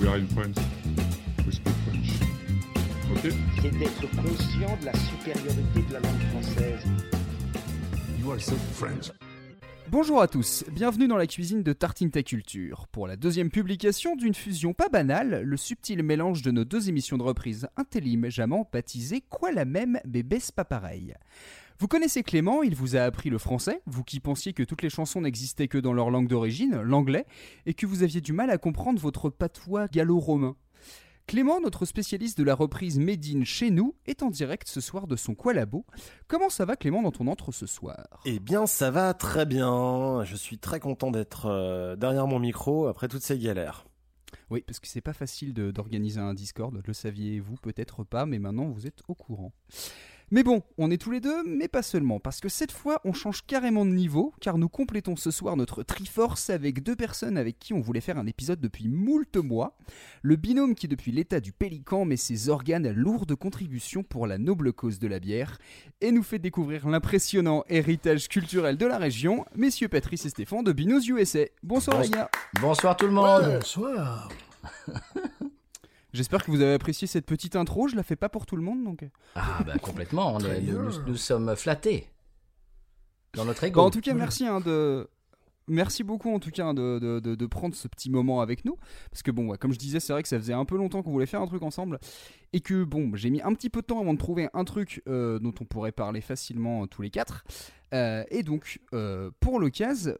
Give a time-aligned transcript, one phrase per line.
[0.00, 0.56] We are in France.
[1.46, 2.08] We speak French.
[3.12, 3.32] Ok?
[3.60, 6.86] C'est d'être conscient de la supériorité de la langue française.
[8.18, 9.10] You are so French.
[9.90, 14.16] Bonjour à tous, bienvenue dans la cuisine de Tartine Ta Culture, pour la deuxième publication
[14.16, 19.22] d'une fusion pas banale, le subtil mélange de nos deux émissions de reprise intelligemment baptisées
[19.28, 21.14] Quoi la même mais baisse pas pareil.
[21.80, 24.90] Vous connaissez Clément, il vous a appris le français, vous qui pensiez que toutes les
[24.90, 27.24] chansons n'existaient que dans leur langue d'origine, l'anglais,
[27.64, 30.56] et que vous aviez du mal à comprendre votre patois gallo-romain.
[31.26, 35.06] Clément, notre spécialiste de la reprise Made in chez nous, est en direct ce soir
[35.06, 35.86] de son Qualabo.
[36.28, 38.20] Comment ça va Clément dans ton entre ce soir?
[38.26, 40.22] Eh bien, ça va très bien.
[40.24, 43.86] Je suis très content d'être euh, derrière mon micro après toutes ces galères.
[44.50, 48.38] Oui, parce que c'est pas facile de- d'organiser un Discord, le saviez-vous peut-être pas, mais
[48.38, 49.52] maintenant vous êtes au courant.
[50.32, 53.12] Mais bon, on est tous les deux, mais pas seulement, parce que cette fois on
[53.12, 57.58] change carrément de niveau, car nous complétons ce soir notre Triforce avec deux personnes avec
[57.58, 59.76] qui on voulait faire un épisode depuis moult mois.
[60.22, 64.38] Le binôme qui depuis l'état du pélican met ses organes à lourde contribution pour la
[64.38, 65.58] noble cause de la bière,
[66.00, 70.72] et nous fait découvrir l'impressionnant héritage culturel de la région, messieurs Patrice et Stéphane de
[70.72, 71.46] Binos USA.
[71.64, 73.58] Bonsoir les gars Bonsoir tout le monde.
[73.58, 74.28] Bonsoir.
[76.12, 78.62] J'espère que vous avez apprécié cette petite intro, je la fais pas pour tout le
[78.62, 79.04] monde donc.
[79.36, 80.82] Ah bah complètement, on est- nous, bien.
[80.82, 82.08] nous- nous sommes flattés
[83.34, 83.80] dans notre Bah, ego.
[83.80, 85.08] en tout cas, merci hein, de.
[85.68, 88.76] Merci beaucoup en tout cas hein, de, prendre ce petit moment avec nous.
[89.10, 91.12] Parce que bon, comme je disais, c'est vrai que ça faisait un peu longtemps qu'on
[91.12, 91.98] voulait faire un truc ensemble.
[92.52, 95.02] Et que bon, j'ai mis un petit peu de temps avant de trouver un truc
[95.08, 97.44] euh, dont on pourrait parler facilement euh, tous les quatre.
[97.92, 100.14] Euh, et donc, euh, pour l'occasion,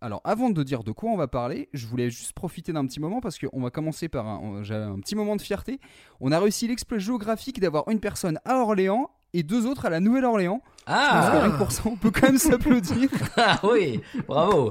[0.00, 3.00] alors avant de dire de quoi on va parler, je voulais juste profiter d'un petit
[3.00, 5.80] moment parce qu'on va commencer par un, un petit moment de fierté.
[6.20, 10.00] On a réussi l'exploit géographique d'avoir une personne à Orléans et deux autres à la
[10.00, 10.62] Nouvelle-Orléans.
[10.86, 13.10] Ah, rien que pour ça, on peut quand même s'applaudir.
[13.36, 14.70] ah oui, bravo.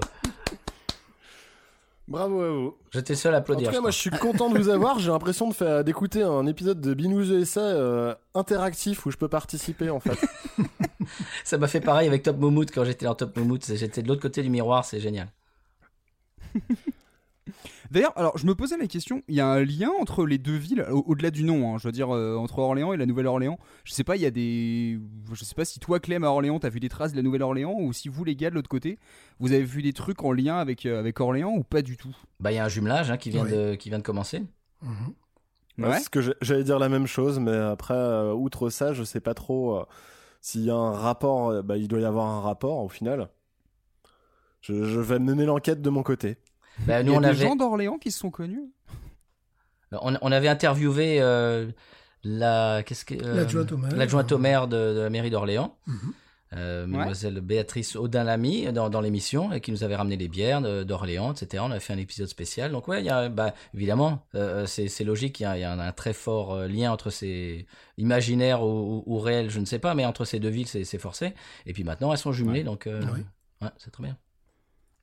[2.08, 2.76] Bravo à vous.
[2.92, 3.72] J'étais seul à En tout applaudir.
[3.72, 5.00] cas, je moi, je suis content de vous avoir.
[5.00, 9.28] J'ai l'impression de faire d'écouter un épisode de Binous USA euh, interactif où je peux
[9.28, 10.18] participer en fait.
[11.44, 13.60] Ça m'a fait pareil avec Top Moumout quand j'étais dans Top Moumout.
[13.76, 15.30] J'étais de l'autre côté du miroir, c'est génial.
[17.92, 20.56] D'ailleurs, alors je me posais la question, il y a un lien entre les deux
[20.56, 23.60] villes, au- au-delà du nom, hein, je veux dire euh, entre Orléans et la Nouvelle-Orléans.
[23.84, 25.00] Je sais pas, il y a des,
[25.34, 27.76] je sais pas si toi Clem à Orléans t'as vu des traces de la Nouvelle-Orléans
[27.80, 28.98] ou si vous les gars de l'autre côté,
[29.40, 32.16] vous avez vu des trucs en lien avec euh, avec Orléans ou pas du tout?
[32.40, 34.44] Bah il y a un jumelage hein, qui vient de qui vient de commencer.
[34.82, 35.14] Mhm.
[35.78, 39.20] Ouais, que j'ai- j'allais dire la même chose, mais après, euh, outre ça, je sais
[39.20, 39.84] pas trop euh,
[40.40, 41.62] s'il y a un rapport.
[41.64, 43.30] bah, il doit y avoir un rapport au final.
[44.62, 46.38] Je, je vais mener l'enquête de mon côté.
[46.80, 48.72] Bah, Il nous y a on des avait gens d'Orléans qui se sont connus.
[49.92, 51.68] on, on avait interviewé euh,
[52.24, 53.96] la qu'est-ce que euh, L'adjointe au maire.
[53.96, 55.78] l'adjointe au maire de, de la mairie d'Orléans.
[56.54, 60.84] Euh, mademoiselle Béatrice Audin-Lamy dans, dans l'émission et qui nous avait ramené les bières de-
[60.84, 61.62] d'Orléans, etc.
[61.66, 62.72] On a fait un épisode spécial.
[62.72, 65.64] Donc ouais, il y a, bah, évidemment, euh, c'est logique, il y a, il y
[65.64, 67.66] a un, un très fort euh, lien entre ces
[67.98, 70.98] imaginaires ou, ou, ou réels, je ne sais pas, mais entre ces deux villes, c'est
[71.00, 71.34] forcé.
[71.66, 73.26] Et puis maintenant, elles sont jumelées, donc euh, Oui.
[73.62, 74.16] ouais, c'est très bien.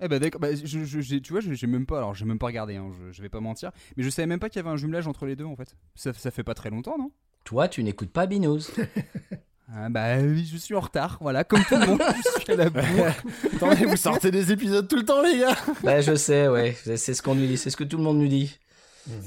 [0.02, 2.38] Eh ben d'accord, bah, je, je- j'ai- tu vois, j'ai même pas, alors j'ai même
[2.38, 4.64] pas regardé, hein, je, je vais pas mentir, mais je savais même pas qu'il y
[4.64, 5.76] avait un jumelage entre les deux en fait.
[5.94, 7.12] Ça, ça fait pas très longtemps, non?
[7.44, 8.70] Toi, tu n'écoutes pas Binous.
[9.72, 12.02] ah, Bah oui, je suis en retard, voilà, comme tout le monde,
[12.36, 13.12] je suis à la bourre.
[13.54, 15.56] Attendez, vous sortez des épisodes tout le temps, les gars.
[15.84, 18.18] bah, je sais, ouais, c'est ce qu'on nous dit, c'est ce que tout le monde
[18.18, 18.58] nous dit.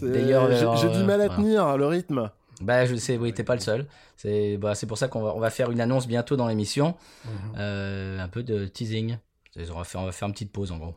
[0.01, 1.35] D'ailleurs, j'ai euh, j'ai du mal à voilà.
[1.35, 2.31] tenir le rythme.
[2.61, 3.85] Bah, je sais, oui, t'es pas le seul.
[4.17, 6.95] C'est bah, pour ça qu'on va, on va faire une annonce bientôt dans l'émission.
[7.25, 7.31] Mhm.
[7.57, 9.17] Euh, un peu de teasing.
[9.57, 10.95] On va, faire, on va faire une petite pause en gros.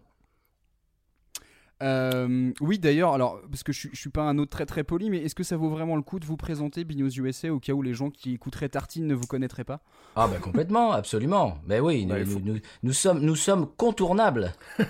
[1.81, 5.11] Euh, oui, d'ailleurs, alors, parce que je, je suis pas un autre très très poli,
[5.11, 7.73] mais est-ce que ça vaut vraiment le coup de vous présenter Binos USA au cas
[7.73, 9.81] où les gens qui écouteraient Tartine ne vous connaîtraient pas?
[10.17, 11.59] Ah, bah complètement, absolument.
[11.67, 12.41] Mais oui, Ouais, nous, faut-
[12.83, 14.53] nous, sommes, nous sommes contournables.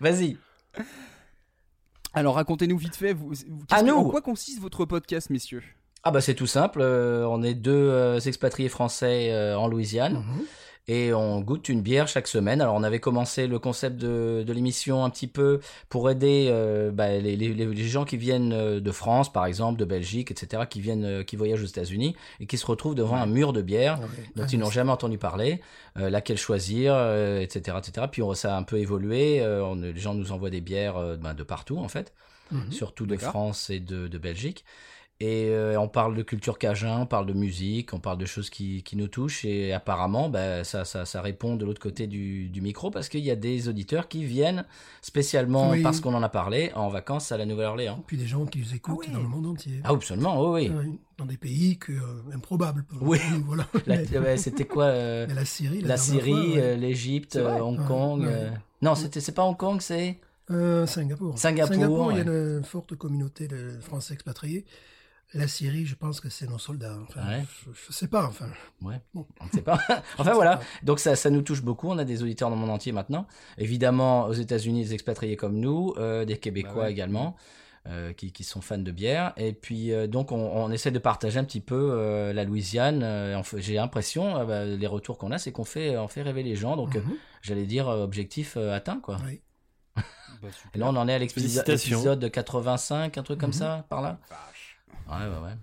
[0.00, 0.38] Vas-y.
[2.14, 5.62] Alors, racontez-nous vite fait, vous, vous- À nous en quoi consiste votre podcast, messieurs?
[6.02, 6.80] Ah, bah c'est tout simple.
[6.82, 10.14] euh, on est deux euh, expatriés français euh, en Louisiane.
[10.14, 10.44] Mhm.
[10.88, 12.60] et on goûte une bière chaque semaine.
[12.62, 15.60] Alors on avait commencé le concept de, de l'émission un petit peu
[15.90, 16.50] pour aider
[16.94, 20.80] bah, les, les, les gens qui viennent de France par exemple, de Belgique, etc., qui
[20.80, 24.06] viennent, qui voyagent aux États-Unis et qui se retrouvent devant un mur de bière Ouais.
[24.36, 25.60] dont Ah, ils n'ont jamais entendu parler,
[25.96, 26.94] laquelle choisir,
[27.40, 28.06] etc., etc.
[28.10, 29.42] Puis on, ça a un peu évolué.
[29.44, 32.12] on- les gens nous envoient des bières ben, de partout en fait
[32.52, 32.72] Mhm.
[32.72, 33.16] surtout de.
[33.16, 34.64] France et de, de Belgique.
[35.22, 38.48] Et euh, on parle de culture cajun, on parle de musique, on parle de choses
[38.48, 39.44] qui, qui nous touchent.
[39.44, 43.20] Et apparemment, bah, ça, ça, ça répond de l'autre côté du, du micro parce qu'il
[43.20, 44.64] y a des auditeurs qui viennent
[45.02, 45.82] spécialement Oui.
[45.82, 48.02] parce qu'on en a parlé en vacances à la Nouvelle-Orléans.
[48.06, 49.12] Puis des gens qui nous écoutent Ah oui.
[49.12, 49.80] dans le monde entier.
[49.84, 50.74] Ah, absolument, oui, oui.
[50.74, 52.86] Ouais, Dans des pays que, euh, improbables.
[53.02, 53.18] Oui.
[53.44, 53.66] Voilà.
[53.86, 56.62] Ouais, C'était quoi euh, la Syrie, La Syrie, ouais.
[56.62, 58.20] euh, l'Égypte, euh, Hong Ouais, Kong.
[58.22, 58.26] ouais.
[58.30, 58.50] euh,
[58.80, 60.18] Non, c'était c'est pas Hong Kong, c'est
[60.50, 61.38] Euh, Singapour.
[61.38, 64.64] Singapour, il y a une forte communauté de Français expatriés.
[65.32, 66.96] La Syrie, je pense que c'est nos soldats.
[67.08, 67.44] Enfin, Ouais.
[67.66, 68.26] je, je sais pas.
[68.26, 68.46] Enfin,
[68.82, 69.26] Ouais, Bon.
[69.40, 69.78] on ne sait pas.
[70.18, 71.88] enfin voilà, donc ça, ça nous touche beaucoup.
[71.88, 73.26] On a des auditeurs dans le monde entier maintenant.
[73.56, 76.92] Évidemment, aux États-Unis, des expatriés comme nous, euh, des Québécois Bah ouais.
[76.92, 77.36] également,
[77.86, 79.32] euh, qui, qui sont fans de bière.
[79.36, 83.02] Et puis euh, donc on, on essaie de partager un petit peu euh, la Louisiane.
[83.04, 86.42] Euh, J'ai l'impression, euh, bah, les retours qu'on a, c'est qu'on fait, on fait rêver
[86.42, 86.76] les gens.
[86.76, 89.18] Donc euh, mhm, j'allais dire euh, objectif euh, atteint quoi.
[89.24, 89.40] oui.
[90.42, 90.48] Bah.
[90.74, 91.98] Et là on en est à l'épisode Félicitations.
[91.98, 93.54] épisode 85, un truc comme Mhm.
[93.54, 94.18] ça, par là.
[95.08, 95.54] Ouais ouais ouais.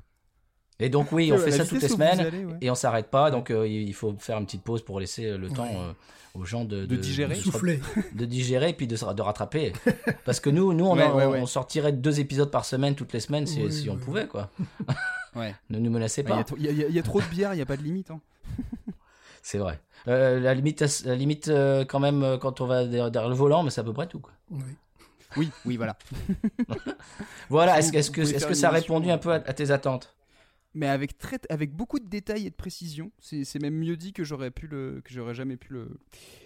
[0.79, 2.19] Et donc oui, on fait ça toutes les semaines.
[2.19, 2.57] allez, ouais.
[2.61, 5.37] Et on s'arrête pas, donc euh, il faut faire une petite pause pour laisser euh,
[5.37, 5.75] le temps Ouais.
[5.77, 5.93] euh,
[6.35, 7.35] aux gens de, De digérer.
[7.35, 7.79] de, Souffler.
[8.13, 9.73] de digérer et puis de, de rattraper.
[10.25, 11.39] Parce que nous, nous on, Ouais, en- ouais, ouais.
[11.41, 14.49] on sortirait deux épisodes par semaine toutes les semaines si, Oui, si on pouvait, quoi.
[15.35, 15.53] Ouais.
[15.69, 16.43] Ne nous menacez y, pas.
[16.57, 18.09] il y a- y y trop de bière, il n'y a pas de limite.
[18.11, 18.19] hein.
[19.43, 19.79] C'est vrai.
[20.07, 23.63] Euh, la limite, la limite euh, quand même, quand on va derrière, derrière le volant,
[23.63, 24.19] mais c'est à peu près tout.
[24.19, 24.33] Quoi.
[24.51, 24.61] Oui.
[25.37, 25.97] Oui, oui, voilà.
[27.49, 30.13] Voilà, est-ce est-ce que, faire que ça a répondu un peu à, à tes attentes?
[30.73, 33.11] Mais avec, très, avec beaucoup de détails et de précision.
[33.19, 35.89] C'est c'est même mieux dit que j'aurais pu le, que j'aurais jamais pu le,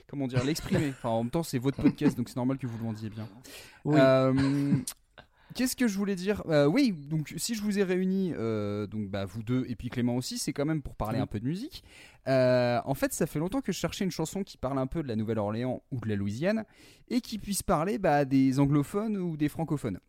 [0.07, 0.89] comment dire, l'exprimer.
[0.97, 3.27] Enfin, en même temps, c'est votre podcast, donc c'est normal que vous le vendiez bien.
[3.83, 3.97] Oui.
[3.99, 4.73] Euh,
[5.53, 6.43] Qu'est-ce que je voulais dire?
[6.47, 9.89] Euh, Oui, donc si je vous ai réunis, euh, donc bah, vous deux et puis
[9.89, 11.23] Clément aussi, c'est quand même pour parler Oui.
[11.23, 11.83] un peu de musique.
[12.27, 15.01] Euh, en fait, ça fait longtemps que je cherchais une chanson qui parle un peu
[15.01, 16.65] de la Nouvelle-Orléans ou de la Louisiane
[17.09, 19.99] et qui puisse parler bah, des anglophones ou des francophones.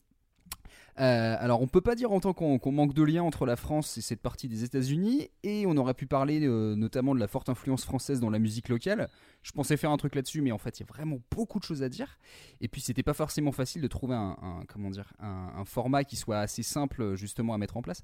[1.00, 3.96] Euh, alors, on peut pas dire en tant qu'on manque de lien entre la France
[3.96, 7.48] et cette partie des États-Unis, et on aurait pu parler euh, notamment de la forte
[7.48, 9.08] influence française dans la musique locale.
[9.42, 11.64] Je pensais faire un truc là-dessus, mais en fait, il y a vraiment beaucoup de
[11.64, 12.18] choses à dire.
[12.60, 14.36] Et puis, c'était pas forcément facile de trouver un,
[14.68, 18.02] comment dire, un, format qui soit assez simple justement à mettre en place.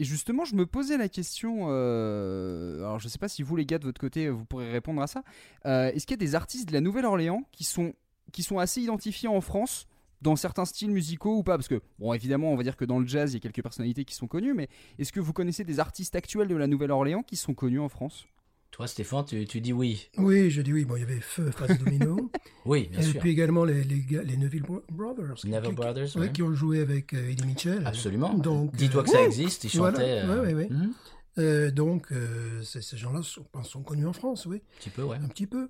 [0.00, 1.66] Et justement, je me posais la question.
[1.68, 5.02] euh, alors, je sais pas si vous, les gars, de votre côté, vous pourrez répondre
[5.02, 5.22] à ça.
[5.66, 7.92] Euh, Est-ce qu'il y a des artistes de la Nouvelle-Orléans qui sont,
[8.32, 9.86] qui sont assez identifiés en France
[10.22, 11.58] dans certains styles musicaux ou pas?
[11.58, 13.62] Parce que, bon, évidemment, on va dire que dans le jazz, il y a quelques
[13.62, 17.22] personnalités qui sont connues, mais est-ce que vous connaissez des artistes actuels de la Nouvelle-Orléans
[17.22, 18.26] qui sont connus en France?
[18.70, 20.08] Toi, Stéphane, tu, tu dis oui.
[20.16, 20.84] Oui, je dis oui.
[20.84, 22.30] Bon, il y avait Feu, Phase Domino.
[22.66, 23.20] Oui, bien et sûr.
[23.20, 25.34] puis également les, les, les Neville Bro- Brothers.
[25.44, 26.32] Neville qui- Brothers, oui, ouais.
[26.32, 27.82] qui ont joué avec euh, Eddie Mitchell.
[27.86, 28.34] Absolument.
[28.34, 29.96] Donc, Dis-toi euh, que ça ouais, existe, ils voilà.
[29.98, 30.20] chantaient.
[30.20, 30.68] euh, Ouais, ouais, ouais.
[30.70, 30.92] mhm,
[31.38, 35.02] Euh, donc, euh, ces, gens-là sont, pense, sont connus en France, oui, Un petit peu,
[35.02, 35.16] ouais.
[35.16, 35.68] un petit peu.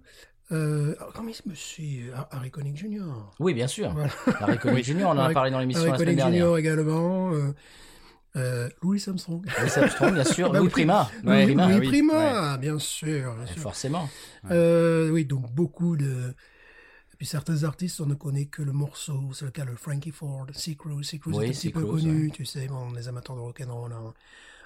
[0.53, 3.05] Euh, alors, comment il monsieur Harry Connick Jr.
[3.39, 3.93] Oui, bien sûr.
[3.93, 4.11] Voilà.
[4.41, 6.49] Harry Connick Jr., on en a Harry- parlé dans l'émission Harry la semaine Connick dernière.
[6.55, 6.59] Jr.
[6.59, 7.31] également.
[8.37, 9.45] Euh, Louis Armstrong.
[9.45, 10.51] Louis Armstrong, bien sûr.
[10.53, 10.73] Bah Louis oui.
[10.73, 11.11] Prima.
[11.25, 11.67] Louis, Louis Prima.
[11.69, 13.35] Louis oui, Prima, bien sûr.
[13.35, 13.63] bien sûr.
[13.63, 14.09] Forcément.
[14.51, 16.35] Euh, oui, donc beaucoup de.
[17.13, 20.11] Et puis certains artistes, on ne connaît que le morceau, c'est le cas de Frankie
[20.13, 21.07] Ford, Sea Cruise.
[21.09, 23.41] Sea Cruise Oui, est un petit peu Cruise, connu, tu sais, bon, les amateurs de
[23.41, 24.15] rock'n'roll en,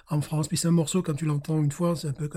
[0.09, 0.47] en France.
[0.47, 2.29] Puis c'est un morceau, quand tu l'entends une fois, c'est un peu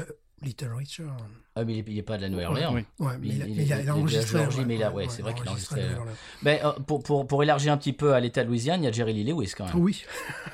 [0.42, 1.16] Richard.
[1.56, 2.72] Ah, mais il est- il n'est pas de la Nouvelle-Orléans.
[2.74, 2.84] Oui.
[2.98, 4.38] Ouais, mais Il- il, a- il mais il a, est- il a enregistré.
[4.38, 6.16] Georgie, ouais, mais il a- ouais, ouais, ouais, c'est vrai qu'il a enregistré Nouvelle-Orléans.
[6.42, 8.88] Ben, euh, pour, pour, pour élargir un petit peu à l'état de Louisiane, il y
[8.88, 9.76] a Jerry Lee Lewis quand même.
[9.76, 10.04] Oui,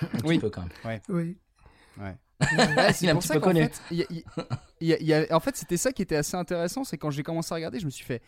[0.02, 0.38] Un petit Oui.
[0.38, 1.00] peu quand même.
[1.10, 1.36] oui.
[1.98, 2.16] Ouais,
[3.00, 3.62] Il est un pour petit ça peu qu'en connu.
[3.64, 4.06] fait, y a-
[4.80, 7.22] y a- y a- en fait, c'était ça qui était assez intéressant, c'est quand j'ai
[7.22, 8.20] commencé à regarder, je me suis fait,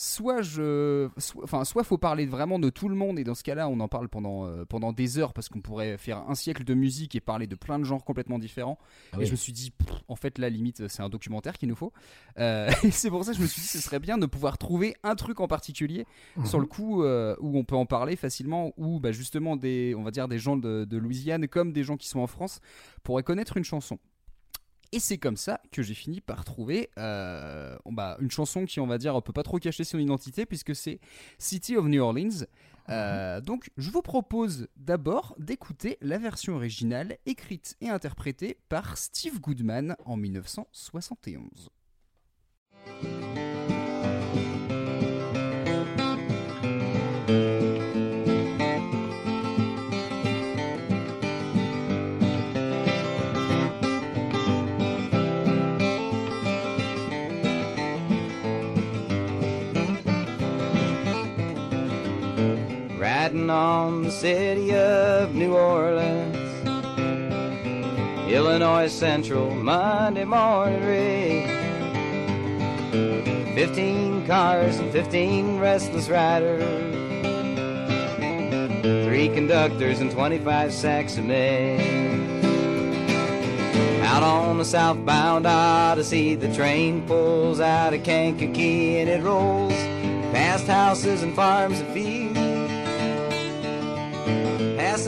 [0.00, 3.42] soit je, soit, enfin, soit faut parler vraiment de tout le monde et dans ce
[3.42, 6.62] cas-là, on en parle pendant euh, pendant des heures parce qu'on pourrait faire un siècle
[6.62, 8.78] de musique et parler de plein de genres complètement différents.
[9.12, 11.68] Ah Et je me suis dit, pff, en fait, la limite, c'est un documentaire qu'il
[11.68, 11.92] nous faut.
[12.38, 14.56] Euh, et c'est pour ça que je me suis dit, ce serait bien de pouvoir
[14.56, 16.06] trouver un truc en particulier
[16.44, 20.04] sur le coup euh, où on peut en parler facilement, où bah, justement des, on
[20.04, 22.60] va dire des gens de, de Louisiane comme des gens qui sont en France
[23.02, 23.98] pourraient connaître une chanson.
[24.92, 28.86] Et c'est comme ça que j'ai fini par trouver euh, bah, une chanson qui, on
[28.86, 30.98] va dire, peut pas trop cacher son identité puisque c'est
[31.38, 32.46] City of New Orleans.
[32.88, 39.40] Euh, donc, je vous propose d'abord d'écouter la version originale écrite et interprétée par Steve
[39.40, 41.68] Goodman en 1971.
[63.28, 66.34] On the city of New Orleans,
[68.26, 71.46] Illinois Central, Monday morning rain.
[73.54, 76.62] Fifteen cars and fifteen restless riders,
[79.04, 80.72] three conductors and twenty-five
[81.22, 81.80] mail.
[84.04, 89.74] Out on the southbound Odyssey, the train pulls out of Kankakee and it rolls
[90.32, 92.27] past houses and farms and fields.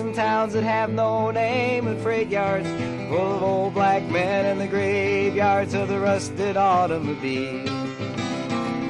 [0.01, 2.67] Passing towns that have no name and freight yards
[3.11, 7.69] full of old black men and the graveyards of the rusted automobiles.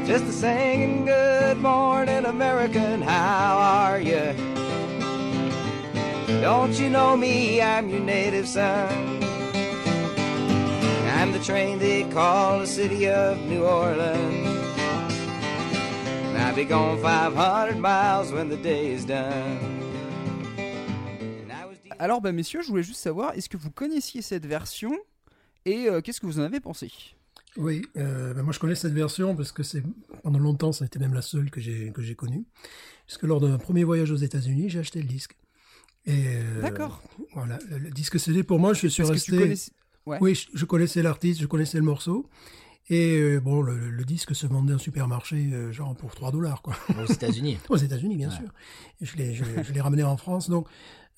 [0.06, 4.34] Just a singing good morning American, how are you?
[6.40, 7.60] Don't you know me?
[7.60, 9.20] I'm your native son.
[11.18, 14.46] I'm the train they call the city of New Orleans.
[16.28, 19.80] And I'll be gone 500 miles when the day is done.
[22.00, 24.92] Alors, bah, messieurs, je voulais juste savoir, est-ce que vous connaissiez cette version
[25.66, 26.90] et euh, qu'est-ce que vous en avez pensé?
[27.56, 29.82] Oui, euh, ben moi je connais cette version parce que c'est
[30.22, 32.44] pendant longtemps ça a été même la seule que j'ai que j'ai connue.
[33.06, 35.36] Puisque lors d'un premier voyage aux États-Unis, j'ai acheté le disque.
[36.06, 37.02] Et euh, D'accord.
[37.34, 39.32] Voilà, le, le disque CD pour moi, je suis Parce que resté.
[39.32, 39.72] tu connaissais...
[40.06, 40.18] Ouais.
[40.20, 42.28] Oui, je, je connaissais l'artiste, je connaissais le morceau.
[42.88, 46.62] Et euh, bon, le, le disque se vendait en supermarché, euh, genre pour 3 dollars,
[46.62, 46.74] quoi.
[47.00, 47.58] Aux États-Unis.
[47.68, 48.48] Aux États-Unis, bien sûr.
[49.00, 50.66] Et je l'ai, je, l'ai- je l'ai ramené en France, donc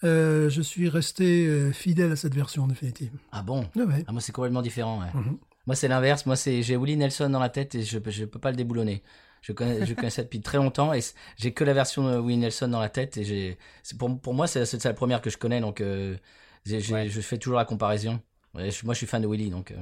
[0.04, 3.12] euh, je suis resté euh, fidèle à cette version, en définitive.
[3.30, 3.68] Ah bon?
[3.76, 4.04] Ouais, ouais.
[4.06, 5.00] Ah, moi, c'est complètement différent.
[5.00, 5.09] ouais.
[5.14, 5.38] Mhm.
[5.66, 6.26] Moi, c'est l'inverse.
[6.26, 9.02] Moi, c'est j'ai Willie Nelson dans la tête et je je peux pas le déboulonner.
[9.42, 11.00] Je connais je connais ça depuis très longtemps et
[11.37, 13.59] j'ai que la version de Willie Nelson dans la tête et j'ai
[13.99, 16.16] pour pour moi c'est c'est la première que je connais donc euh,
[16.64, 18.21] je fais toujours la comparaison.
[18.54, 19.71] Ouais, je- moi, je suis fan de Willie donc.
[19.73, 19.76] euh,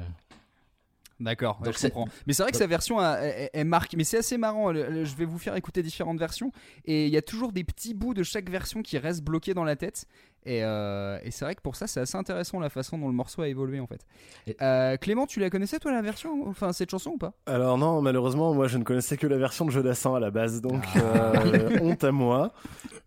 [1.20, 2.08] D'accord, ouais, Donc je comprends.
[2.26, 3.96] Mais c'est vrai que sa version a- est, est marquée.
[3.96, 4.72] Mais c'est assez marrant.
[4.72, 6.50] le- le- Je vais vous faire écouter différentes versions.
[6.86, 9.64] Et il y a toujours des petits bouts de chaque version qui restent bloqués dans
[9.64, 10.06] la tête.
[10.46, 13.12] Et, euh, et c'est vrai que pour ça, c'est assez intéressant la façon dont le
[13.12, 14.00] morceau a évolué en fait.
[14.46, 17.34] Et- Euh, Clément, tu la connaissais toi la version Enfin, cette chanson ou pas?
[17.44, 20.62] Alors non, malheureusement, moi je ne connaissais que la version de Jodassin à la base,
[20.62, 21.32] donc Ah.
[21.44, 22.52] euh, honte à moi.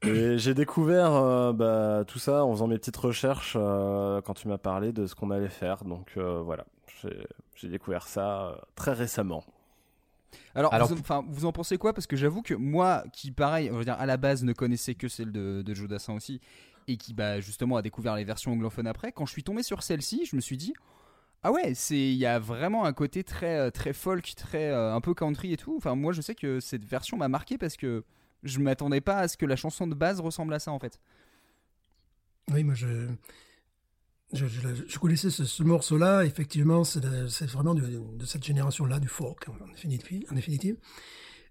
[0.03, 4.48] Et j'ai découvert euh, bah, tout ça en faisant mes petites recherches euh, quand tu
[4.48, 5.84] m'as parlé de ce qu'on allait faire.
[5.86, 6.65] Donc euh, voilà,
[7.56, 9.44] j'ai découvert ça euh, très récemment.
[10.56, 11.94] Alors, Alors- vous, enfin, vous en pensez quoi?
[11.94, 14.96] Parce que j'avoue que moi, qui pareil, on va dire à la base ne connaissais
[14.96, 16.42] que celle de, de Joe Dassin aussi,
[16.88, 19.84] et qui bah, justement a découvert les versions anglophones après, quand je suis tombé sur
[19.84, 20.74] celle-ci, je me suis dit
[21.44, 24.94] ah ouais, c'est il y a vraiment un côté très euh, très folk, très euh,
[24.96, 25.76] un peu country et tout.
[25.78, 28.04] Enfin, moi, je sais que cette version m'a marqué parce que
[28.44, 31.00] je m'attendais pas à ce que la chanson de base ressemble à ça en fait.
[32.52, 33.08] Oui, moi je,
[34.34, 36.25] je, je, je connaissais ce, ce morceau-là.
[36.25, 37.04] Effectivement, c'est
[37.50, 37.82] vraiment de,
[38.18, 40.24] de cette génération-là, du folk, en définitive.
[40.32, 40.75] En définitive.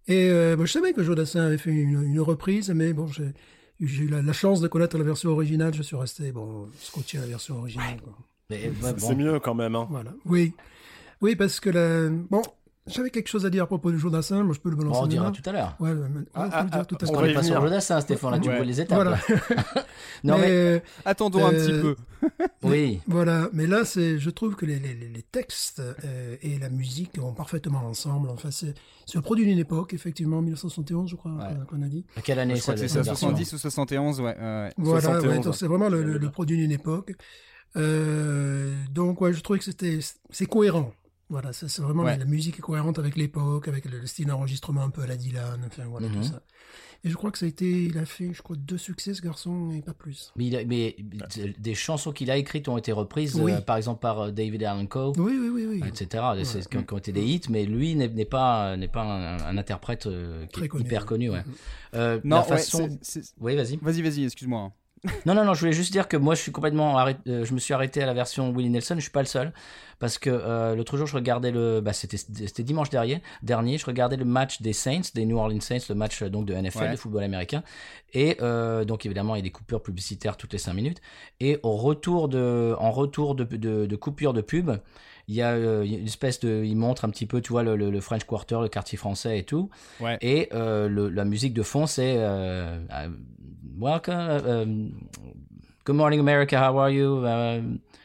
[0.08, 3.32] Et euh, bon, je savais que Jodassin avait fait une, une reprise, mais bon, j'ai
[3.80, 5.74] eu la, la chance de connaître la version originale.
[5.74, 7.98] Je suis resté bon, scotché à la version originale.
[8.50, 8.98] ouais, C'est bon.
[8.98, 9.76] c'est mieux quand même.
[9.76, 9.86] Hein.
[9.90, 10.12] Voilà.
[10.24, 10.54] Oui,
[11.20, 12.08] oui, parce que la...
[12.10, 12.42] bon,
[12.86, 14.42] j'avais quelque chose à dire à propos de Jodassin.
[14.42, 15.76] Moi, je peux le Bon, balancer on dira tout à l'heure.
[15.80, 17.60] Ouais, ouais, Ah, dire ah, tout à On n'est pas sur.
[17.60, 18.56] Jodassin, Stéphane, là tu Ouais.
[18.56, 18.96] vois les étapes.
[18.96, 19.10] Voilà.
[19.12, 19.18] là.
[20.24, 21.96] non mais, mais, euh, Attendons un Euh, petit peu.
[22.62, 23.00] oui.
[23.06, 26.70] Voilà, mais là, c'est, je trouve que les, les, les- les textes euh, et la
[26.70, 28.28] musique vont parfaitement ensemble.
[28.30, 28.74] Enfin, c'est,
[29.06, 31.46] c'est le produit d'une époque, effectivement, 1971, je crois, Ouais.
[31.68, 32.04] qu'on- a dit.
[32.16, 34.36] À quelle année Je crois que ça, c'est ça, la version 70 ou 71, ouais.
[34.78, 35.52] Voilà, 71, ouais, donc ouais.
[35.54, 37.12] c'est vraiment le, le- le produit d'une époque.
[37.76, 39.98] Euh, donc, ouais, je trouvais que c'était,
[40.30, 40.92] c'est cohérent.
[41.32, 42.18] Voilà, c'est, c'est vraiment Ouais.
[42.18, 45.16] la, musique est cohérente avec l'époque, avec le, le style d'enregistrement un peu à la
[45.16, 46.14] Dylan, enfin, voilà, Mhm.
[46.16, 46.42] tout ça.
[47.04, 49.22] Et je crois que ça a été, il a fait, je crois, deux succès, ce
[49.22, 50.30] garçon, et pas plus.
[50.36, 50.94] Mais, il a- mais
[51.58, 53.50] des chansons qu'il a écrites ont été reprises, Oui.
[53.52, 55.12] euh, par exemple par euh, David Allen Coe.
[55.16, 55.82] Oui, oui, oui, oui.
[55.88, 56.22] etc.
[56.44, 59.38] C'est- qui, ont, qui ont été des hits, mais lui n'est pas n'est pas un,
[59.42, 61.08] un interprète euh, qui Très est connu, hyper ouais.
[61.08, 61.30] connu.
[61.30, 61.38] Ouais.
[61.44, 61.52] Mhm.
[61.94, 62.88] Euh, Non, la ouais, façon.
[63.40, 63.76] Oui, vas-y.
[63.78, 64.72] Vas-y, vas-y, excuse-moi.
[65.26, 65.54] Non, non, non.
[65.54, 67.20] Je voulais juste dire que moi, je suis complètement arrêté.
[67.28, 68.94] euh, je me suis arrêté à la version Willie Nelson.
[68.96, 69.52] Je suis pas le seul
[69.98, 71.80] parce que euh, l'autre jour, je regardais le.
[71.80, 73.20] Bah, c'était dimanche dernier.
[73.42, 76.46] Dernier, je regardais le match des Saints, des New Orleans Saints, le match euh, donc
[76.46, 76.90] de NFL, Ouais.
[76.92, 77.64] de football américain.
[78.12, 81.00] Et euh, donc évidemment, il y a des coupures publicitaires toutes les 5 minutes.
[81.40, 84.70] Et au retour de, en retour de, de, de coupure de pub,
[85.32, 87.74] il y a euh, une espèce de, il montre un petit peu, tu vois, le,
[87.76, 89.70] le- le French Quarter, le quartier français et tout.
[90.00, 90.18] Ouais.
[90.20, 92.78] Et euh, le- la musique de fond, c'est euh,
[93.78, 94.92] Welcome,
[95.84, 97.20] Good morning America, how are you?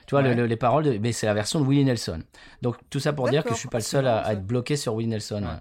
[0.05, 0.35] Tu vois, le- Ouais.
[0.35, 2.23] le- les paroles, de- mais c'est la version de Willie Nelson.
[2.61, 4.95] Donc tout ça pour dire que je suis pas le seul à, être bloqué sur
[4.95, 5.43] Willie Nelson.
[5.43, 5.49] Ouais.
[5.49, 5.59] ouais.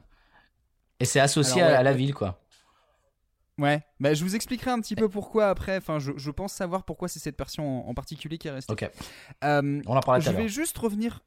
[1.00, 2.40] Et c'est associé Alors, à, ouais, à la euh, ville, quoi.
[3.58, 5.78] Ouais, bah, je vous expliquerai un petit peu pourquoi après.
[5.78, 8.72] Enfin, je, je pense savoir pourquoi c'est cette version en, en particulier qui est restée.
[8.72, 8.88] Ok,
[9.44, 10.42] Euh, on en parlera tout je à l'heure.
[10.42, 11.24] vais juste revenir.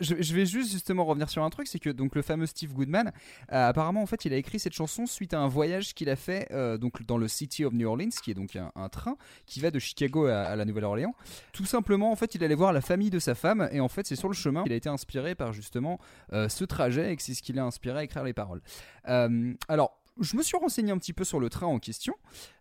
[0.00, 2.72] Je, je vais juste justement revenir sur un truc, c'est que donc le fameux Steve
[2.72, 3.12] Goodman,
[3.52, 6.16] euh, apparemment en fait, il a écrit cette chanson suite à un voyage qu'il a
[6.16, 9.60] fait euh, donc dans le City of New Orleans, qui est donc un, train qui
[9.60, 11.14] va de Chicago à, la Nouvelle-Orléans.
[11.52, 14.06] Tout simplement, en fait, il allait voir la famille de sa femme, et en fait,
[14.06, 15.98] c'est sur le chemin qu'il a été inspiré par justement
[16.32, 18.62] euh, ce trajet, et que c'est ce qui l'a inspiré à écrire les paroles.
[19.04, 19.98] Alors.
[20.20, 22.14] Je me suis renseigné un petit peu sur le train en question.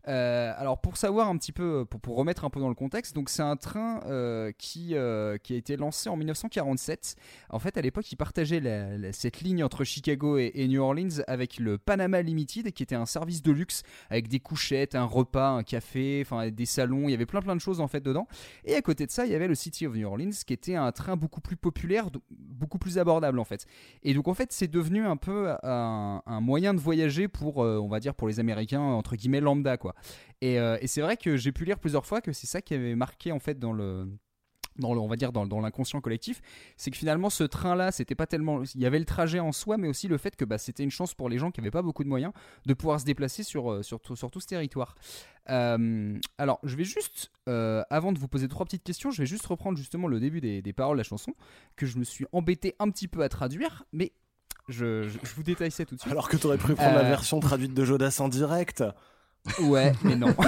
[0.07, 3.15] Euh, alors pour savoir un petit peu, pour, pour remettre un peu dans le contexte,
[3.15, 7.15] donc c'est un train euh, qui, euh, a été lancé en 1947.
[7.50, 8.62] En fait, à l'époque, il partageait
[9.13, 13.41] cette ligne entre Chicago et, New Orleans avec le Panama Limited, qui était un service
[13.41, 17.07] de luxe avec des couchettes, un repas, un café, enfin des salons.
[17.07, 18.27] Il y avait plein plein de choses en fait dedans.
[18.65, 20.75] Et à côté de ça, il y avait le City of New Orleans, qui était
[20.75, 23.65] un train beaucoup plus populaire, beaucoup plus abordable en fait.
[24.03, 27.87] Et donc en fait, c'est devenu un peu un moyen de voyager pour, euh, on
[27.87, 29.95] va dire, pour les Américains entre guillemets lambda quoi.
[30.41, 32.73] Et, euh, et c'est vrai que j'ai pu lire plusieurs fois que c'est ça qui
[32.73, 34.07] avait marqué en fait dans le
[34.77, 36.41] dans le, on va dire dans, l'inconscient collectif,
[36.75, 39.77] c'est que finalement ce train-là, c'était pas tellement, il y avait le trajet en soi,
[39.77, 41.81] mais aussi le fait que bah, c'était une chance pour les gens qui n'avaient pas
[41.81, 42.33] beaucoup de moyens
[42.65, 44.95] de pouvoir se déplacer sur, euh, sur, tout, sur tout ce territoire.
[45.47, 49.77] Alors, je vais juste, avant de vous poser trois petites questions, je vais juste reprendre
[49.77, 51.33] justement le début des, des paroles de la chanson
[51.77, 54.11] que je me suis embêté un petit peu à traduire, mais
[54.67, 56.12] je, je, je vous détaille ça tout de suite.
[56.12, 57.10] Alors que t'aurais pu prendre la Euh.
[57.10, 58.84] version traduite de Jodas en direct.
[59.62, 60.34] Ouais, mais non.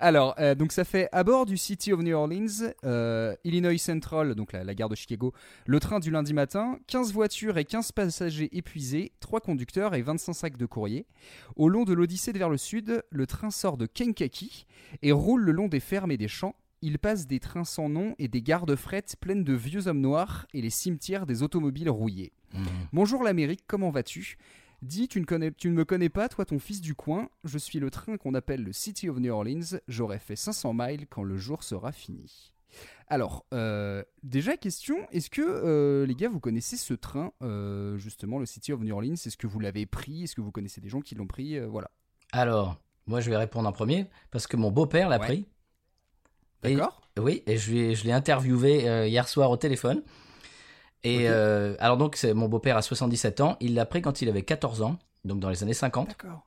[0.00, 4.34] Alors, euh, donc ça fait à bord du City of New Orleans, euh, Illinois Central,
[4.34, 5.32] donc la, la gare de Chicago,
[5.66, 10.32] le train du lundi matin, 15 voitures et 15 passagers épuisés, 3 conducteurs et 25
[10.32, 11.06] sacs de courrier.
[11.54, 14.66] Au long de l'Odyssée vers le sud, le train sort de Kankakee
[15.02, 16.56] et roule le long des fermes et des champs.
[16.86, 20.02] Il passe des trains sans nom et des gares de fret pleines de vieux hommes
[20.02, 22.34] noirs et les cimetières des automobiles rouillés.
[22.52, 22.66] Mhm.
[22.92, 24.36] Bonjour l'Amérique, comment vas-tu?
[24.82, 27.56] Dis, tu ne, connais, tu ne me connais pas, toi ton fils du coin, je
[27.56, 31.22] suis le train qu'on appelle le City of New Orleans, j'aurai fait 500 miles quand
[31.22, 32.52] le jour sera fini.
[33.08, 38.38] Alors, euh, déjà question, est-ce que euh, les gars, vous connaissez ce train, euh, justement,
[38.38, 39.14] le City of New Orleans?
[39.14, 40.24] Est-ce que vous l'avez pris?
[40.24, 41.58] Est-ce que vous connaissez des gens qui l'ont pris?
[41.60, 41.90] Voilà.
[42.32, 45.26] Alors, moi je vais répondre en premier parce que mon beau-père l'a Ouais.
[45.26, 45.48] pris.
[46.72, 50.02] D'accord Oui, et je l'ai, je l'ai interviewé euh, hier soir au téléphone.
[51.02, 53.56] Et euh, alors donc, c'est mon beau-père a 77 ans.
[53.60, 56.08] Il l'a pris quand il avait 14 ans, donc dans les années 50.
[56.08, 56.46] D'accord.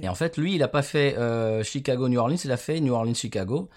[0.00, 2.94] Et en fait, lui, il n'a pas fait euh, Chicago-New Orleans, il a fait New
[2.94, 3.68] Orleans-Chicago,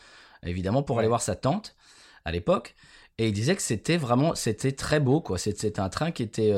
[0.44, 1.01] évidemment, pour Ouais.
[1.01, 1.75] aller voir sa tante
[2.24, 2.75] à l'époque.
[3.18, 5.38] Et il disait que c'était vraiment, c'était très beau, quoi.
[5.38, 6.53] C'était un train qui était,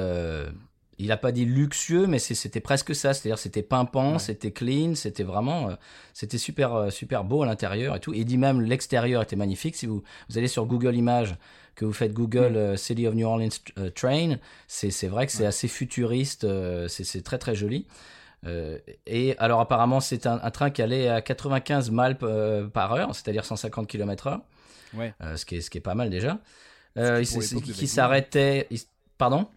[1.01, 3.13] il n'a pas dit luxueux, mais c'était presque ça.
[3.13, 4.19] C'est-à-dire, c'était pimpant, Ouais.
[4.19, 5.75] c'était clean, c'était vraiment, euh,
[6.13, 8.13] c'était super, euh, super beau à l'intérieur et tout.
[8.13, 9.75] Et il dit même l'extérieur était magnifique.
[9.75, 11.35] Si vous, vous allez sur Google Images,
[11.75, 13.49] que vous faites Google euh, City of New Orleans
[13.95, 14.35] Train,
[14.67, 17.87] c'est c'est vrai que c'est assez futuriste, euh, c'est très très joli.
[18.45, 22.17] Euh, et alors apparemment c'est un, un train qui allait à 95 miles
[22.73, 24.41] par heure, c'est-à-dire 150 km heure,
[24.95, 25.13] Ouais.
[25.21, 26.39] euh, ce, qui est, ce qui est pas mal déjà.
[26.95, 28.67] Qui, être s'arrêtait...
[29.17, 29.47] Pardon?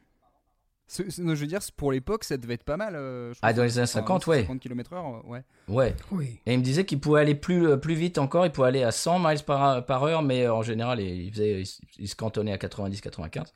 [0.86, 2.94] Ce- ce- non, je veux dire, pour l'époque, ça devait être pas mal.
[2.94, 4.42] euh, je Ah, dans les années Enfin, 50, ouais.
[4.42, 5.42] 50 km/h, ouais.
[5.68, 5.94] Ouais.
[6.10, 6.38] Oui.
[6.46, 8.82] Et il me disait qu'il pouvait aller plus, euh, plus vite encore, il pouvait aller
[8.82, 11.68] à 100 miles par, par heure, mais euh, en général, il, il faisait, il,
[11.98, 13.46] il se cantonnait à 90-95.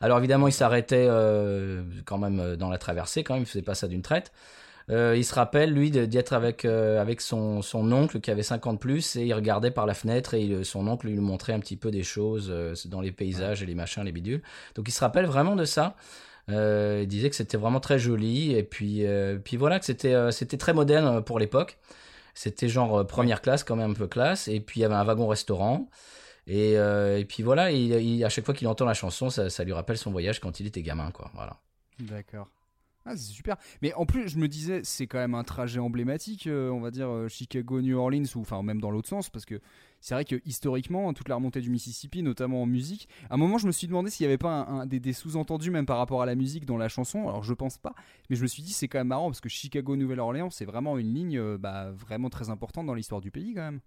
[0.00, 3.62] Alors évidemment, il s'arrêtait euh, quand même euh, dans la traversée, quand même, il faisait
[3.62, 4.32] pas ça d'une traite.
[4.90, 8.42] Euh, il se rappelle, lui, d'y être avec, euh, avec son, son oncle qui avait
[8.42, 11.60] 50 plus, et il regardait par la fenêtre, et il- son oncle lui montrait un
[11.60, 14.42] petit peu des choses euh, dans les paysages et les machins, les bidules.
[14.74, 15.94] Donc il se rappelle vraiment de ça.
[16.50, 20.12] Euh, il disait que c'était vraiment très joli, et puis, euh, puis voilà, que c'était
[20.14, 21.78] euh, c'était très moderne pour l'époque.
[22.34, 24.48] C'était genre première classe, quand même un peu classe.
[24.48, 25.88] Et puis il y avait un wagon restaurant.
[26.46, 29.64] Et, et puis voilà, il, il- à chaque fois qu'il entend la chanson, ça, ça
[29.64, 31.30] lui rappelle son voyage quand il était gamin, quoi.
[31.34, 31.56] Voilà.
[32.00, 32.48] D'accord.
[33.06, 33.56] Ah, c'est super.
[33.82, 36.90] Mais en plus, je me disais, c'est quand même un trajet emblématique, euh, on va
[36.90, 39.60] dire euh, Chicago-New Orleans, ou enfin même dans l'autre sens, parce que
[40.00, 43.58] c'est vrai que historiquement, toute la remontée du Mississippi, notamment en musique, à un moment,
[43.58, 46.34] je me suis demandé s'il n'y avait pas des sous-entendus, même par rapport à la
[46.34, 47.28] musique dans la chanson.
[47.28, 47.94] Alors, je pense pas,
[48.30, 51.12] mais je me suis dit, c'est quand même marrant, parce que Chicago-Nouvelle-Orléans, c'est vraiment une
[51.12, 53.80] ligne euh, bah, vraiment très importante dans l'histoire du pays, quand même.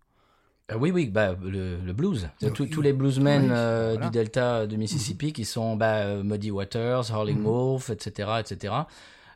[0.72, 2.30] Euh, oui, oui, bah, le, le blues.
[2.42, 2.52] Oui.
[2.54, 4.10] Tous- tous les bluesmen Oui, euh, voilà.
[4.10, 7.44] du delta de Mississippi qui sont bah, euh, Muddy Waters, Howling Mhm.
[7.46, 8.74] Wolf, etc., etc.,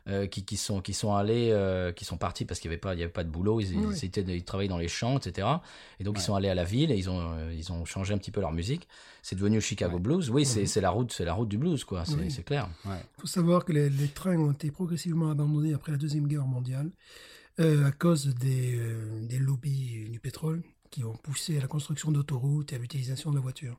[0.08, 2.80] euh, qui, qui, sont, qui sont allés, euh, qui sont partis parce qu'il n'y avait,
[2.80, 3.94] pas- il y avait pas de boulot, ils, Oui.
[3.96, 5.46] ils, étaient, ils travaillaient dans les champs, etc.
[6.00, 8.12] Et donc ils sont allés à la ville et ils ont, euh, ils ont changé
[8.12, 8.86] un petit peu leur musique.
[9.22, 10.00] C'est devenu Chicago Ouais.
[10.02, 10.28] Blues.
[10.28, 10.66] Oui, c'est Mhm.
[10.66, 12.02] c'est la route, c'est la route du blues, quoi.
[12.04, 12.68] C'est clair.
[12.84, 12.90] Il
[13.20, 16.90] faut savoir que les, les trains ont été progressivement abandonnés après la Deuxième Guerre mondiale
[17.60, 22.12] euh, à cause des, euh, des lobbies du pétrole qui ont poussé à la construction
[22.12, 23.76] d'autoroutes et à l'utilisation de la voiture.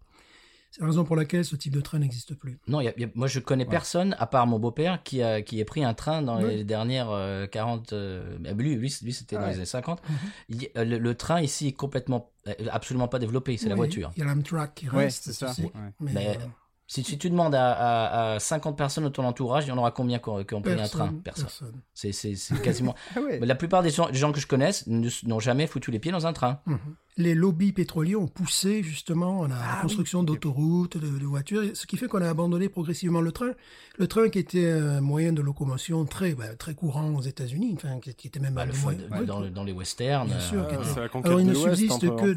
[0.72, 2.58] C'est la raison pour laquelle ce type de train n'existe plus.
[2.68, 3.70] Non, il y a- il y a- moi je connais Ouais.
[3.70, 6.50] personne, à part mon beau-père, qui a, qui a pris un train dans Oui.
[6.58, 7.94] les dernières euh, 40...
[7.94, 9.50] euh, lui, lui, lui, c'était dans Ouais.
[9.52, 10.02] les années 50.
[10.10, 10.16] Mhm.
[10.50, 14.12] Il- euh, le, le train ici est complètement, euh, absolument pas développé, c'est la voiture.
[14.18, 15.26] Il y a l'Amtrak qui Ouais, reste.
[15.26, 15.54] c'est ça.
[15.62, 15.70] Ouais.
[16.00, 16.46] Mais, Mais- euh,
[16.94, 19.78] Si, si tu demandes à, à- à 50 personnes de ton entourage, il y en
[19.80, 21.24] aura combien qui ont, pris un train Personne.
[21.24, 21.82] personne.
[21.94, 22.94] C'est quasiment.
[23.16, 23.40] Ah ouais.
[23.40, 26.28] La plupart des gens, des gens que je connaisse n'ont jamais foutu les pieds dans
[26.28, 26.60] un train.
[26.68, 26.78] Mhm.
[27.18, 31.64] Les lobbies pétroliers ont poussé justement à la Ah construction oui, d'autoroutes, de, de voitures,
[31.76, 33.52] ce qui fait qu'on a abandonné progressivement le train.
[33.98, 38.00] Le train qui était un moyen de locomotion très bah, très courant aux États-Unis, enfin
[38.00, 40.28] qui, était même Bah, un le dans, ouais, dans- dans les westerns.
[40.28, 42.36] Bien euh, sûr, Ah, c'est la Alors il ne subsiste que.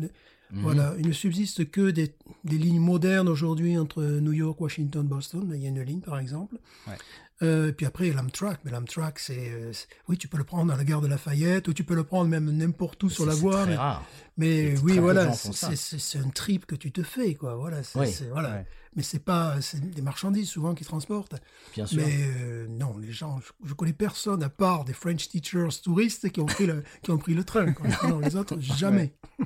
[0.53, 0.63] Mhm.
[0.63, 5.51] voilà, il ne subsiste que des, des lignes modernes aujourd'hui entre New York, Washington, Boston.
[5.55, 6.57] Il y a une ligne par exemple.
[6.87, 6.95] Ouais.
[7.43, 10.77] Euh, puis après l'Amtrak, mais l'Amtrak c'est euh, c'est- oui tu peux le prendre à
[10.79, 13.57] la gare de Lafayette ou tu peux le prendre même n'importe où sur la voie.
[13.65, 14.07] très mais- rare.
[14.39, 17.57] mais Et très oui, voilà, c'est un trip que tu te fais, quoi.
[17.57, 18.09] Voilà, c'est Oui.
[18.33, 18.51] voilà.
[18.53, 18.67] Ouais.
[18.95, 21.35] Mais c'est pas, c'est des marchandises souvent qui transportent.
[21.75, 21.99] Bien sûr.
[21.99, 26.31] Mais euh, non, les gens, je, je connais personne à part des French teachers touristes
[26.31, 27.71] qui ont pris le, qui ont pris le train.
[27.75, 27.87] quoi.
[28.09, 29.13] Non, les autres jamais.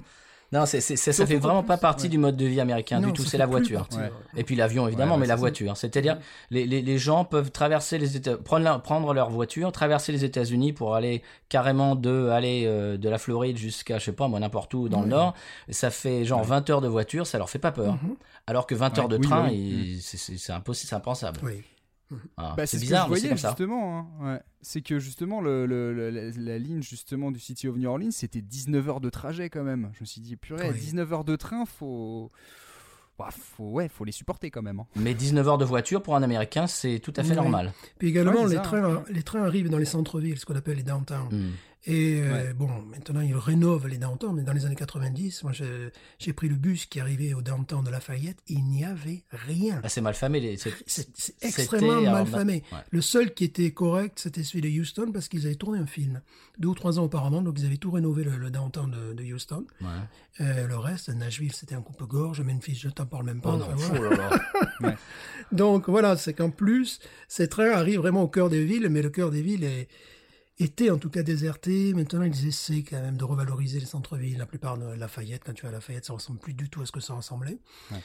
[0.52, 2.08] Non, c'est, c'est- c'est- ça Sauf fait vraiment pas partie ouais.
[2.08, 3.78] du mode de vie américain Non, du tout, ça c'est la voiture.
[3.80, 4.02] partie, Ouais.
[4.04, 4.10] ouais.
[4.40, 5.38] Et puis l'avion évidemment, Ouais, ouais, mais la ça.
[5.40, 5.76] voiture.
[5.76, 6.18] C'est-à-dire,
[6.50, 10.24] les, les, les gens peuvent traverser les États, prendre, la- prendre leur voiture, traverser les
[10.24, 14.40] États-Unis pour aller carrément de aller euh, de la Floride jusqu'à je sais pas moi
[14.40, 15.34] n'importe où dans le nord.
[15.68, 17.94] Ça fait genre 20 heures de voiture, ça leur fait pas peur.
[18.02, 18.16] Mhm.
[18.48, 19.54] Alors que 20 Ouais, heures de oui, train, oui.
[19.96, 21.38] il- c'est, c'est, c'est impossible, c'est impensable.
[21.44, 21.62] Oui.
[22.36, 22.54] Voilà.
[22.56, 23.98] Bah, c'est ce bizarre, que je voyais justement.
[24.20, 24.40] hein, ouais.
[24.62, 28.10] C'est que justement le, le- le- la, la ligne justement du City of New Orleans,
[28.10, 29.90] c'était 19 heures de trajet quand même.
[29.94, 30.78] Je me suis dit purée, Oui.
[30.78, 32.30] 19 heures de train, faut,
[33.18, 34.80] bah, faut ouais, faut les supporter quand même.
[34.80, 34.86] hein.
[34.96, 37.36] Mais 19 heures de voiture pour un Américain, c'est tout à fait Oui.
[37.36, 37.72] normal.
[37.98, 40.76] Puis également, Ouais, les, ça, trains, les trains arrivent dans les centres-villes, ce qu'on appelle
[40.78, 41.28] les downtown.
[41.30, 41.50] Hmm.
[41.86, 45.52] Et euh, bon, maintenant ils rénovent les downtown, mais dans les années 90, moi
[46.18, 49.80] j'ai pris le bus qui arrivait au downtown de Lafayette, il n'y avait rien.
[49.82, 50.58] Ah, c'est mal famé.
[50.58, 50.74] c'est-
[51.40, 52.62] extrêmement mal ma- famé.
[52.70, 52.78] ouais.
[52.90, 56.20] Le seul qui était correct, c'était celui de Houston parce qu'ils avaient tourné un film
[56.58, 59.24] deux ou trois ans auparavant, donc ils avaient tout rénové le, le downtown de, de
[59.32, 59.64] Houston.
[59.80, 59.86] Ouais.
[60.42, 63.54] Euh, le reste, Nashville, c'était un coupe-gorge, Memphis, je t'en parle même pas.
[63.54, 64.38] Oh non, là
[64.80, 64.96] là.
[65.52, 69.10] Donc voilà, c'est qu'en plus, ces trains arrivent vraiment au cœur des villes, mais le
[69.10, 69.88] cœur des villes est,
[70.60, 71.94] était en tout cas déserté.
[71.94, 74.38] Maintenant, ils essaient quand même de revaloriser les centres-villes.
[74.38, 76.86] La plupart de Lafayette, quand tu vas à Lafayette, ça ressemble plus du tout à
[76.86, 77.58] ce que ça ressemblait.
[77.90, 77.98] Ouais.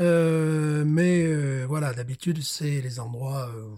[0.00, 3.50] Euh, mais euh, voilà, d'habitude, c'est les endroits...
[3.54, 3.68] euh,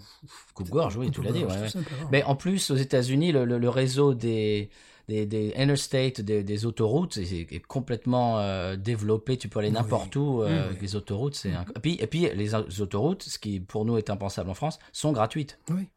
[0.55, 1.45] Coupe-gorge, oui, tu l'as dit.
[1.45, 1.83] ouais, ouais.
[2.11, 4.71] Mais en plus, aux États-Unis, le, le- le réseau des,
[5.09, 9.37] des, des interstate, des, des autoroutes, est, est complètement euh, développé.
[9.37, 9.75] Tu peux aller Oui.
[9.75, 10.43] n'importe où.
[10.45, 11.53] Oui, Les autoroutes, c'est.
[11.53, 14.79] un- Et puis, et puis, les autoroutes, ce qui pour nous est impensable en France,
[14.93, 15.59] sont gratuites.
[15.71, 15.89] Oui.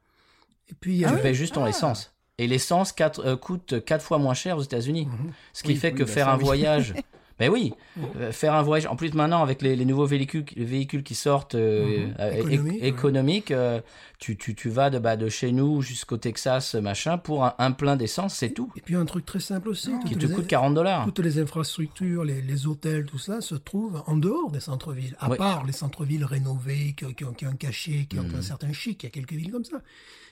[0.70, 1.70] Et puis, tu euh, payes juste ton Ah.
[1.70, 2.15] essence.
[2.38, 5.06] Et l'essence euh, coûte quatre fois moins cher aux États-Unis.
[5.06, 5.32] Mhm.
[5.54, 6.44] Ce qui Oui, fait oui, que bah faire ça, un oui.
[6.44, 6.94] voyage.
[7.38, 7.74] Ben oui,
[8.16, 8.88] euh, faire un voyage.
[8.90, 12.08] En plus, maintenant, avec les, les nouveaux véhicules, les véhicules qui sortent euh,
[12.40, 12.78] Mhm.
[12.82, 13.84] Économiques, ouais.
[14.20, 17.74] tu, tu, tu vas de, bah, de chez nous jusqu'au Texas, machin, pour un, un
[17.74, 18.72] plein d'essence, c'est tout.
[18.78, 19.92] et puis un truc très simple aussi.
[20.08, 21.04] Qui te coûte 40 dollars.
[21.08, 25.30] Toutes les infrastructures, les, les hôtels, tout ça se trouve en dehors des centres-villes, à
[25.36, 28.36] part les centres-villes rénovés qui, ont- qui ont, qui ont un cachet, qui ont Mhm.
[28.38, 29.04] un certain chic.
[29.04, 29.82] Il y a quelques villes comme ça.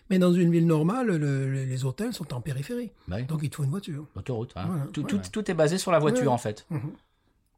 [0.10, 2.92] Mais dans une ville normale, le- le- les hôtels sont en périphérie.
[3.08, 4.06] Bah oui, Donc il te faut une voiture.
[4.16, 4.52] autoroute.
[4.56, 4.66] hein.
[4.68, 5.18] Voilà, tout, voilà.
[5.24, 6.28] tout, tout est basé sur la voiture, Ouais.
[6.28, 6.66] en fait.
[6.70, 6.92] Mhm.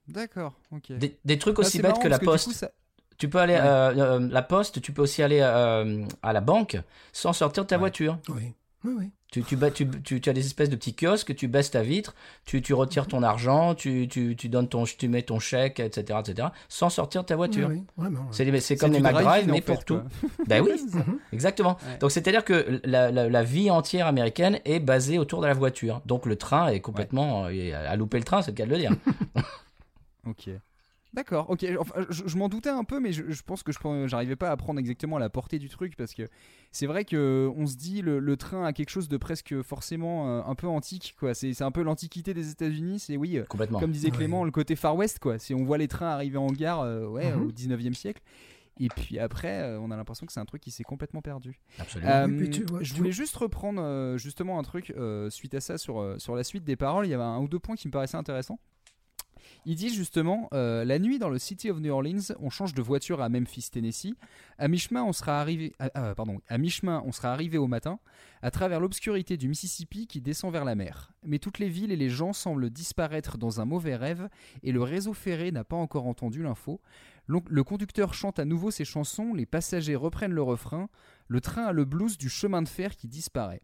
[0.08, 0.92] D'accord, ok.
[0.94, 2.46] Des, des trucs aussi bêtes marrant que la poste.
[2.48, 2.72] coup, ça-
[3.18, 3.62] Tu peux aller Ouais.
[3.62, 6.78] euh, euh, la poste, tu peux aussi aller euh, à la banque
[7.14, 7.80] sans sortir de ta Ouais.
[7.80, 8.20] voiture.
[8.30, 8.54] Oui.
[8.86, 9.10] Oui, oui.
[9.32, 11.82] Tu, tu, ba- tu, tu, tu as des espèces de petits kiosques, tu baisses ta
[11.82, 15.82] vitre, tu, tu retires ton argent, tu, tu, tu, donnes ton, tu mets ton chèque,
[15.82, 17.68] etc., etc., sans sortir de ta voiture.
[17.68, 18.28] Oui, oui, vraiment.
[18.32, 19.96] C'est les- c'est comme c'est les McDrive, mais pour fait, tout.
[19.96, 20.30] quoi.
[20.48, 21.20] Ben oui, Mhm.
[21.34, 21.76] exactement.
[21.86, 21.98] Ouais.
[21.98, 26.02] Donc c'est-à-dire que la, la, la vie entière américaine est basée autour de la voiture.
[26.06, 27.48] Donc le train est complètement...
[27.50, 28.92] euh, à louper le train, c'est le cas de le dire.
[30.28, 30.50] Ok.
[31.16, 31.66] D'accord, ok.
[31.80, 34.52] Enfin, je, je m'en doutais un peu, mais je, je pense que je j'arrivais pas
[34.52, 36.24] à prendre exactement la portée du truc parce que
[36.72, 40.28] c'est vrai que on se dit le, le train a quelque chose de presque forcément
[40.28, 41.34] euh, un peu antique, quoi.
[41.34, 43.00] C'est un peu l'antiquité des États-Unis.
[43.00, 43.80] C'est oui, euh, Complètement.
[43.80, 44.18] comme disait Ouais.
[44.18, 45.40] Clément, le côté Far West, quoi.
[45.40, 47.48] Si on voit les trains arriver en gare, euh, ouais, Mhm.
[47.48, 48.22] au 19e siècle.
[48.78, 51.62] Et puis après, euh, on a l'impression que c'est un truc qui s'est complètement perdu.
[51.80, 52.12] Absolument.
[52.12, 55.78] Euh, Oui, tu je voulais juste reprendre euh, justement un truc euh, suite à ça
[55.78, 57.06] sur, euh, sur la suite des paroles.
[57.06, 58.60] Il y avait un ou deux points qui me paraissaient intéressants.
[59.66, 62.82] Il dit justement euh, la nuit dans le City of New Orleans, on change de
[62.82, 64.14] voiture à Memphis, Tennessee.
[64.58, 65.74] À mi-chemin, on sera arrivé.
[65.80, 66.40] ah, pardon.
[66.48, 68.00] À mi-chemin, on sera arrivé au matin,
[68.42, 71.12] à travers l'obscurité du Mississippi qui descend vers la mer.
[71.24, 74.30] Mais toutes les villes et les gens semblent disparaître dans un mauvais rêve,
[74.64, 76.80] et le réseau ferré n'a pas encore entendu l'info.
[77.28, 80.90] Le conducteur chante à nouveau ses chansons, les passagers reprennent le refrain.
[81.28, 83.64] Le train a le blues du chemin de fer qui disparaît.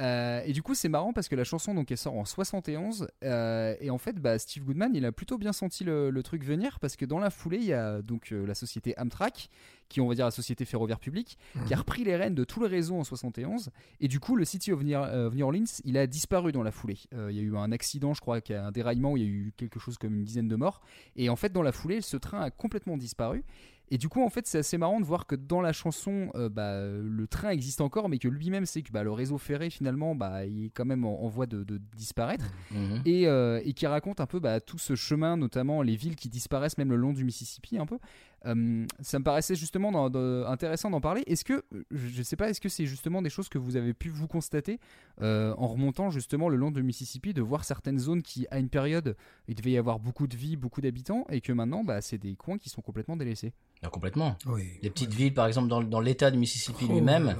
[0.00, 3.08] Euh, et du coup, c'est marrant parce que la chanson donc elle sort en 71
[3.24, 6.44] euh, et en fait, bah, Steve Goodman, il a plutôt bien senti le, le truc
[6.44, 9.48] venir parce que dans la foulée, il y a donc euh, la société Amtrak,
[9.88, 12.60] qui on va dire la société ferroviaire publique, qui a repris les rênes de tout
[12.60, 15.96] le réseau en 71 et du coup, le City of New, of New Orleans, il
[15.96, 16.98] a disparu dans la foulée.
[17.14, 19.16] Euh, il y a eu un accident, je crois, qu'il y a un déraillement où
[19.16, 20.82] il y a eu quelque chose comme une dizaine de morts
[21.14, 23.44] et en fait, dans la foulée, ce train a complètement disparu.
[23.88, 26.48] Et du coup, en fait, c'est assez marrant de voir que dans la chanson, euh,
[26.48, 30.14] bah, le train existe encore, mais que lui-même sait que bah, le réseau ferré, finalement,
[30.14, 32.46] bah, il est quand même en, en voie de, de disparaître.
[32.72, 33.02] Mhm.
[33.04, 36.28] Et, euh, et qui raconte un peu bah, tout ce chemin, notamment les villes qui
[36.28, 37.98] disparaissent même le long du Mississippi, un peu.
[38.44, 41.22] Euh, ça me paraissait justement dans- dans- intéressant d'en parler.
[41.26, 43.94] Est-ce que, je ne sais pas, est-ce que c'est justement des choses que vous avez
[43.94, 44.78] pu vous constater
[45.22, 48.68] euh, en remontant justement le long du Mississippi, de voir certaines zones qui, à une
[48.68, 49.16] période,
[49.48, 52.36] il devait y avoir beaucoup de vie, beaucoup d'habitants, et que maintenant, bah, c'est des
[52.36, 53.52] coins qui sont complètement délaissés?
[53.82, 54.36] Ah, complètement.
[54.46, 54.64] Oui.
[54.82, 57.36] Les petites villes, par exemple, dans, dans l'État du Mississippi Oh lui-même,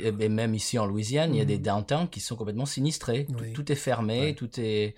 [0.00, 3.26] et même ici en Louisiane, il y a des downtowns qui sont complètement sinistrés.
[3.26, 3.52] Tout- Oui.
[3.52, 4.34] Tout, est fermé, Ouais.
[4.34, 4.94] tout est.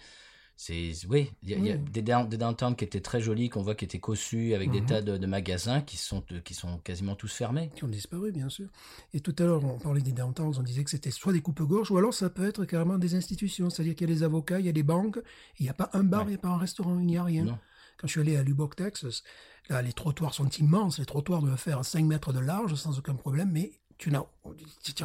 [0.62, 1.81] C'est oui, il y a, il y a Oui.
[1.90, 4.83] des, down- des downtowns qui étaient très jolis, qu'on voit qui étaient cossus avec des
[4.83, 4.87] Mhm.
[4.87, 7.70] tas de, de magasins qui sont qui sont quasiment tous fermés.
[7.75, 8.68] qui ont disparu, bien sûr.
[9.14, 11.90] Et tout à l'heure, on parlait des downtowns, on disait que c'était soit des coupes-gorges,
[11.90, 13.70] ou alors ça peut être carrément des institutions.
[13.70, 15.18] C'est-à-dire qu'il y a des avocats, il y a des banques,
[15.59, 16.27] il n'y a pas un bar, Ouais.
[16.27, 17.44] il n'y a pas un restaurant, il n'y a rien.
[17.44, 17.59] Non.
[17.96, 19.23] Quand je suis allé à Lubbock, Texas,
[19.70, 20.99] là, les trottoirs sont immenses.
[20.99, 24.25] Les trottoirs doivent faire 5 mètres de large sans aucun problème, mais tu n'as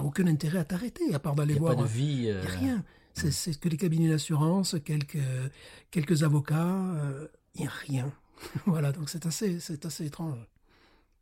[0.01, 1.75] aucun intérêt à t'arrêter, à part Il d'aller n'y a voir.
[1.77, 2.23] pas de vie.
[2.23, 2.83] Il euh, n'y a rien.
[3.15, 5.17] C'est, que des cabinets d'assurance, quelques,
[5.91, 8.11] quelques avocats, euh, il n'y a rien.
[8.65, 10.37] voilà, donc c'est assez, c'est assez étrange.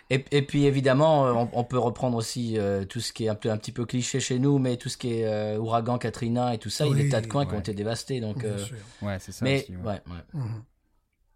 [0.10, 3.30] Et, et puis évidemment, euh, on, on peut reprendre aussi euh, tout ce qui est
[3.30, 5.98] un, peu, un petit peu cliché chez nous, mais tout ce qui est euh, ouragan
[5.98, 8.20] Katrina et tout ça, il y a des tas de coins qui ont été dévastés.
[8.20, 8.78] Donc, Bien euh, sûr.
[9.02, 9.84] Ouais, c'est ça mais aussi, ouais.
[9.84, 10.24] ouais, ouais.
[10.34, 10.64] Mhm.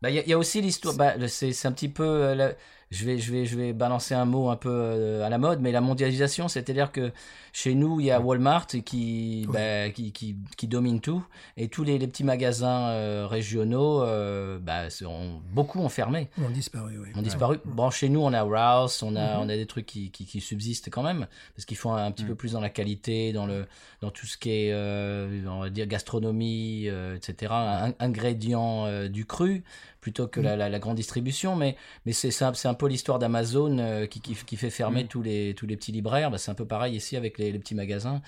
[0.01, 0.95] Bah, il y, a- il y a aussi l'histoire.
[0.95, 2.03] Bah, c'est c'est un petit peu.
[2.03, 2.53] euh, la-
[2.91, 5.59] je vais je vais je vais balancer un mot un peu euh, à la mode,
[5.61, 7.11] mais la mondialisation, c'est-à-dire que
[7.53, 9.53] chez nous, il y a Walmart qui Oui.
[9.53, 11.25] bah, qui, qui qui domine tout,
[11.57, 16.43] et tous les, les petits magasins euh, régionaux, euh, bah, sont, beaucoup ont fermé, Ils
[16.45, 17.09] ont disparu, oui.
[17.15, 17.57] ont disparu.
[17.65, 19.41] Bon, chez nous, on a Rouse, on a Mhm.
[19.41, 22.11] on a des trucs qui, qui, qui subsistent quand même, parce qu'ils font un, un
[22.11, 22.29] petit Mhm.
[22.29, 23.65] peu plus dans la qualité, dans le
[24.01, 27.51] dans tout ce qui est euh, on va dire gastronomie, etc.
[27.53, 29.63] Un, ingrédients du cru
[30.07, 31.57] plutôt que la, la, la grande distribution.
[31.57, 34.69] Mais, mais c'est c'est un, c'est un peu l'histoire d'Amazon euh, qui, qui, qui fait
[34.69, 35.07] fermer Mm.
[35.07, 36.31] tous, les, tous les petits libraires.
[36.31, 38.21] Bah, c'est un peu pareil ici avec les, les petits magasins.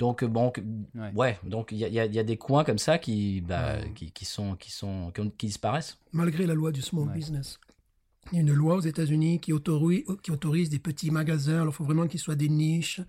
[0.00, 0.52] Donc, euh, bon,
[0.96, 1.12] Ouais.
[1.14, 3.92] ouais, donc il y a, y, y des coins comme ça qui, bah, Ouais.
[3.94, 5.98] qui, qui, sont, qui, sont, qui, ont- qui disparaissent.
[6.12, 7.14] malgré la loi du small Ouais.
[7.14, 7.60] business.
[8.32, 11.62] Il y a une loi aux États-Unis qui autorise, qui autorise des petits magasins.
[11.62, 13.00] Alors, il faut vraiment qu'ils soient des niches.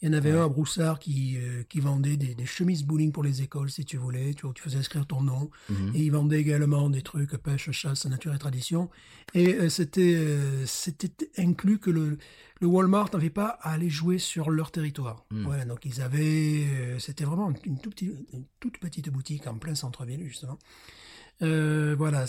[0.00, 3.10] Il y en avait un à Broussard qui, euh, qui vendait des, des chemises bowling
[3.10, 4.34] pour les écoles, si tu voulais.
[4.34, 5.50] Tu, tu faisais inscrire ton nom.
[5.70, 5.92] Mhm.
[5.94, 8.90] Et il vendait également des trucs pêche, chasse, nature et tradition.
[9.34, 12.18] Et euh, c'était euh, c'était inclus que le,
[12.60, 15.24] le Walmart n'avait pas à aller jouer sur leur territoire.
[15.30, 15.44] Mm.
[15.44, 16.64] Voilà, donc ils avaient...
[16.98, 20.58] c'était vraiment une, une toute petite boutique en plein centre-ville, justement.
[21.42, 22.24] Euh, voilà,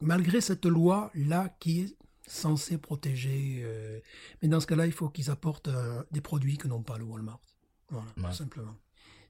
[0.00, 1.96] malgré cette loi-là qui est
[2.26, 3.60] censée protéger...
[3.64, 3.98] euh,
[4.42, 7.04] mais dans ce cas-là, il faut qu'ils apportent euh, des produits que n'ont pas le
[7.04, 7.40] Walmart.
[7.88, 8.24] Voilà, Ouais.
[8.30, 8.76] tout simplement.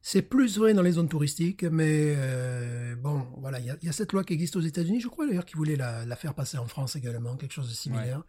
[0.03, 2.17] C'est plus vrai dans les zones touristiques, mais
[2.97, 5.09] bon, voilà, il y a, il y a cette loi qui existe aux États-Unis, je
[5.09, 8.23] crois d'ailleurs qu'ils voulaient la, la faire passer en France également, quelque chose de similaire,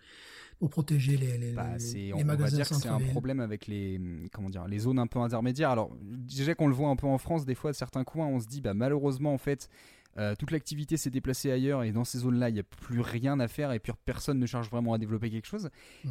[0.59, 2.99] pour protéger les, les, Bah, les- les on, on va magasins dire que c'est un
[2.99, 3.99] problème avec les
[4.33, 5.69] comment dire les zones un peu intermédiaires.
[5.71, 8.47] Alors déjà qu'on le voit un peu en France, des fois certains coins, on se
[8.47, 9.69] dit bah malheureusement en fait
[10.17, 13.39] euh, toute l'activité s'est déplacée ailleurs et dans ces zones-là il n'y a plus rien
[13.39, 15.69] à faire et puis personne ne cherche vraiment à développer quelque chose.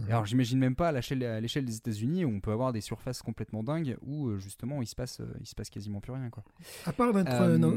[0.09, 3.21] Et alors j'imagine même pas à l'échelle des États-Unis où on peut avoir des surfaces
[3.23, 6.31] complètement dingues où euh, justement il se passe euh, il se passe quasiment plus rien
[6.31, 6.43] quoi.
[6.87, 7.71] À part d'être Euh, dans-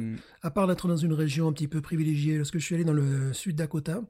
[0.87, 4.01] dans une région un petit peu privilégiée, lorsque je suis allé dans le sud Dakota,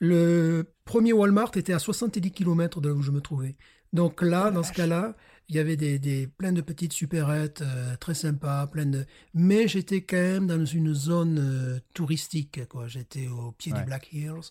[0.00, 3.56] le premier Walmart était à 70 km de là où je me trouvais.
[3.92, 5.14] Donc là, dans ce cas-là,
[5.52, 9.04] il y avait des, des plein de petites supérettes euh, très sympas, plein de.
[9.34, 12.88] Mais j'étais quand même dans une zone euh, touristique, quoi.
[12.88, 13.80] J'étais au pied Ouais.
[13.80, 14.50] des Black Hills.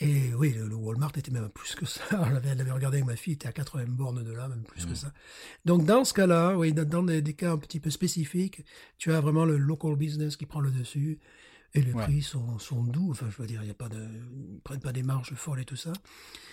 [0.00, 2.02] Et oui, le, le Walmart était même plus que ça.
[2.24, 4.94] On l'avait, regardé avec ma fille, était à 80 bornes de là, même plus que
[4.94, 5.12] ça.
[5.64, 8.64] Donc dans ce cas-là, oui, dans, dans des, des cas un petit peu spécifiques,
[8.98, 11.18] tu as vraiment le local business qui prend le dessus.
[11.74, 12.02] Et les Ouais.
[12.04, 13.10] prix sont, sont doux.
[13.10, 14.02] Enfin, je veux dire, il y a pas de,
[14.54, 15.92] ils prennent pas des marges folles et tout ça.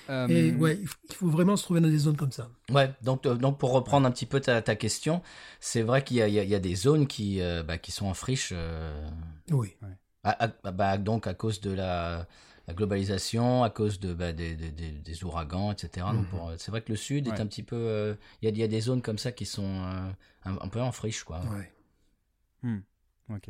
[0.09, 2.49] Euh, Et ouais, il faut, vraiment se trouver dans des zones comme ça.
[2.69, 5.21] Ouais, donc, euh, donc pour reprendre un petit peu ta, ta question,
[5.59, 7.63] c'est vrai qu'il y a, il y a- il y a des zones qui, euh,
[7.63, 9.09] bah, qui sont en friche, euh,
[9.51, 9.75] Oui.
[10.23, 12.27] à- à- bah, donc à cause de la,
[12.67, 16.07] la globalisation, à cause de, bah, des, des, des- des ouragans, etc.
[16.33, 17.75] Euh, c'est vrai que le sud est un petit peu...
[17.77, 20.11] euh, Il y, a, il y a des zones comme ça qui sont euh,
[20.43, 21.39] un, un peu en friche, quoi.
[21.55, 21.71] Ouais.
[23.29, 23.49] Ok.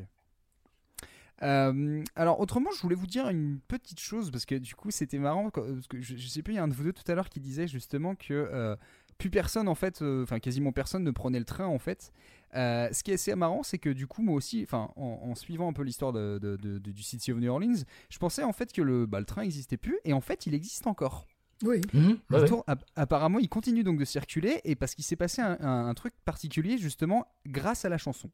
[1.43, 5.17] Euh, alors autrement, je voulais vous dire une petite chose parce que du coup c'était
[5.19, 7.10] marrant parce que je, je sais plus, il y a un de vous deux tout
[7.12, 8.76] à l'heure qui disait justement que euh,
[9.17, 12.12] plus personne en fait, euh, enfin quasiment personne ne prenait le train en fait.
[12.56, 15.36] Euh, ce qui est assez marrant, c'est que du coup moi aussi, enfin en, en
[15.36, 18.43] suivant un peu l'histoire de, de- de- de- du City of New Orleans, je pensais
[18.43, 21.28] en fait que le, bah, le train n'existait plus et en fait il existe encore.
[21.63, 21.82] Oui.
[21.93, 22.48] Mhm, ouais.
[22.67, 25.93] app- apparemment, il continue donc de circuler et parce qu'il s'est passé un, un- un
[25.93, 28.30] truc particulier justement grâce à la chanson.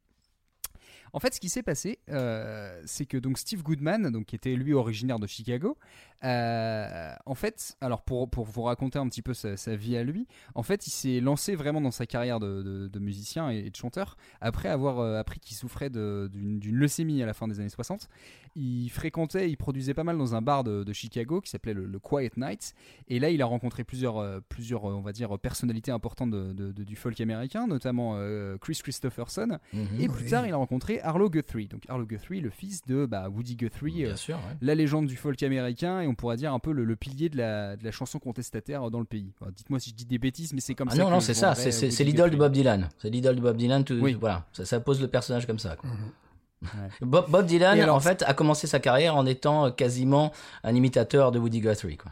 [1.14, 4.56] En fait, ce qui s'est passé, euh, c'est que donc Steve Goodman, donc qui était
[4.56, 5.78] lui originaire de Chicago,
[6.24, 10.04] euh, en fait, alors pour, pour vous raconter un petit peu sa, sa vie à
[10.04, 13.58] lui, en fait, il s'est lancé vraiment dans sa carrière de, de- de musicien et,
[13.66, 17.60] et de chanteur après avoir euh, appris qu'il souffrait d'une leucémie à la fin des
[17.60, 18.08] années 60.
[18.56, 21.86] Il fréquentait, il produisait pas mal dans un bar de, de Chicago qui s'appelait le,
[21.86, 22.74] le Quiet Night.
[23.08, 26.72] Et là, il a rencontré plusieurs, euh, plusieurs on va dire, personnalités importantes de- de-
[26.72, 29.58] de- du folk américain, notamment euh, Chris Christopherson.
[29.74, 29.88] Mhm.
[30.00, 30.30] Et plus Oui.
[30.30, 31.68] tard, il a rencontré Arlo Guthrie.
[31.68, 34.58] Donc Arlo Guthrie, le fils de bah, Woody Guthrie, euh, Bien sûr, ouais.
[34.62, 37.38] la légende du folk américain, et on pourrait dire un peu le, le pilier de
[37.38, 39.32] la, de la chanson contestataire dans le pays.
[39.40, 41.02] Enfin, Dites-moi si je dis des bêtises, mais c'est comme Ah ça.
[41.02, 42.38] non, que non, c'est ça, c'est- l'idole de.
[42.38, 42.90] Bob Dylan.
[43.00, 44.18] C'est l'idole de Bob Dylan, tout, Oui.
[44.20, 45.76] voilà, ça, ça pose le personnage comme ça.
[45.76, 45.90] quoi.
[45.90, 45.98] Mhm.
[47.02, 50.32] Bob, Bob Dylan, alors, en fait, a commencé sa carrière en étant quasiment
[50.64, 51.98] un imitateur de Woody Guthrie.
[51.98, 52.12] Quoi.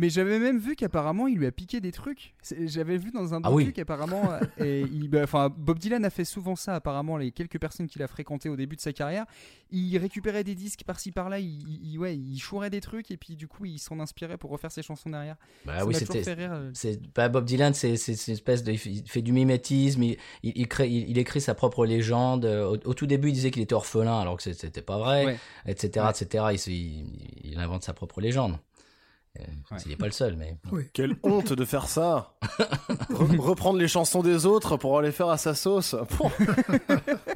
[0.00, 2.34] Mais j'avais même vu qu'apparemment il lui a piqué des trucs.
[2.66, 3.72] J'avais vu dans un Ah docu oui.
[3.72, 6.76] qu'apparemment, euh, et il- bah, enfin Bob Dylan a fait souvent ça.
[6.76, 9.26] Apparemment, les quelques personnes qu'il a fréquentées au début de sa carrière,
[9.72, 13.34] il récupérait des disques par-ci par-là, il, il- ouais, il chourait des trucs et puis
[13.34, 15.36] du coup il s'en inspirait pour refaire ses chansons derrière.
[15.66, 16.70] Bah ça oui, euh.
[16.74, 20.68] C'est pas Bob Dylan, c'est une espèce de, il fait- du mimétisme, il, il, il
[20.68, 22.44] crée, il, il écrit sa propre légende.
[22.44, 25.38] Au, au tout début, il disait qu'il était orphelin, alors que c'était pas vrai, Ouais.
[25.66, 26.54] etc., Ouais.
[26.54, 26.78] etc.
[27.44, 28.58] Il invente sa propre légende.
[29.38, 29.78] Euh, Ouais.
[29.84, 30.56] Il n'est pas le seul, mais
[30.94, 32.34] Quelle honte de faire ça
[33.10, 35.94] Re- Reprendre les chansons des autres pour les faire à sa sauce.
[36.08, 36.30] Pouh,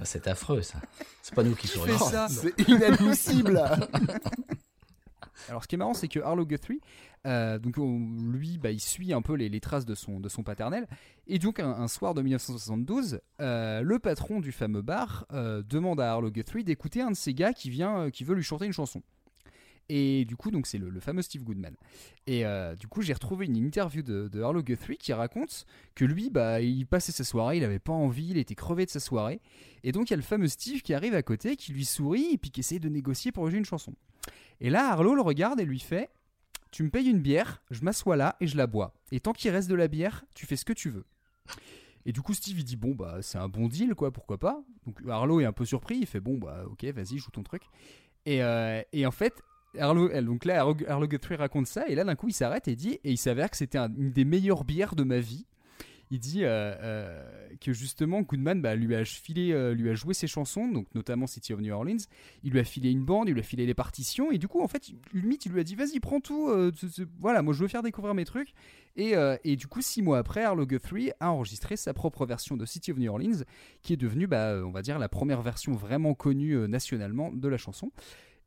[0.03, 0.79] c'est affreux, ça.
[1.23, 1.99] C'est pas nous qui sourions.
[2.29, 3.63] C'est inadmissible.
[5.49, 6.81] Alors, ce qui est marrant, c'est que Arlo Guthrie,
[7.27, 7.99] euh, donc on-
[8.33, 10.87] lui, bah, il suit un peu les, les traces de son, de son paternel.
[11.27, 16.01] Et donc, un, un soir de 1972, euh, le patron du fameux bar euh, demande
[16.01, 18.67] à Arlo Guthrie d'écouter un de ses gars qui vient, euh, qui veut lui chanter
[18.67, 19.03] une chanson.
[19.89, 21.75] Et du coup, donc c'est le, fameux Steve Goodman.
[22.27, 26.31] Et euh, du coup, j'ai retrouvé une interview de, Arlo Guthrie qui raconte que lui,
[26.31, 29.41] bah, il passait sa soirée, il avait pas envie, il était crevé de sa soirée.
[29.83, 32.31] Et donc, il y a le fameux Steve qui arrive à côté, qui lui sourit
[32.33, 33.95] et puis qui essaie de négocier pour jouer une chanson.
[34.61, 36.11] Et là, Arlo le regarde et lui fait
[36.71, 38.95] Tu me payes une bière, je m'assois là et je la bois.
[39.11, 41.05] Et tant qu'il reste de la bière, tu fais ce que tu veux.
[42.05, 44.63] Et du coup, Steve il dit Bon, bah, c'est un bon deal, quoi, pourquoi pas?
[44.87, 47.63] Donc Arlo est un peu surpris, il fait Bon, bah, ok, vas-y, joue ton truc.
[48.25, 49.43] Et, euh, et en fait,
[49.79, 52.77] Arlo, donc là, Arlo, Arlo Guthrie raconte ça, et là, d'un coup, il s'arrête et
[52.77, 55.47] dit Et il s'avère que c'était un- une des meilleures bières de ma vie.
[56.15, 57.25] Il dit euh, euh,
[57.59, 61.27] que justement Goodman bah, lui a filé, euh, lui a joué ses chansons, donc notamment
[61.27, 61.97] City of New Orleans.
[62.43, 64.61] Il lui a filé une bande, il lui a filé les partitions, et du coup,
[64.61, 66.51] en fait, limite, il lui a dit Vas-y, prends tout.
[67.19, 68.53] voilà, moi, je veux faire découvrir mes trucs.
[68.95, 72.67] Et, et du coup, six mois après, Arlo Guthrie a enregistré sa propre version de
[72.67, 73.43] City of New Orleans,
[73.81, 77.57] qui est devenue, bah, on va dire, la première version vraiment connue nationalement de la
[77.57, 77.91] chanson.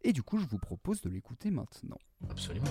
[0.08, 1.98] Et du coup, je vous propose de l'écouter maintenant.
[2.30, 2.70] Absolument.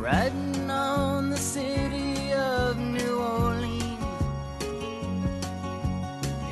[0.00, 3.98] Riding on the city of New Orleans,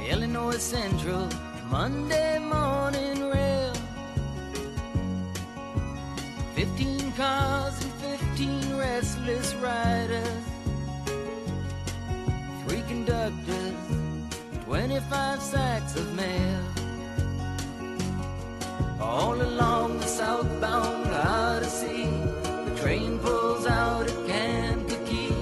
[0.06, 1.30] Illinois Central,
[1.70, 3.72] Monday morning rail.
[6.54, 10.44] Fifteen cars and fifteen restless riders,
[12.66, 13.93] three conductors,
[14.64, 16.60] twenty-five sacks of mail.
[19.00, 22.06] All along the southbound Odyssey,
[22.64, 25.34] the train pulls out at Kankakee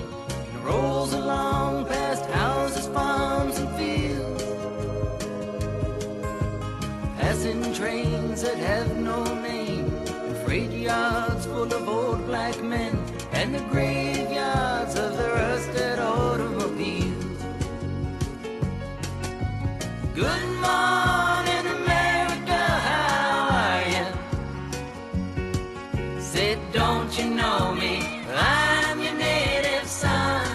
[0.53, 4.45] and rolls along past houses, farms, and fields.
[7.21, 12.99] Passing trains that have no name, and freight yards full of old black men,
[13.33, 14.12] and the graveyards
[20.15, 24.05] Good morning, America, how are you?
[26.21, 28.21] Said, don't you know me?
[28.37, 30.47] I'm your native son.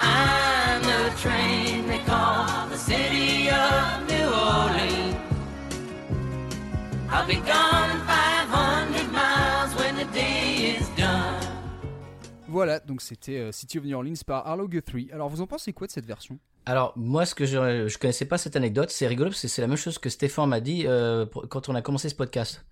[0.00, 5.16] I'm the train they call the city of New Orleans.
[7.10, 11.44] I'll be gone 500 miles when the day is done.
[12.48, 15.10] Voilà, donc c'était euh, City of New Orleans par Arlo Guthrie.
[15.12, 16.38] Alors, vous en pensez quoi de cette version?
[16.66, 19.62] Alors, moi, ce que je, je connaissais pas cette anecdote, c'est rigolo parce que c'est
[19.62, 22.64] la même chose que Stéphane m'a dit euh, pour- quand on a commencé ce podcast.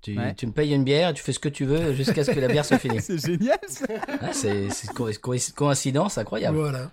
[0.00, 0.32] Tu, Ouais.
[0.34, 2.46] tu me payes une bière, tu fais ce que tu veux jusqu'à ce que la
[2.48, 3.06] bière se finisse.
[3.06, 3.84] C'est génial ça
[4.20, 6.56] Ah, c'est co- co- coïncidence incroyable.
[6.56, 6.92] Voilà.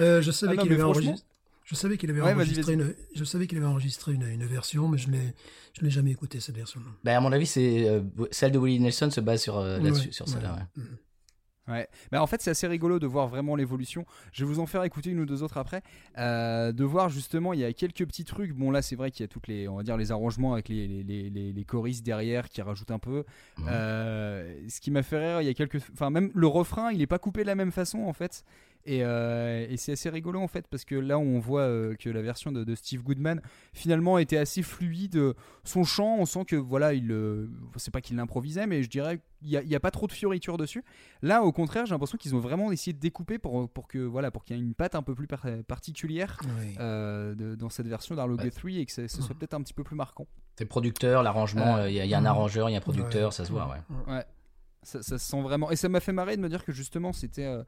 [0.00, 1.28] Euh, je savais Ah non, qu'il mais avait franchement- enregistré.
[1.64, 2.94] Je savais qu'il avait Ouais, enregistré une.
[3.14, 5.34] Je savais qu'il avait enregistré une, une version, mais je l'ai,
[5.78, 6.80] je l'ai jamais écouté cette version.
[7.04, 10.08] Ben, à mon avis, c'est euh, celle de Willie Nelson se base sur euh, là-dessus,
[10.08, 10.54] Ouais, sur celle-là.
[10.76, 10.82] ouais.
[11.68, 11.88] Ouais.
[12.10, 14.04] Bah, en fait, c'est assez rigolo de voir vraiment l'évolution.
[14.32, 15.82] Je vais vous en faire écouter une ou deux autres après.
[16.18, 18.52] Euh, de voir justement, il y a quelques petits trucs.
[18.52, 20.68] Bon, là, c'est vrai qu'il y a toutes les, on va dire, les arrangements avec
[20.68, 23.24] les, les, les, les- les choristes derrière qui rajoutent un peu.
[23.58, 23.66] Mhm.
[23.70, 25.80] Euh, ce qui m'a fait rire, il y a quelques.
[25.92, 28.44] Enfin, même le refrain, il est pas coupé de la même façon en fait.
[28.84, 32.10] Et, euh, et c'est assez rigolo en fait parce que là on voit euh, que
[32.10, 33.40] la version de, de Steve Goodman
[33.72, 35.34] finalement était assez fluide.
[35.62, 39.20] Son chant, on sent que voilà, il, euh, c'est pas qu'il l'improvisait, mais je dirais
[39.38, 40.82] qu'il y a, il y a pas trop de fioritures dessus.
[41.22, 44.32] Là, au contraire, j'ai l'impression qu'ils ont vraiment essayé de découper pour, pour que voilà,
[44.32, 46.74] pour qu'il y ait une patte un peu plus par- particulière Oui.
[46.80, 48.44] euh, de- dans cette version d'Arlo Ouais.
[48.44, 50.26] Guthrie et que ce, soit peut-être un petit peu plus marquant.
[50.58, 52.26] C'est producteur, l'arrangement, Euh, euh, il y, a- il y a un mhm.
[52.26, 53.32] arrangeur, il y a un producteur, Ouais.
[53.34, 54.12] ça se voit, ouais.
[54.12, 54.24] Ouais,
[54.82, 55.70] ça, ça se sent vraiment.
[55.70, 57.44] Et ça m'a fait marrer de me dire que justement c'était.
[57.46, 57.62] euh,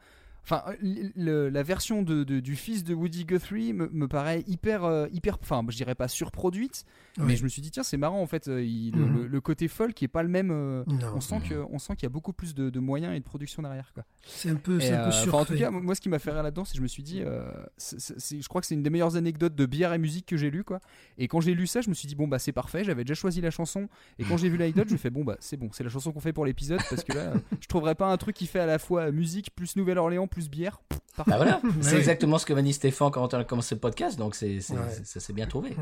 [0.45, 4.85] Enfin, le- la version de, de- du fils de Woody Guthrie me, me paraît hyper,
[4.85, 6.85] euh, hyper, enfin, je dirais pas surproduite,
[7.19, 9.15] mais je me suis dit tiens c'est marrant en fait, euh, Mhm.
[9.23, 10.51] le, le côté folk qui est pas le même.
[10.51, 11.13] euh, Non.
[11.17, 13.25] on sent que, on sent qu'il y a beaucoup plus de, de moyens et de
[13.25, 14.05] production derrière quoi.
[14.27, 15.37] C'est un peu, c'est un euh, peu surfait.
[15.37, 17.03] en tout cas, moi, ce qui m'a fait rire là-dedans, c'est que je me suis
[17.03, 20.37] dit, euh, je crois que c'est une des meilleures anecdotes de bière et musique que
[20.37, 20.81] j'ai lu, quoi.
[21.19, 23.15] Et quand j'ai lu ça, je me suis dit, bon, bah, c'est parfait, j'avais déjà
[23.15, 23.89] choisi la chanson.
[24.19, 26.13] Et quand j'ai vu l'anecdote, je me fait, bon, bah, c'est bon, c'est la chanson
[26.13, 28.67] qu'on fait pour l'épisode, parce que là, je trouverais pas un truc qui fait à
[28.67, 30.81] la fois musique plus Nouvelle-Orléans plus bière.
[31.17, 34.19] Bah voilà, c'est exactement ce que m'a dit Stéphane quand on a commencé le podcast,
[34.19, 34.81] donc c'est, c'est- Ouais.
[34.91, 35.77] c'est- ça s'est bien trouvé.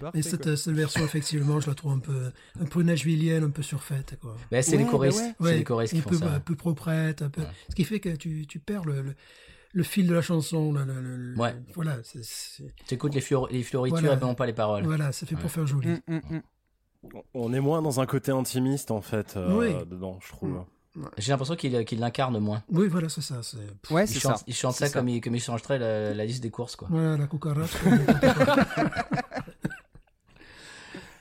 [0.00, 0.56] Parfait, Et cette, quoi.
[0.56, 4.36] cette version, effectivement, je la trouve un peu, un peu nashvillienne, un peu surfaite, quoi.
[4.52, 5.50] Bah, c'est Ouais, les bah choristes, ouais.
[5.50, 6.32] c'est les choristes un qui font peu, ça.
[6.34, 7.40] un peu proprette, un peu.
[7.40, 7.48] Ouais.
[7.70, 9.14] Ce qui fait que tu, tu perds le, le,
[9.72, 10.72] le fil de la chanson.
[10.72, 11.56] le- le- le- Ouais.
[11.74, 14.16] Voilà, c'est, c'est- Tu écoutes les, fior- les fioritures Voilà.
[14.16, 14.84] et non pas les paroles.
[14.84, 15.40] voilà, c'est fait Ouais.
[15.40, 15.88] pour faire joli.
[15.88, 16.42] Hum, hum, hum.
[17.34, 19.74] On est moins dans un côté intimiste en fait euh, Oui.
[19.90, 20.64] dedans, je trouve.
[21.18, 22.62] J'ai l'impression qu'il, qu'il l'incarne moins.
[22.70, 23.40] Oui, voilà, c'est ça.
[23.90, 24.44] Ouais, Il c'est chante, ça.
[24.46, 26.86] il chante ça, Comme, il, comme il changerait la, la liste des courses, quoi.
[26.90, 27.78] Voilà, la cucaracha.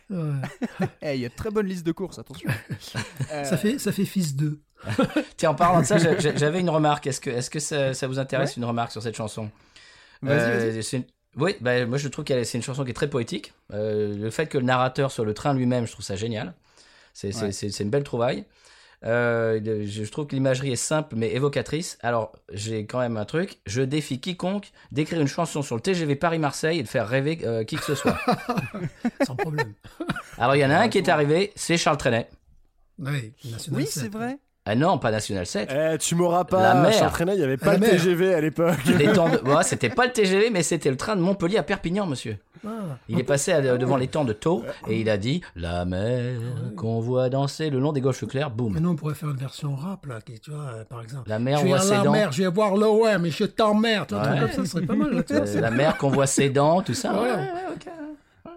[0.10, 0.88] Ouais.
[1.02, 2.50] Eh, il y a de très bonne liste de courses, attention.
[3.32, 4.62] Euh, ça, fait, ça fait fils d'eux.
[5.38, 7.08] Tiens, en parlant de ça, j'a- j'a- j'avais une remarque.
[7.08, 9.50] Est-ce que, est-ce que ça, ça vous intéresse, une remarque sur cette chanson?
[10.22, 10.40] Vas-y,
[10.78, 11.06] Euh, une-
[11.38, 13.54] Oui, bah, moi je trouve que c'est une chanson qui est très poétique.
[13.72, 16.54] Euh, le fait que le narrateur soit le train lui-même, je trouve ça génial.
[17.14, 17.52] C'est Ouais.
[17.52, 18.46] c'est- c'est une belle trouvaille.
[19.06, 21.98] Euh, je trouve que l'imagerie est simple mais évocatrice.
[22.02, 23.60] Alors, j'ai quand même un truc.
[23.66, 27.64] Je défie quiconque d'écrire une chanson sur le TGV Paris-Marseille et de faire rêver euh,
[27.64, 28.18] qui que ce soit.
[29.26, 29.74] Sans problème.
[30.38, 32.30] Alors, il y en a un qui est arrivé, c'est Charles Trenet.
[33.00, 33.34] Oui,
[33.72, 34.04] Oui, 7.
[34.04, 34.38] c'est vrai.
[34.66, 35.70] Ah non, pas National 7.
[35.76, 36.74] Eh, tu m'auras La pas.
[36.76, 36.94] mer.
[36.94, 37.90] Charles Trenet, il y avait pas la le mer.
[37.92, 38.78] TGV à l'époque.
[38.98, 39.38] Les temps de...
[39.44, 42.38] Bon, c'était pas le TGV, mais c'était le train de Montpellier à Perpignan, monsieur.
[42.66, 42.70] Ah,
[43.10, 46.40] Il est passé à- devant les temps de Tau et il a dit La mer
[46.78, 48.80] qu'on voit danser le long des golfes clairs, Mais boum.
[48.80, 51.28] nous, on pourrait faire une version rap, là, qui, tu vois, euh, par exemple.
[51.28, 52.12] La mer, je on voit ses la dents.
[52.14, 54.14] mer, je vais voir l'OM, mais je t'emmerde.
[54.14, 54.40] Ouais.
[54.40, 55.60] comme ça, serait pas mal, là, tu vois.
[55.60, 57.12] La mer qu'on voit ses dents, tout ça.
[57.14, 57.86] Ouais, ouais, ok.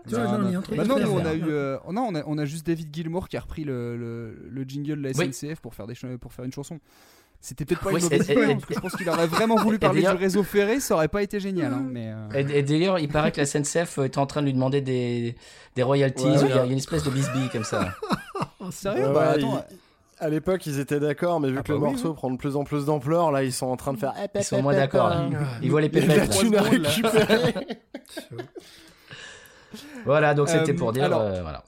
[0.08, 2.38] Tu vois, Non, non, Bah non, nous, on a eu, euh, non, on a, on
[2.38, 5.32] a juste David Gilmour qui a repris le, le, le jingle de la Oui.
[5.32, 6.78] SNCF pour faire des pour faire une chanson.
[7.40, 9.78] C'était peut-être pas Oui, une mauvaise idée, parce que je pense qu'il aurait vraiment voulu
[9.78, 11.72] parler du réseau ferré, ça aurait pas été génial.
[11.72, 14.46] hein, mais euh, Et, et d'ailleurs, il paraît que la SNCF est en train de
[14.46, 15.36] lui demander des,
[15.76, 16.24] des royalties.
[16.24, 16.40] Ouais.
[16.44, 17.94] Il y a une espèce de bisbille comme ça.
[18.70, 19.06] sérieux?
[19.08, 19.76] Ouais, bah, ouais, attends, il-
[20.18, 22.38] À l'époque, ils étaient d'accord, mais vu Ah que le bah oui, morceau prend de
[22.38, 24.14] plus en plus d'ampleur, là, ils sont en train de faire.
[24.18, 25.10] eh, Ils sont moins d'accord.
[25.10, 25.28] là.
[25.62, 26.34] Ils voient les pépettes.
[26.42, 27.04] là.
[30.04, 31.04] Voilà, donc c'était Euh, pour dire.
[31.04, 31.64] alors- euh, voilà.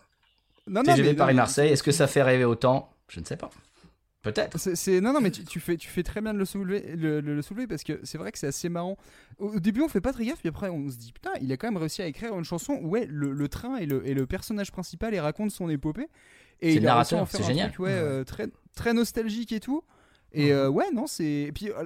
[0.67, 2.91] non, non, TGV mais- Paris-Marseille, est-ce que ça fait rêver autant?
[3.09, 3.51] Je ne sais pas.
[4.23, 4.59] Peut-être.
[4.59, 6.81] C'est, c'est- non non mais tu, tu fais tu fais très bien de le soulever
[6.97, 8.97] le, le- le soulever parce que c'est vrai que c'est assez marrant.
[9.39, 11.51] Au, au début on fait pas très gaffe puis après on se dit putain il
[11.53, 14.07] a quand même réussi à écrire une chanson où ouais le, le train et le,
[14.07, 16.09] et le personnage principal il raconte son épopée
[16.61, 17.69] et C'est il a c'est génial.
[17.71, 19.85] truc, ouais, euh, très très nostalgique et tout.
[20.33, 21.85] Et euh, ouais non c'est et puis euh,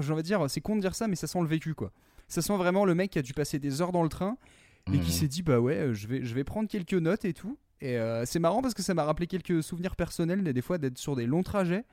[0.00, 1.92] j'ai envie de dire c'est con de dire ça mais ça sent le vécu quoi.
[2.26, 4.36] Ça sent vraiment le mec qui a dû passer des heures dans le train
[4.92, 5.10] et qui Mhm.
[5.10, 7.58] s'est dit bah ouais euh, je vais je vais prendre quelques notes et tout.
[7.80, 10.98] Et euh, c'est marrant parce que ça m'a rappelé quelques souvenirs personnels des fois d'être
[10.98, 11.84] sur des longs trajets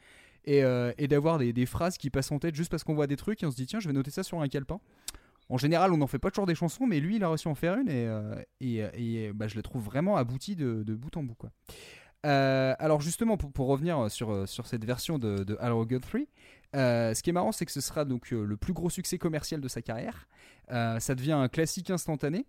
[0.46, 3.06] et, euh, et d'avoir des, des phrases qui passent en tête juste parce qu'on voit
[3.08, 4.80] des trucs et on se dit tiens je vais noter ça sur un calepin.
[5.50, 7.52] En général on n'en fait pas toujours des chansons mais lui il a réussi à
[7.52, 8.78] en faire une et, euh, et,
[9.26, 11.52] et, bah, je la trouve vraiment aboutie de, de bout en bout quoi.
[12.24, 16.28] Alors justement pour, pour revenir sur, sur cette version de, de Hello Guthrie
[16.76, 19.18] euh, ce qui est marrant c'est que ce sera donc euh, le plus gros succès
[19.18, 20.28] commercial de sa carrière.
[20.72, 22.46] Euh, ça devient un classique instantané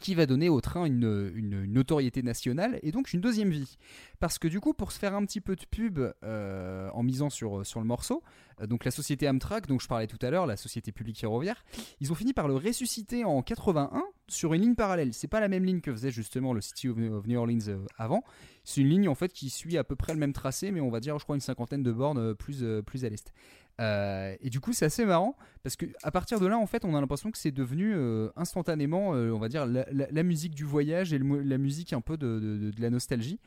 [0.00, 3.76] qui va donner au train une, notoriété nationale et donc une deuxième vie.
[4.20, 7.30] Parce que du coup, pour se faire un petit peu de pub euh, en misant
[7.30, 8.22] sur, sur le morceau,
[8.60, 11.64] euh, donc la société Amtrak, dont je parlais tout à l'heure, la société publique ferroviaire,
[12.00, 15.12] ils ont fini par le ressusciter en 81 sur une ligne parallèle.
[15.14, 18.22] C'est pas la même ligne que faisait justement le City of New Orleans euh, avant.
[18.64, 20.90] C'est une ligne en fait qui suit à peu près le même tracé, mais on
[20.90, 23.32] va dire, je crois, une cinquantaine de bornes euh, plus, euh, plus à l'est.
[23.80, 26.84] Euh, et du coup, c'est assez marrant parce que à partir de là, en fait,
[26.84, 30.64] on a l'impression que c'est devenu euh, instantanément, euh, on va dire, la, musique du
[30.64, 33.38] voyage et la musique un peu de, de- la nostalgie.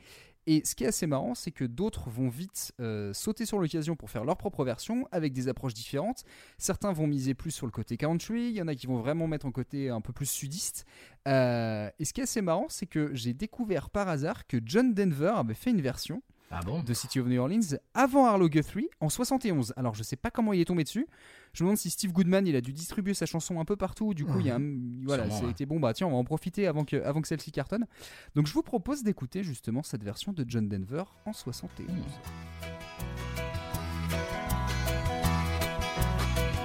[0.48, 2.72] Et ce qui est assez marrant, c'est que d'autres vont vite
[3.12, 6.24] sauter sur l'occasion pour faire leur propre version avec des approches différentes.
[6.58, 9.28] Certains vont miser plus sur le côté country, il y en a qui vont vraiment
[9.28, 10.84] mettre un côté un peu plus sudiste.
[11.26, 11.30] Et
[12.04, 15.54] ce qui est assez marrant, c'est que j'ai découvert par hasard que John Denver avait
[15.54, 16.22] fait une version
[16.54, 19.72] Ah bon de City of New Orleans avant Arlo Guthrie en 71.
[19.76, 21.06] Alors je sais pas comment il est tombé dessus.
[21.54, 24.12] Je me demande si Steve Goodman il a dû distribuer sa chanson un peu partout.
[24.12, 24.60] Du coup, il y a un,
[25.04, 25.50] voilà, ça a ouais.
[25.50, 25.80] été bon.
[25.80, 27.86] Bah tiens, on va en profiter avant que, avant que celle-ci cartonne.
[28.34, 31.88] Donc je vous propose d'écouter justement cette version de John Denver en 71.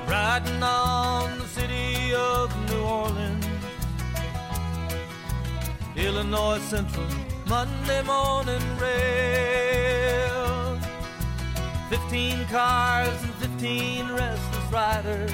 [0.08, 3.46] riding on the city of New Orleans.
[5.96, 7.08] Illinois Central,
[7.48, 9.77] Monday morning rail.
[11.90, 15.32] Fifteen cars and fifteen restless riders.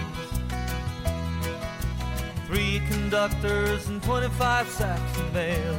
[2.45, 5.75] Three conductors and twenty-five sacks of mail.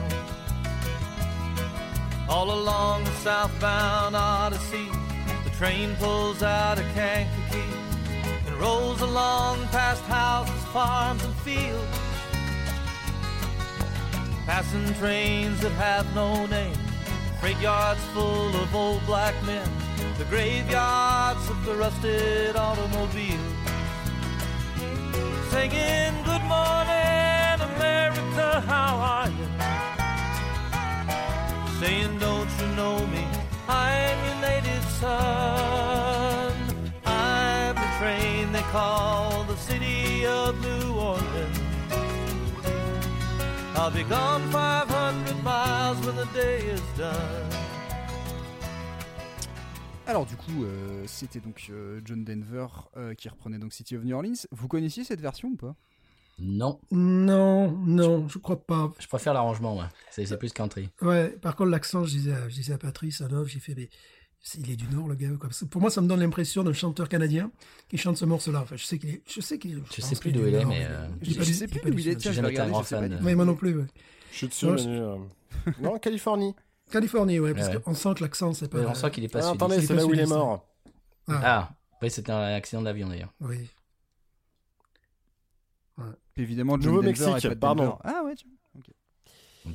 [2.28, 4.88] All along the southbound Odyssey,
[5.44, 7.62] the train pulls out of Kankakee
[8.46, 11.98] and rolls along past houses, farms, and fields.
[14.46, 16.76] Passing trains that have no name,
[17.44, 19.68] freight yards full of old black men,
[20.16, 23.52] the graveyards of the rusted automobiles.
[25.50, 29.48] Singing, Good morning, America, how are you?
[31.80, 33.26] Saying, Don't you know me?
[33.68, 36.54] I'm your native son.
[37.04, 41.43] I'm the train they call the city of New Orleans.
[43.84, 47.12] I'll be gone 500 miles when the day is done.
[50.06, 52.66] Alors du coup, euh, c'était donc euh, John Denver
[52.96, 54.32] euh, qui reprenait donc City of New Orleans.
[54.52, 55.74] Vous connaissiez cette version ou pas?
[56.38, 58.90] Non, Non, non, je crois pas.
[58.98, 59.86] je préfère l'arrangement, ouais.
[60.10, 60.88] C'est c'est plus country.
[61.02, 63.74] Ouais, par contre, l'accent, je disais, à- je disais à Patrice, à Nov, j'ai fait,
[63.76, 63.88] mais
[64.58, 65.28] il est du Nord, le gars.
[65.40, 65.48] Quoi.
[65.70, 67.50] Pour moi, ça me donne l'impression d'un chanteur canadien
[67.88, 68.60] qui chante ce morceau-là.
[68.62, 69.22] Enfin, je sais qu'il est.
[69.26, 69.74] Je sais qu'il est.
[69.74, 71.70] Je pense sais plus d'où il est, mais, euh, je Je pas du- sais je
[71.70, 73.20] plus pas d'où il est, J'ai je jamais été un grand je fan.
[73.24, 73.86] Ouais, moi non plus, ouais.
[74.32, 75.16] Je suis dessus, euh.
[75.80, 76.54] Non, Californie.
[76.90, 78.78] Californie, ouais, parce qu'on sent que l'accent, c'est pas.
[78.80, 80.66] Mais on sent qu'il est pas Ah, attendez, c'est pas là où il est mort.
[81.28, 81.70] Ah, Ah,
[82.02, 83.32] oui, c'était un accident d'avion d'ailleurs.
[83.40, 83.68] oui.
[86.36, 87.84] Évidemment, pas de pardon.
[87.84, 87.96] Denver.
[88.02, 88.34] Ah ouais.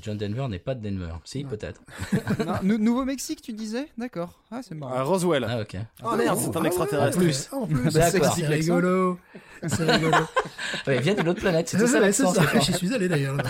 [0.02, 1.14] John Denver n'est pas de Denver.
[1.26, 1.82] Si, peut-être.
[2.64, 3.88] Nouveau-Mexique, tu disais?
[3.98, 4.40] D'accord.
[4.52, 5.04] Ah c'est marrant.
[5.04, 5.46] Roswell.
[5.50, 5.78] Ah, ok.
[6.04, 7.18] Oh merde, c'est un extraterrestre.
[7.18, 8.34] En plus, en plus, D'accord.
[8.36, 9.20] c'est rigolo.
[9.68, 10.18] C'est rigolo.
[10.88, 11.68] Ouais, il vient d'une autre planète.
[11.70, 12.32] C'était ça Ouais, l'accent.
[12.32, 12.46] c'est ça.
[12.46, 12.62] c'est fort.
[12.62, 13.36] J'y suis allé d'ailleurs.
[13.38, 13.44] là.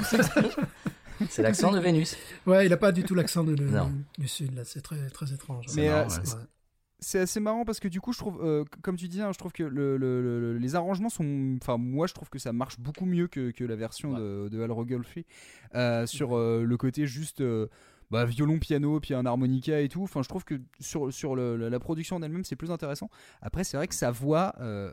[1.30, 2.16] C'est l'accent de Vénus.
[2.48, 3.92] Ouais, il a pas du tout l'accent de- de- Non.
[4.18, 4.62] du sud là.
[4.66, 5.66] C'est très très étrange.
[5.76, 6.10] Mais, euh, ouais.
[7.00, 9.38] C'est- assez marrant parce que du coup, je trouve, euh, comme tu disais, hein, je
[9.38, 11.58] trouve que le- le- le- les arrangements sont.
[11.62, 14.62] Enfin, moi, je trouve que ça marche beaucoup mieux que, que la version de, de
[14.62, 14.72] Al
[15.76, 17.42] euh, sur euh, le côté juste.
[18.12, 20.04] Euh, bah, violon, piano, puis un harmonica et tout.
[20.04, 23.10] Enfin, je trouve que sur, sur le- la- la production en elle-même, c'est plus intéressant.
[23.42, 24.92] Après, c'est vrai que sa voix, euh,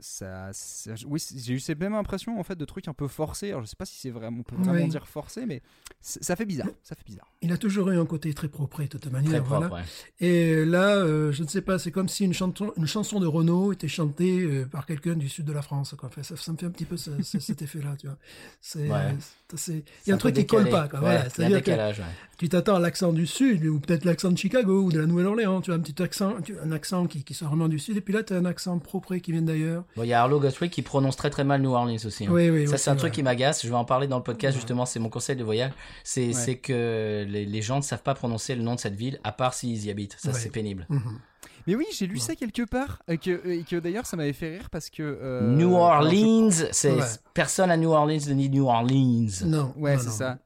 [0.00, 3.08] ça, ça- oui, c'est- j'ai eu cette même impression en fait de trucs un peu
[3.08, 3.50] forcés.
[3.50, 4.88] Alors, je sais pas si c'est vraiment, on peut vraiment Oui.
[4.88, 5.62] dire forcé, mais
[6.00, 6.68] ça fait bizarre.
[6.82, 7.30] Ça fait bizarre.
[7.42, 9.42] Il a toujours eu un côté très propre de toute Très manière.
[9.44, 9.74] propre, voilà.
[9.74, 9.82] ouais.
[10.20, 13.26] Et là, euh, je ne sais pas, c'est comme si une chanson, une chanson de
[13.26, 15.94] Renault était chantée euh, par quelqu'un du sud de la France.
[15.98, 16.08] Quoi.
[16.08, 18.16] Enfin, ça, ça me fait un petit peu ce- ce- cet effet-là, tu vois.
[18.60, 18.96] C'est, Ouais.
[18.96, 19.12] euh,
[19.54, 20.82] c'est- il y C'est a un truc peu qui colle décalé.
[20.82, 20.88] pas.
[20.88, 20.98] Quoi.
[21.00, 21.28] Ouais, Voilà.
[21.38, 22.04] il y a un que décalage, ouais.
[22.38, 25.60] tu t'attends à l'accent du sud, ou peut-être l'accent de Chicago, ou de la Nouvelle-Orléans,
[25.60, 28.14] tu as un petit accent, un accent qui, qui sort vraiment du sud, et puis
[28.14, 29.84] là, tu as un accent propre qui vient d'ailleurs.
[29.96, 32.26] Bon, il y a Arlo Guthrie qui prononce très très mal New Orleans aussi.
[32.26, 32.30] hein.
[32.30, 33.62] Oui, oui, ça, oui, c'est un truc qui m'agace.
[33.64, 34.86] Je vais en parler dans le podcast, justement.
[34.86, 35.72] C'est mon conseil de voyage.
[36.04, 36.32] C'est Ouais.
[36.32, 39.32] c'est que les, les gens ne savent pas prononcer le nom de cette ville, à
[39.32, 40.16] part s'ils y habitent.
[40.18, 40.38] Ça, Ouais.
[40.38, 40.86] c'est pénible.
[40.88, 41.18] Mhm.
[41.66, 44.50] Mais oui, j'ai lu ça quelque part et que, et que d'ailleurs, ça m'avait fait
[44.58, 45.02] rire parce que.
[45.02, 47.02] euh, New Orleans, c'est Ouais.
[47.32, 49.26] personne à New Orleans ne dit New Orleans.
[49.46, 49.72] Non.
[49.76, 50.38] Ouais, c'est ça.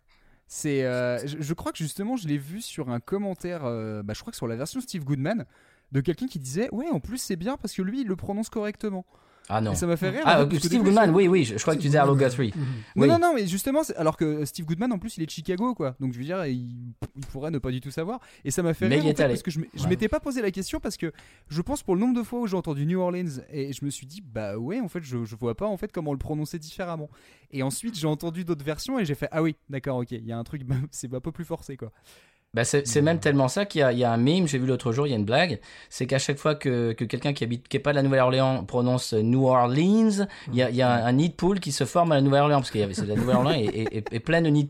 [0.51, 4.21] C'est, euh, je, crois que justement, je l'ai vu sur un commentaire, euh, bah, je
[4.21, 5.45] crois que sur la version Steve Goodman,
[5.93, 8.49] de quelqu'un qui disait Ouais, en plus, c'est bien parce que lui, il le prononce
[8.49, 9.05] correctement.
[9.49, 9.73] Ah non.
[9.73, 10.23] Et ça m'a fait rire.
[10.25, 11.45] Ah, euh, parce Steve Goodman, oui, oui.
[11.45, 12.53] Je, je crois que tu disais Arlo Guthrie.
[12.57, 12.63] Non,
[13.03, 13.09] Oui.
[13.09, 15.97] non, non, mais justement, alors que Steve Goodman, en plus, il est de Chicago, quoi.
[16.01, 18.21] Donc, je veux dire, il, il pourrait ne pas du tout savoir.
[18.45, 19.89] Et ça m'a fait Mais rire il en fait, parce que je, je Ouais.
[19.89, 21.13] m'étais pas posé la question parce que
[21.49, 23.91] je pense pour le nombre de fois où j'ai entendu New Orleans et je me
[23.91, 26.59] suis dit, bah ouais, en fait, je, je vois pas en fait comment le prononcer
[26.59, 27.09] différemment.
[27.51, 30.33] Et ensuite, j'ai entendu d'autres versions et j'ai fait, ah oui, d'accord, ok, il y
[30.33, 31.91] a un truc, c'est un peu plus forcé, quoi.
[32.59, 34.67] Bah, c'est même tellement ça qu'il y, a- il y a un meme, j'ai vu
[34.67, 37.45] l'autre jour, il y a une blague, c'est qu'à chaque fois que, que quelqu'un qui
[37.45, 40.83] habite, qui est pas de la Nouvelle-Orléans prononce New Orleans, il y a, il y
[40.83, 43.15] a un, un nid de poule qui se forme à la Nouvelle-Orléans, parce que la
[43.15, 44.69] Nouvelle-Orléans est, est, est- est pleine de nids de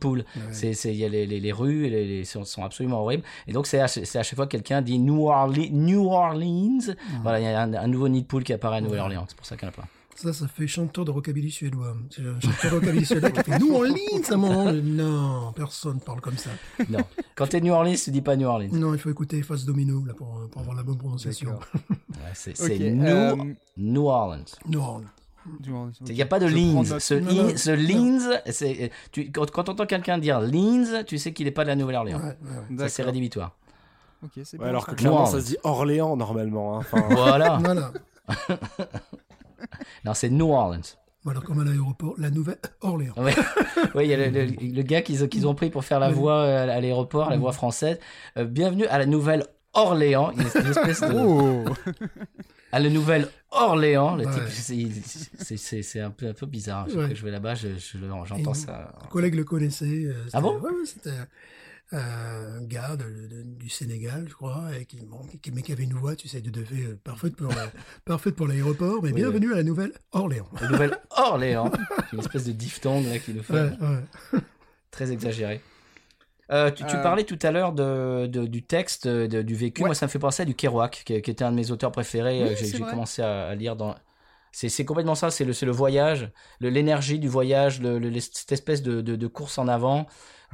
[0.51, 3.23] c'est, il y a les, les, les rues, et les, les- sont, sont absolument horribles.
[3.47, 7.45] Et donc c'est à, chaque fois que quelqu'un dit New Orleans, New Orleans, voilà, il
[7.45, 9.25] y a un, un nouveau nid de poule qui apparaît à Nouvelle-Orléans.
[9.29, 9.85] C'est pour ça qu'il y en a plein.
[10.21, 11.95] Ça, ça fait chanteur de rockabilly suédois.
[12.11, 14.73] C'est un chanteur de rockabilly suédois qui fait New Orleans à un moment.
[14.73, 16.51] Non, personne parle comme ça.
[16.89, 16.99] Non.
[17.37, 18.71] Quand t'es New Orleans, tu dis pas New Orleans.
[18.73, 21.59] Non, il faut écouter Face Domino là, pour, pour avoir la bonne prononciation.
[22.35, 23.37] C'est c'est Ok, New, euh,
[23.77, 24.45] New Orleans.
[24.67, 25.05] New Orleans.
[26.09, 27.01] Il n'y a pas de note.
[27.01, 31.47] Ce, in- ce c'est- tu, quand, quand tu entends quelqu'un dire Leans, tu sais qu'il
[31.47, 32.19] n'est pas de la Nouvelle-Orléans.
[32.19, 32.79] Ouais, ouais, ouais.
[32.79, 33.57] Ça, c'est rédhibitoire.
[34.25, 35.31] Ok, c'est Ouais, bon, alors que clairement, Orleans.
[35.31, 36.77] ça se dit Orléans normalement.
[36.77, 36.81] hein.
[36.81, 37.59] Enfin, Voilà.
[37.63, 37.93] Voilà.
[40.05, 40.81] non, c'est New Orleans.
[41.25, 43.13] Voilà, comme à l'aéroport, la nouvelle Orléans.
[43.17, 43.35] Ouais,
[43.95, 45.99] Ouais, il y a le, le- le gars qu'ils ont, qu'ils ont pris pour faire
[46.01, 46.15] la Oui.
[46.15, 47.99] voix euh, à l'aéroport, la voix française.
[48.37, 50.31] Euh, bienvenue à la Nouvelle-Orléans.
[50.33, 51.15] Une une espèce de.
[51.15, 51.65] Oh
[52.73, 54.15] À la Nouvelle-Orléans.
[54.17, 56.87] Le type, c'est- un peu, un peu bizarre.
[56.95, 57.15] Ouais.
[57.15, 58.93] je vais là-bas, je- je le- j'entends ça.
[59.03, 59.87] Un collègue le connaissait.
[60.05, 60.59] euh, Ah bon?
[60.61, 60.71] Ouais,
[61.93, 65.85] un gars de- de- du Sénégal, je crois, et qui, bon, qui, mais qui avait
[65.85, 67.71] une voix, tu sais, de devait euh, parfaite pour la-
[68.05, 69.03] parfaite pour l'aéroport.
[69.03, 70.49] Mais Oui, bienvenue à la nouvelle Orléans.
[70.61, 71.73] La Nouvelle-Orléans.
[72.13, 73.55] Une espèce de diphtongue là, qui nous fait.
[73.55, 73.71] Ouais,
[74.33, 74.41] ouais.
[74.91, 75.61] Très exagéré.
[76.51, 79.83] Euh, tu, tu Euh, parlais tout à l'heure de, de- du texte, de- du vécu.
[79.83, 79.89] Ouais.
[79.89, 81.93] Moi, ça me fait penser à du Kerouac, qui, qui était un de mes auteurs
[81.93, 82.43] préférés.
[82.45, 83.95] Oui, que j'ai commencé à, à lire dans.
[84.53, 86.31] C'est complètement ça, c'est le, le voyage,
[86.61, 90.07] le- l'énergie du voyage, le, le- cette espèce de course en avant,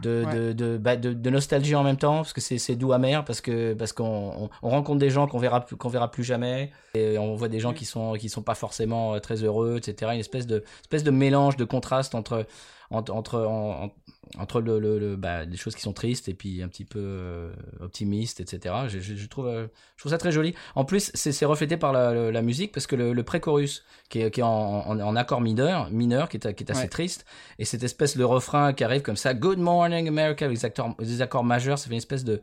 [0.02, 0.34] de, Ouais.
[0.34, 3.24] de, de, bah, de- de nostalgie en même temps, parce que c'est c'est doux amer,
[3.24, 4.04] parce que parce qu'on
[4.36, 7.48] on, on rencontre des gens qu'on verra plus- qu'on verra plus jamais, et on voit
[7.48, 10.10] des gens qui sont qui sont pas forcément euh, très heureux, etc.
[10.14, 12.44] Une espèce de espèce de mélange, de contraste entre
[12.90, 13.90] entre en- en-
[14.38, 16.98] entre le, le, le- bah, des choses qui sont tristes et puis un petit peu
[17.00, 18.74] euh, optimistes, etc.
[18.88, 19.66] Je, je- je trouve euh,
[19.96, 20.54] je trouve ça très joli.
[20.74, 24.40] En plus, c'est reflété par la, musique parce que le, le pré-chorus qui est, qui
[24.40, 26.88] est en, en, en accord mineur, mineur qui est, qui est assez Ouais.
[26.88, 27.24] triste,
[27.58, 30.94] et cette espèce le refrain qui arrive comme ça, Good Morning America avec des accords,
[30.98, 32.42] des accords majeurs, ça fait une espèce de,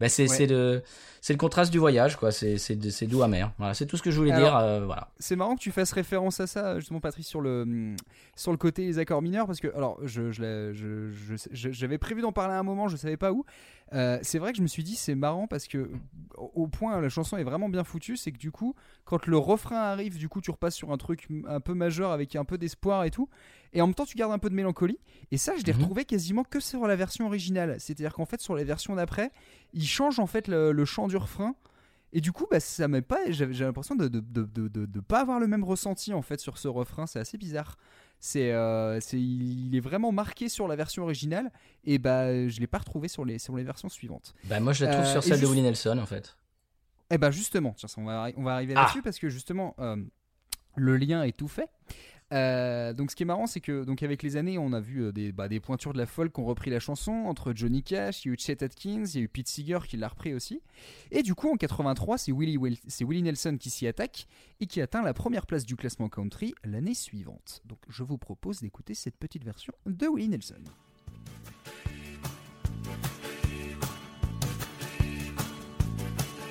[0.00, 0.46] bah, c'est Ouais.
[0.46, 0.82] le
[1.22, 2.32] c'est le contraste du voyage quoi.
[2.32, 2.56] C'est
[3.06, 3.52] doux amer.
[3.58, 4.56] Voilà, c'est tout ce que je voulais Alors, dire.
[4.58, 5.08] euh, voilà.
[5.18, 7.96] C'est marrant que tu fasses référence à ça, justement, Patrice, sur le, hum,
[8.36, 11.70] sur le côté des accords mineurs, parce que, alors, je, je, l'ai- je- je- je-
[11.72, 13.44] j'avais prévu d'en parler à un moment, je savais pas où.
[13.92, 15.90] Euh, c'est vrai que je me suis dit, c'est marrant parce que,
[16.36, 18.74] au point, la chanson est vraiment bien foutue, c'est que du coup,
[19.04, 22.36] quand le refrain arrive, du coup, tu repasses sur un truc un peu majeur avec
[22.36, 23.28] un peu d'espoir et tout,
[23.72, 24.98] et en même temps, tu gardes un peu de mélancolie.
[25.32, 25.80] Et ça, je l'ai Mhm.
[25.80, 27.76] retrouvé quasiment que sur la version originale.
[27.80, 29.32] C'est-à-dire qu'en fait, sur les versions d'après,
[29.72, 31.54] il change en fait le, le chant du refrain.
[32.12, 33.18] Et du coup, bah, ça pas.
[33.30, 36.40] J'ai l'impression de de, de, de, de- de pas avoir le même ressenti en fait
[36.40, 37.06] sur ce refrain.
[37.06, 37.76] C'est assez bizarre.
[38.22, 41.50] C'est, euh, c'est, il est vraiment marqué sur la version originale
[41.84, 44.34] et bah je l'ai pas retrouvé sur les sur les versions suivantes.
[44.44, 46.36] Bah, moi je la trouve Euh, sur celle de Willie Nelson en fait.
[47.10, 48.82] Et bah justement, tiens, on va on va arriver Ah.
[48.82, 49.96] là-dessus parce que justement euh,
[50.76, 51.68] le lien est tout fait.
[52.32, 55.02] Euh, donc ce qui est marrant, c'est que donc avec les années, on a vu
[55.02, 57.82] euh, des, bah, des pointures de la folk qui ont repris la chanson entre Johnny
[57.82, 60.08] Cash, il y a eu Chet Atkins, il y a eu Pete Seeger qui l'a
[60.08, 60.62] repris aussi.
[61.10, 64.26] Et du coup, en 83, c'est Willie, Willie Nelson qui s'y attaque
[64.60, 67.62] et qui atteint la première place du classement country l'année suivante.
[67.66, 70.62] Donc je vous propose d'écouter cette petite version de Willie Nelson.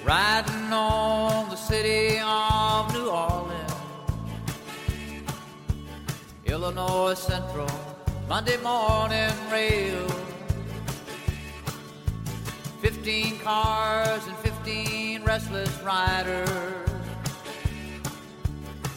[0.06, 3.59] Riding on the city of New Orleans,
[6.50, 7.70] Illinois Central,
[8.28, 10.08] Monday morning rail.
[12.82, 16.90] Fifteen cars and fifteen restless riders,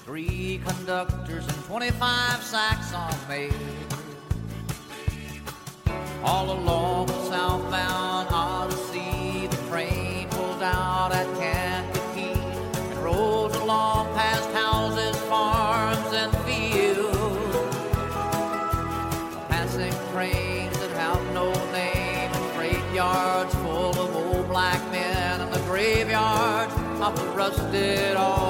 [0.07, 3.53] three conductors and twenty-five sacks on mail.
[6.24, 11.51] All along the southbound Odyssey, the train pulls out at Kankakee
[27.03, 28.41] graveyards of the rusted automobiles.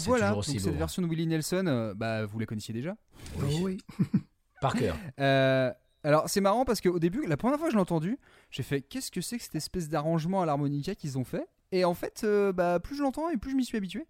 [0.00, 2.96] C'est Voilà, toujours donc cette version de Willie Nelson, euh, bah, vous la connaissiez déjà
[3.38, 3.78] Oh oui.
[4.60, 4.96] Par cœur.
[5.18, 5.72] Euh,
[6.02, 8.18] alors c'est marrant parce qu'au début, la première fois que je l'ai entendu,
[8.50, 11.46] j'ai fait qu'est-ce que c'est que cette espèce d'arrangement à l'harmonica qu'ils ont fait?
[11.72, 14.06] Et en fait, euh, bah, plus je l'entends et plus je m'y suis habitué.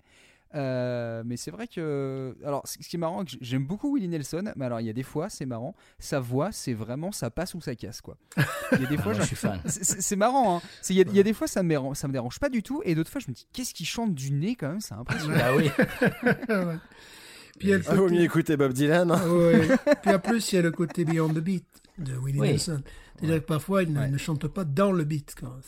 [0.54, 2.36] Euh, mais c'est vrai que.
[2.44, 4.92] Alors, ce qui est marrant, que j'aime beaucoup Willie Nelson, mais alors il y a
[4.92, 8.16] des fois, c'est marrant, sa voix, c'est vraiment ça passe ou ça casse, quoi.
[8.72, 9.60] Il y a des fois, Moi, je suis fan.
[9.66, 10.62] c'est- marrant, hein.
[10.88, 12.48] Il y, a- il y a des fois, ça me, dérange, ça me dérange pas
[12.48, 14.80] du tout, et d'autres fois, je me dis, qu'est-ce qu'il chante du nez quand même,
[14.80, 15.36] c'est impressionnant.
[15.36, 15.70] Bah oui.
[16.48, 16.76] Ouais.
[17.58, 19.10] Puis il Ah, vaut mieux écouter Bob Dylan.
[19.10, 19.28] hein.
[19.28, 19.68] Ouais.
[20.02, 21.66] Puis en plus, il y a le côté Beyond the Beat
[21.98, 22.48] de Willie Oui.
[22.52, 22.82] Nelson.
[23.20, 24.08] C'est-à-dire que parfois, il ne, Ouais.
[24.08, 25.34] ne chante pas dans le beat.
[25.38, 25.58] quoi.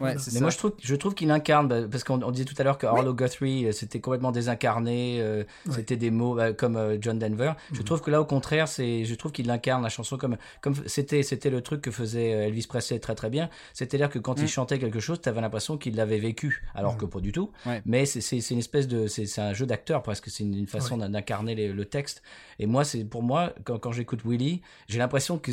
[0.00, 2.64] Mais moi, je trouve, je trouve qu'il incarne, bah, parce qu'on on disait tout à
[2.64, 5.72] l'heure que Arlo Guthrie, euh, c'était complètement désincarné, euh, Ouais.
[5.74, 7.52] c'était des mots euh, comme euh, John Denver.
[7.72, 7.84] Je Mhm.
[7.84, 11.22] trouve que là, au contraire, c'est, je trouve qu'il incarne la chanson comme, comme c'était,
[11.22, 13.48] c'était le truc que faisait Elvis Presley très très bien.
[13.72, 14.42] C'est-à-dire que quand Mm.
[14.42, 17.50] il chantait quelque chose, tu avais l'impression qu'il l'avait vécu, alors que pas du tout.
[17.66, 17.82] Ouais.
[17.86, 21.54] Mais c'est, une espèce de, c'est, un jeu d'acteur presque, c'est une, une façon d'incarner
[21.72, 22.22] le texte.
[22.58, 25.52] Et moi, c'est pour moi, quand, quand j'écoute Willie, j'ai l'impression que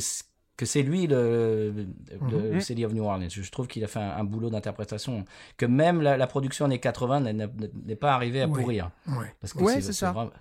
[0.60, 1.74] que c'est lui le,
[2.30, 2.60] le Mhm.
[2.60, 3.30] City of New Orleans.
[3.30, 5.24] Je trouve qu'il a fait un, un boulot d'interprétation
[5.56, 8.92] que même la, la production années 80 n'est- pas arrivée à pourrir.
[9.08, 9.34] Ouais.
[9.40, 10.12] Parce que Ouais, c'est ça.
[10.12, 10.32] vraiment-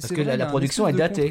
[0.00, 1.30] Parce que la- vrai, production est datée.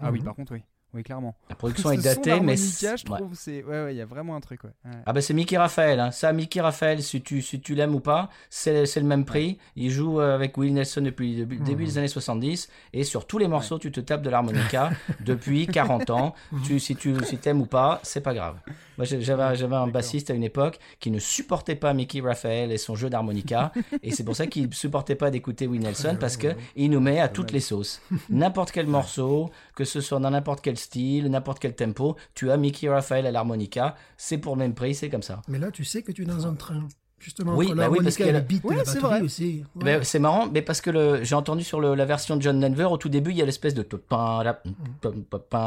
[0.00, 0.24] Ah oui, Mhm.
[0.24, 0.62] par contre, oui.
[0.94, 1.34] Oui, clairement.
[1.50, 3.18] La production est datée, mais je ouais.
[3.18, 4.70] trouve, c'est ouais, ouais, il y a vraiment un truc, ouais.
[4.86, 4.96] Ouais.
[5.04, 6.10] Ah ben c'est Mickey Raphaël, hein.
[6.10, 9.58] ça Mickey Raphaël, si tu, si tu l'aimes ou pas, c'est le même prix.
[9.76, 13.26] Il joue euh, avec Willie Nelson depuis le début, début des années 70 et sur
[13.26, 16.34] tous les morceaux tu te tapes de l'harmonica depuis 40 ans.
[16.64, 18.56] Tu, si tu si t'aimes ou pas, c'est pas grave.
[18.98, 22.78] Moi j'avais j'avais un bassiste à une époque qui ne supportait pas Mickey Raphaël et
[22.78, 23.72] son jeu d'harmonica
[24.02, 27.20] et c'est pour ça qu'il supportait pas d'écouter Willie Nelson parce que il nous met
[27.20, 28.00] à toutes les sauces.
[28.28, 32.56] N'importe quel morceau, que ce soit dans n'importe quel style, n'importe quel tempo, tu as
[32.56, 35.42] Mickey Raphaël à l'harmonica, c'est pour le même prix, c'est comme ça.
[35.48, 36.88] Mais là, tu sais que tu es dans un train.
[37.20, 39.00] Justement, Oui, bah oui, parce l'harmonica qu'il y et a le beat la c'est batterie
[39.18, 39.20] vrai.
[39.22, 39.64] aussi.
[39.76, 39.84] Ouais.
[39.84, 42.60] Ben, c'est marrant, mais parce que le, j'ai entendu sur le- la version de John
[42.60, 43.82] Denver, au tout début, il y a l'espèce de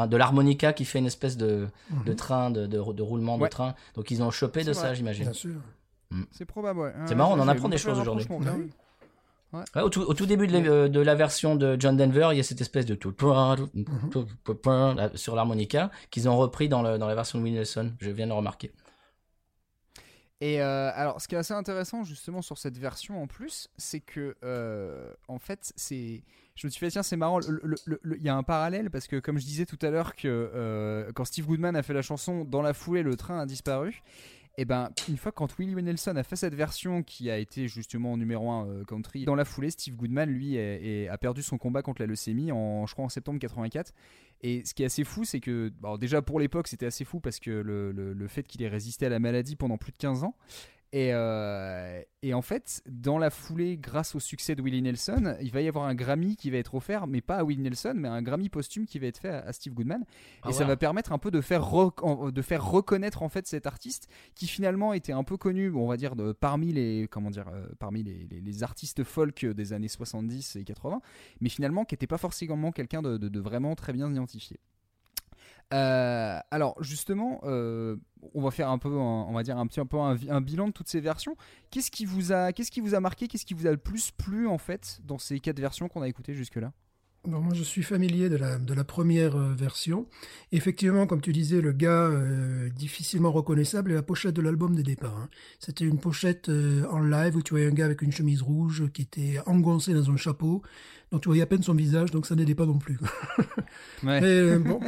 [0.08, 1.68] de l'harmonica qui fait une espèce de,
[2.06, 3.74] de train, de, de, de roulement de train.
[3.94, 5.24] Donc ils ont chopé de ça, j'imagine.
[5.24, 5.54] Bien sûr.
[6.30, 6.92] C'est probable, ouais.
[7.06, 8.26] C'est marrant, on en apprend des choses aujourd'hui.
[8.30, 8.46] Oui.
[8.46, 9.62] ouais.
[9.76, 12.28] Ouais, au, tout, au tout début de, la- euh, de la version de John Denver,
[12.32, 12.94] il y a cette espèce de
[14.94, 17.92] là, sur l'harmonica qu'ils ont repris dans, le, dans la version de Willie Nelson.
[18.00, 18.72] Je viens de le remarquer.
[20.42, 24.00] Et euh, alors, ce qui est assez intéressant justement sur cette version en plus, c'est
[24.00, 26.24] que euh, en fait, c'est,
[26.56, 27.38] je me suis fait tiens, c'est marrant.
[27.40, 31.12] Il y a un parallèle parce que comme je disais tout à l'heure que euh,
[31.14, 34.02] quand Steve Goodman a fait la chanson, dans la foulée, le train a disparu.
[34.58, 38.16] Et ben, une fois quand Willie Nelson a fait cette version qui a été justement
[38.18, 42.06] numéro 1 country, dans la foulée, Steve Goodman lui a perdu son combat contre la
[42.06, 43.92] leucémie en, je crois, en septembre 84.
[44.42, 47.38] Et ce qui est assez fou, c'est que, déjà pour l'époque, c'était assez fou parce
[47.40, 50.24] que le, le- le fait qu'il ait résisté à la maladie pendant plus de 15
[50.24, 50.36] ans.
[50.94, 55.50] Et, euh, et en fait, dans la foulée, grâce au succès de Willie Nelson, il
[55.50, 58.08] va y avoir un Grammy qui va être offert, mais pas à Willie Nelson, mais
[58.08, 60.04] un Grammy posthume qui va être fait à, à Steve Goodman.
[60.42, 61.64] Ah, et ça va permettre un peu de faire,
[62.30, 65.96] de faire reconnaître en fait cet artiste qui finalement était un peu connu, on va
[65.96, 69.88] dire, de, parmi les comment dire, euh, parmi les, les- les artistes folk des années
[69.88, 71.00] 70 et 80,
[71.40, 74.58] mais finalement qui n'était pas forcément quelqu'un de, de- de vraiment très bien identifié.
[75.72, 77.96] Euh, alors justement, euh,
[78.34, 80.68] on va faire un peu, un- on va dire un petit un peu un, bilan
[80.68, 81.36] de toutes ces versions.
[81.70, 84.10] Qu'est-ce qui vous a, qu'est-ce qui vous a marqué, qu'est-ce qui vous a le plus
[84.10, 86.72] plu en fait dans ces quatre versions qu'on a écoutées jusque-là?
[87.24, 90.08] Bon, moi, je suis familier de la, de la première euh, version.
[90.50, 94.82] Effectivement, comme tu disais, le gars euh, difficilement reconnaissable est la pochette de l'album de
[94.82, 95.16] départ.
[95.16, 95.28] hein.
[95.60, 98.90] C'était une pochette euh, en live où tu voyais un gars avec une chemise rouge
[98.92, 100.62] qui était engoncé dans un chapeau,
[101.12, 102.98] dont tu voyais à peine son visage, donc ça n'aidait pas non plus.
[104.02, 104.20] Ouais.
[104.20, 104.80] Mais bon,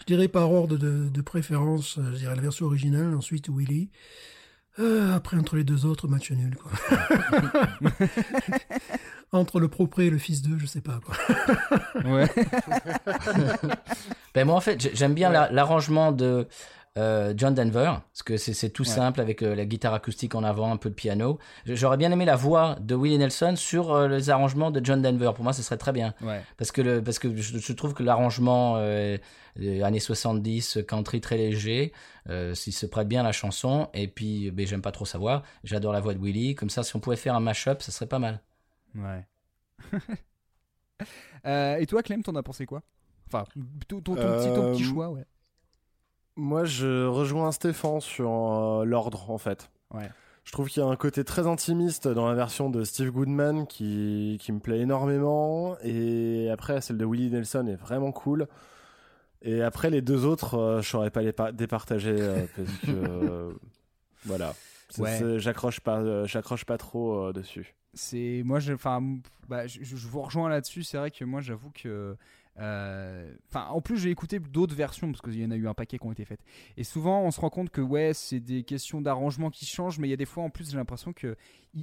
[0.00, 3.90] je dirais par ordre de, de préférence, euh, je dirais la version originale, ensuite Willy.
[4.78, 6.56] Euh, après, entre les deux autres, match nul.
[6.56, 6.70] Quoi.
[9.32, 10.98] entre le propre et le fils d'eux, je sais pas.
[11.04, 11.14] Quoi.
[12.10, 12.26] Ouais.
[14.34, 16.48] Ben moi en fait j'ai- j'aime bien la- l'arrangement de
[16.98, 18.88] euh, John Denver parce que c'est tout Ouais.
[18.88, 21.38] simple avec euh, la guitare acoustique en avant, un peu de piano.
[21.64, 25.30] J'aurais bien aimé la voix de Willie Nelson sur euh, les arrangements de John Denver.
[25.34, 26.42] Pour moi, ce serait très bien ouais.
[26.58, 29.16] parce que le, parce que je, je trouve que l'arrangement euh,
[29.56, 31.92] des années 70 country très léger,
[32.28, 35.16] euh, s'il se prête bien à la chanson et puis ben, j'aime pas trop sa
[35.18, 35.42] voix.
[35.64, 36.54] J'adore la voix de Willie.
[36.54, 38.40] Comme ça, si on pouvait faire un mash-up, ça serait pas mal.
[38.94, 39.26] Ouais.
[41.46, 42.82] Euh, et toi, Clem, t'en as pensé quoi?
[43.26, 43.44] Enfin,
[43.88, 45.24] ton, ton- ton petit, ton petit choix, ouais.
[46.36, 49.70] Moi, je rejoins Stéphane sur euh, l'ordre, en fait.
[49.92, 50.08] Ouais.
[50.44, 53.66] Je trouve qu'il y a un côté très intimiste dans la version de Steve Goodman
[53.66, 55.76] qui, qui me plaît énormément.
[55.84, 58.48] Et après, celle de Willie Nelson est vraiment cool.
[59.42, 62.90] Et après, les deux autres, euh, je saurais pas les pa- départager euh, parce que.
[62.90, 63.52] euh,
[64.24, 64.54] voilà.
[64.98, 65.38] Ouais.
[65.38, 67.74] J'accroche pas, j'accroche pas trop dessus.
[67.94, 69.00] C'est moi, je, enfin,
[69.48, 70.82] bah, je, je vous rejoins là-dessus.
[70.82, 72.16] C'est vrai que moi, j'avoue que
[72.56, 75.98] Enfin, en plus, j'ai écouté d'autres versions parce qu'il y en a eu un paquet
[75.98, 76.42] qui ont été faites.
[76.76, 80.08] Et souvent, on se rend compte que ouais, c'est des questions d'arrangement qui changent, mais
[80.08, 81.36] il y a des fois en plus, j'ai l'impression que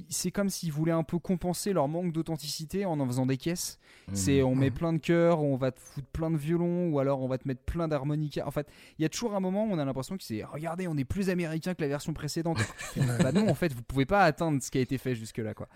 [0.08, 3.78] c'est comme s'ils voulaient un peu compenser leur manque d'authenticité en en faisant des caisses.
[4.12, 7.22] C'est on met plein de chœurs, on va te foutre plein de violons, ou alors
[7.22, 8.44] on va te mettre plein d'harmonicas.
[8.46, 8.68] En fait,
[8.98, 11.04] il y a toujours un moment où on a l'impression que c'est regardez, on est
[11.04, 12.58] plus américain que la version précédente.
[13.20, 15.68] bah non, en fait, vous pouvez pas atteindre ce qui a été fait jusque-là, quoi.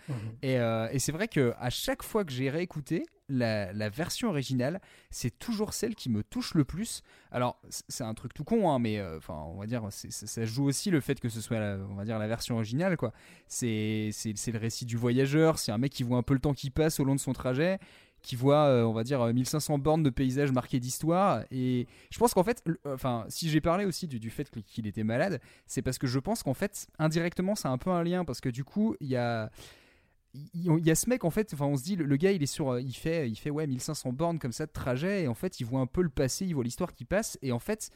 [0.42, 4.80] Et, euh, et c'est vrai que à chaque fois que j'ai réécouté la, version originale,
[5.10, 7.02] c'est toujours celle qui me touche le plus.
[7.30, 10.64] Alors c'est un truc tout con, hein, mais euh, on va dire ça, ça joue
[10.64, 13.12] aussi le fait que ce soit la, on va dire la version originale, quoi.
[13.46, 16.70] C'est le récit du voyageur, c'est un mec qui voit un peu le temps qui
[16.70, 17.78] passe au long de son trajet
[18.24, 21.44] qui voit, euh, on va dire, euh, 1500 bornes de paysages marqués d'histoire.
[21.50, 25.04] Et je pense qu'en fait, enfin, si j'ai parlé aussi du, du fait qu'il était
[25.04, 28.40] malade, c'est parce que je pense qu'en fait, indirectement, c'est un peu un lien, parce
[28.40, 29.50] que du coup, il y a
[30.34, 32.46] il y a ce mec en fait enfin on se dit le, gars il est
[32.46, 35.34] sur euh, il fait il fait ouais 1500 bornes comme ça de trajet et en
[35.34, 37.90] fait il voit un peu le passé il voit l'histoire qui passe et en fait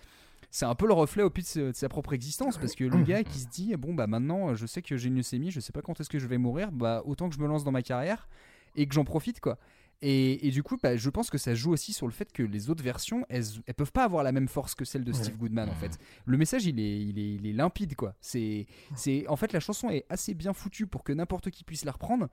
[0.51, 3.03] c'est un peu le reflet au plus de, de sa propre existence parce que le
[3.03, 5.73] gars qui se dit bon bah maintenant je sais que j'ai une leucémie je sais
[5.73, 7.83] pas quand est-ce que je vais mourir bah autant que je me lance dans ma
[7.83, 8.29] carrière
[8.77, 9.59] et que j'en profite quoi
[10.01, 12.43] et, et du coup bah, je pense que ça joue aussi sur le fait que
[12.43, 15.37] les autres versions elles, elles peuvent pas avoir la même force que celle de Steve
[15.37, 15.99] Goodman en fait.
[16.25, 18.15] Le message il est, il est, il est limpide quoi.
[18.21, 21.85] C'est c'est en fait la chanson est assez bien foutue pour que n'importe qui puisse
[21.85, 22.29] la reprendre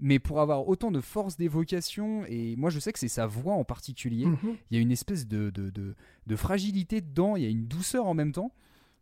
[0.00, 3.54] mais pour avoir autant de force d'évocation et moi je sais que c'est sa voix
[3.54, 4.26] en particulier.
[4.26, 4.56] Mhm.
[4.70, 5.94] il y a une espèce de, de, de,
[6.26, 8.52] de fragilité dedans il y a une douceur en même temps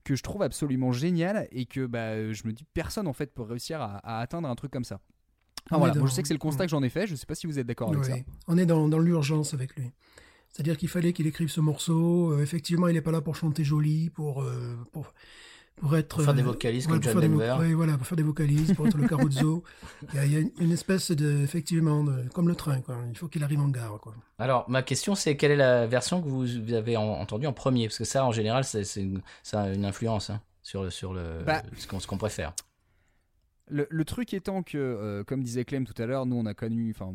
[0.05, 3.43] que je trouve absolument géniale et que bah, je me dis personne en fait peut
[3.43, 5.01] réussir à, à atteindre un truc comme ça
[5.71, 5.95] Ah, voilà.
[5.95, 7.47] moi je sais que c'est le constat que j'en ai fait je sais pas si
[7.47, 8.17] vous êtes d'accord avec Oui, ça
[8.49, 9.91] On est dans, dans l'urgence avec lui.
[10.53, 12.33] C'est-à-dire qu'il fallait qu'il écrive ce morceau.
[12.33, 15.13] Euh, effectivement, il n'est pas là pour chanter joli, pour, euh, pour,
[15.77, 16.17] pour être.
[16.17, 17.57] Pour faire des euh, vocalises ouais, comme pour John faire des vo- Denver.
[17.61, 19.63] ouais, voilà, pour faire des vocalises, pour être le Caruso.
[20.15, 21.43] Il y a, il y a une espèce de.
[21.43, 22.97] Effectivement, de- comme le train, quoi.
[23.11, 24.15] Il faut qu'il arrive en gare, quoi.
[24.39, 27.89] Alors, ma question, c'est quelle est la version que vous avez en- entendue en premier?
[27.89, 30.91] Parce que ça, en général, c'est c'est une, ça a une influence hein, sur, le-
[30.91, 31.63] sur le, Bah.
[31.77, 32.55] ce qu'on ce qu'on préfère.
[33.69, 36.55] Le, le truc étant que, euh, comme disait Clem tout à l'heure, nous on a
[36.55, 37.13] connu, enfin,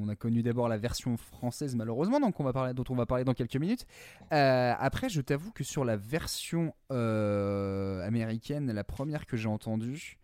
[0.00, 3.04] on a connu d'abord la version française malheureusement, donc on va parler, dont on va
[3.04, 3.86] parler dans quelques minutes.
[4.32, 10.16] Euh, après, je t'avoue que sur la version euh, américaine, la première que j'ai entendue,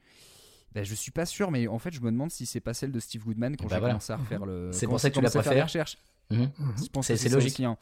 [0.74, 2.92] bah, je suis pas sûr, mais en fait, je me demande si c'est pas celle
[2.92, 3.94] de Steve Goodman quand Bah j'ai voilà.
[3.94, 4.70] commencé à refaire le.
[4.72, 5.98] C'est pour ça que tu la commencé à faire des préfères recherches.
[6.30, 6.50] Mhm.
[6.82, 7.52] Je pense C'est- logique.
[7.52, 7.76] aussi, hein.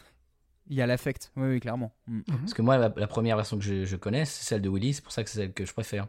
[0.68, 1.92] Il y a l'affect, oui, oui, clairement.
[2.06, 2.20] Mm.
[2.22, 4.94] Parce que moi, la, la première version que je, je connais, c'est celle de Willy,
[4.94, 6.06] c'est pour ça que c'est celle que je préfère.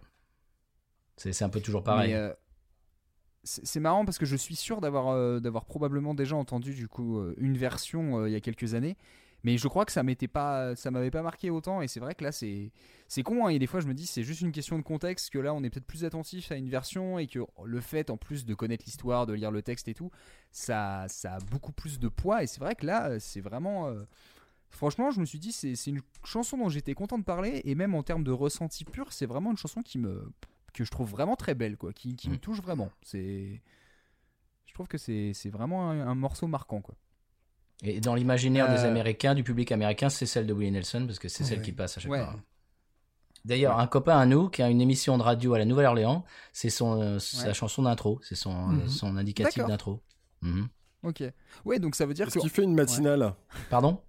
[1.17, 2.13] C'est un peu toujours pareil.
[2.13, 2.33] Euh,
[3.43, 7.19] c'est marrant parce que je suis sûr d'avoir euh, d'avoir probablement déjà entendu du coup
[7.19, 8.97] euh, une version il y a quelques années,
[9.43, 11.81] mais je crois que ça m'était pas ça m'avait pas marqué autant.
[11.83, 12.71] Et c'est vrai que là c'est
[13.07, 15.29] c'est con hein, et des fois je me dis c'est juste une question de contexte
[15.29, 18.17] que là on est peut-être plus attentif à une version et que le fait en
[18.17, 20.09] plus de connaître l'histoire, de lire le texte et tout,
[20.51, 22.41] ça ça a beaucoup plus de poids.
[22.41, 24.03] Et c'est vrai que là c'est vraiment euh,
[24.71, 27.95] Franchement, je me suis dit, c'est une chanson dont j'étais content de parler, et même
[27.95, 30.29] en termes de ressenti pur, c'est vraiment une chanson qui me,
[30.75, 32.89] que je trouve vraiment très belle, quoi, qui, qui me touche vraiment.
[33.01, 33.61] C'est,
[34.65, 36.95] je trouve que c'est c'est vraiment un, un morceau marquant, quoi.
[37.83, 41.19] Et dans l'imaginaire des Euh, Américains, du public américain, c'est celle de Willie Nelson, parce
[41.19, 41.63] que c'est celle Ouais.
[41.65, 42.23] qui passe à chaque Ouais.
[42.23, 42.35] fois.
[43.43, 46.69] D'ailleurs, un copain à nous qui a une émission de radio à la Nouvelle-Orléans, c'est
[46.71, 48.87] son euh, sa chanson d'intro, c'est son, euh, Mhm.
[48.87, 50.01] son indicatif d'intro.
[50.41, 50.67] Mhm.
[51.03, 51.23] Ok.
[51.63, 52.39] Ouais, donc ça veut dire Est-ce que.
[52.39, 53.35] qu'il fait une matinale?
[53.69, 54.01] Pardon?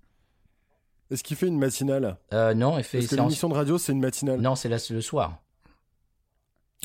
[1.11, 2.17] Est-ce qu'il fait une matinale?
[2.33, 4.41] Euh, Non, il fait Parce que c'est en- l'émission de radio, c'est une matinale.
[4.41, 5.43] Non, c'est là le soir.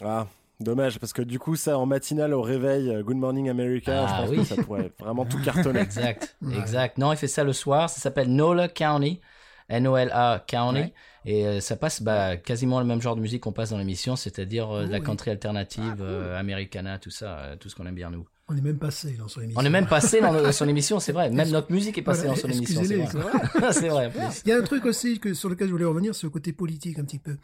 [0.04, 0.28] Ah,
[0.60, 4.16] dommage, parce que du coup, ça en matinale au réveil, euh, Good Morning America, Ah,
[4.16, 4.38] je pense oui.
[4.38, 5.80] que ça pourrait vraiment tout cartonner.
[5.82, 6.58] Exact, Ouais.
[6.58, 6.98] exact.
[6.98, 7.90] Non, il fait ça le soir.
[7.90, 9.22] Ça s'appelle Nola County,
[9.70, 10.80] N-O-L-A County.
[10.80, 10.94] Ouais.
[11.26, 14.16] Et euh, ça passe bah, quasiment le même genre de musique qu'on passe dans l'émission,
[14.16, 15.04] c'est-à-dire euh, de la oui.
[15.04, 16.06] country alternative, Ah, cool.
[16.06, 18.26] euh, americana, tout ça, euh, tout ce qu'on aime bien nous.
[18.50, 19.62] On est même passé dans son émission.
[19.62, 21.30] On est même passé dans son émission, c'est vrai.
[21.30, 23.72] Même notre musique est passée Voilà, dans son émission, c'est vrai.
[23.72, 24.08] c'est vrai.
[24.08, 24.42] en plus.
[24.46, 26.52] Il y a un truc aussi que, sur lequel je voulais revenir, c'est le côté
[26.54, 27.38] politique un petit peu.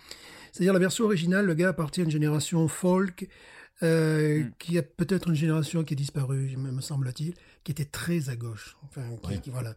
[0.57, 3.27] C'est-à-dire la version originale, le gars appartient à une génération folk,
[3.83, 4.51] euh, Mm.
[4.57, 8.75] qui a peut-être une génération qui est disparue, me semble-t-il, qui était très à gauche.
[8.89, 9.75] Enfin, qui, qui- voilà.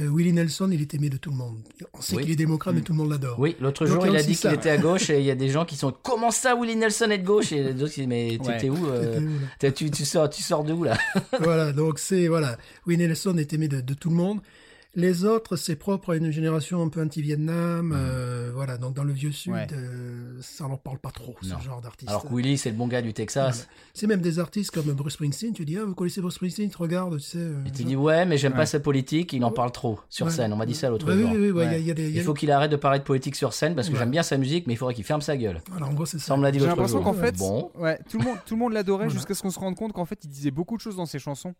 [0.00, 1.60] Euh, Willie Nelson, il est aimé de tout le monde.
[1.94, 2.22] On sait Oui.
[2.24, 3.38] qu'il est démocrate, mais tout le monde l'adore.
[3.38, 5.48] Oui, l'autre jour, il a dit qu'il était à gauche et il y a des
[5.48, 7.52] gens qui sont Comment ça, Willie Nelson est de gauche?
[7.52, 8.56] Et d'autres qui disent Mais Ouais.
[8.58, 9.20] t'es où euh,
[9.74, 10.98] tu, tu, sors, tu sors de où là?
[11.40, 14.40] Voilà, donc c'est voilà, Willie Nelson est aimé de, de tout le monde.
[14.98, 18.78] Les autres, c'est propre à une génération un peu anti-Vietnam, euh, voilà.
[18.78, 19.66] Donc dans le vieux sud, Ouais.
[19.72, 21.58] euh, ça leur parle pas trop Non.
[21.60, 22.08] ce genre d'artiste.
[22.08, 23.68] Alors que Willie, c'est le bon gars du Texas.
[23.92, 25.52] C'est même des artistes comme Bruce Springsteen.
[25.52, 27.36] Tu dis ah vous connaissez Bruce Springsteen, tu regardes, tu sais.
[27.38, 28.58] euh, Il te genre- dit Ouais, mais j'aime Ouais.
[28.60, 30.32] pas sa politique, il en parle trop sur Ouais.
[30.32, 30.52] scène.
[30.54, 31.30] On m'a dit ça l'autre jour.
[31.30, 31.80] Oui, oui, oui, il y a- Ouais.
[31.80, 33.36] il y a des- il y a- Il faut qu'il arrête de parler de politique
[33.36, 33.98] sur scène parce que Ouais.
[33.98, 35.60] j'aime bien sa musique, mais il faudrait qu'il ferme sa gueule.
[35.70, 36.34] Voilà, en gros c'est Ça, ça.
[36.34, 37.12] on me l'a dit J'ai l'autre l'impression jour.
[37.12, 37.70] qu'en fait, Bon.
[37.74, 40.06] ouais, tout le monde, tout le monde l'adorait jusqu'à ce qu'on se rende compte qu'en
[40.06, 41.54] fait, il disait beaucoup de choses dans ses chansons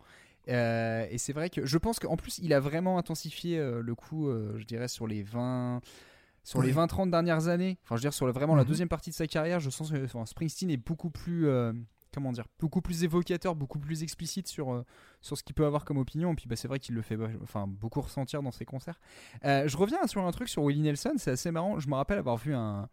[0.48, 3.94] Euh, et c'est vrai que je pense qu'en plus, il a vraiment intensifié euh, le
[3.94, 5.80] coup, euh, je dirais, sur les 20.
[6.44, 6.74] Sur les Oui.
[6.74, 8.68] 20-30 dernières années, enfin je veux dire sur le- vraiment la Mhm.
[8.68, 11.48] deuxième partie de sa carrière, je sens que enfin, Springsteen est beaucoup plus,
[12.14, 14.84] comment dire, beaucoup plus évocateur, beaucoup plus explicite sur,
[15.20, 16.32] sur ce qu'il peut avoir comme opinion.
[16.32, 19.00] Et puis bah, c'est vrai qu'il le fait bah, enfin, beaucoup ressentir dans ses concerts.
[19.42, 21.80] Je reviens sur un truc sur Willie Nelson, c'est assez marrant.
[21.80, 22.88] Je me rappelle avoir vu un,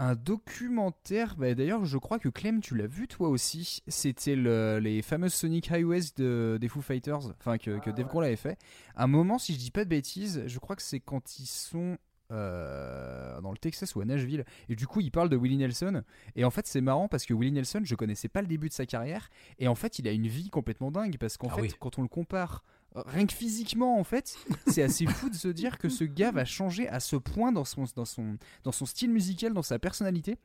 [0.00, 1.36] un documentaire.
[1.36, 3.82] bah, D'ailleurs, je crois que Clem, tu l'as vu toi aussi.
[3.86, 8.24] C'était le- les fameuses Sonic Highways de, des Foo Fighters, enfin que, que Dave Grohl
[8.24, 8.58] avait fait.
[8.96, 11.96] Un moment, si je dis pas de bêtises, je crois que c'est quand ils sont.
[12.32, 16.04] euh, dans le Texas ou à Nashville et du coup il parle de Willie Nelson
[16.36, 18.72] et en fait c'est marrant parce que Willie Nelson je connaissais pas le début de
[18.72, 19.28] sa carrière
[19.58, 21.74] et en fait il a une vie complètement dingue parce qu'en Ah fait oui.
[21.80, 22.62] quand on le compare
[22.94, 24.36] rien que physiquement en fait
[24.66, 27.64] c'est assez fou de se dire que ce gars va changer à ce point dans
[27.64, 30.36] son, dans son, dans son style musical dans sa personnalité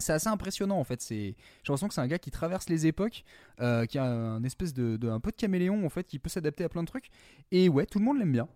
[0.00, 1.00] c'est assez impressionnant en fait.
[1.02, 1.34] C'est, j'ai
[1.68, 3.24] l'impression que c'est un gars qui traverse les époques,
[3.60, 6.28] euh, qui a un espèce de, de- un peu de caméléon en fait, qui peut
[6.28, 7.10] s'adapter à plein de trucs.
[7.50, 8.46] Et ouais, tout le monde l'aime bien.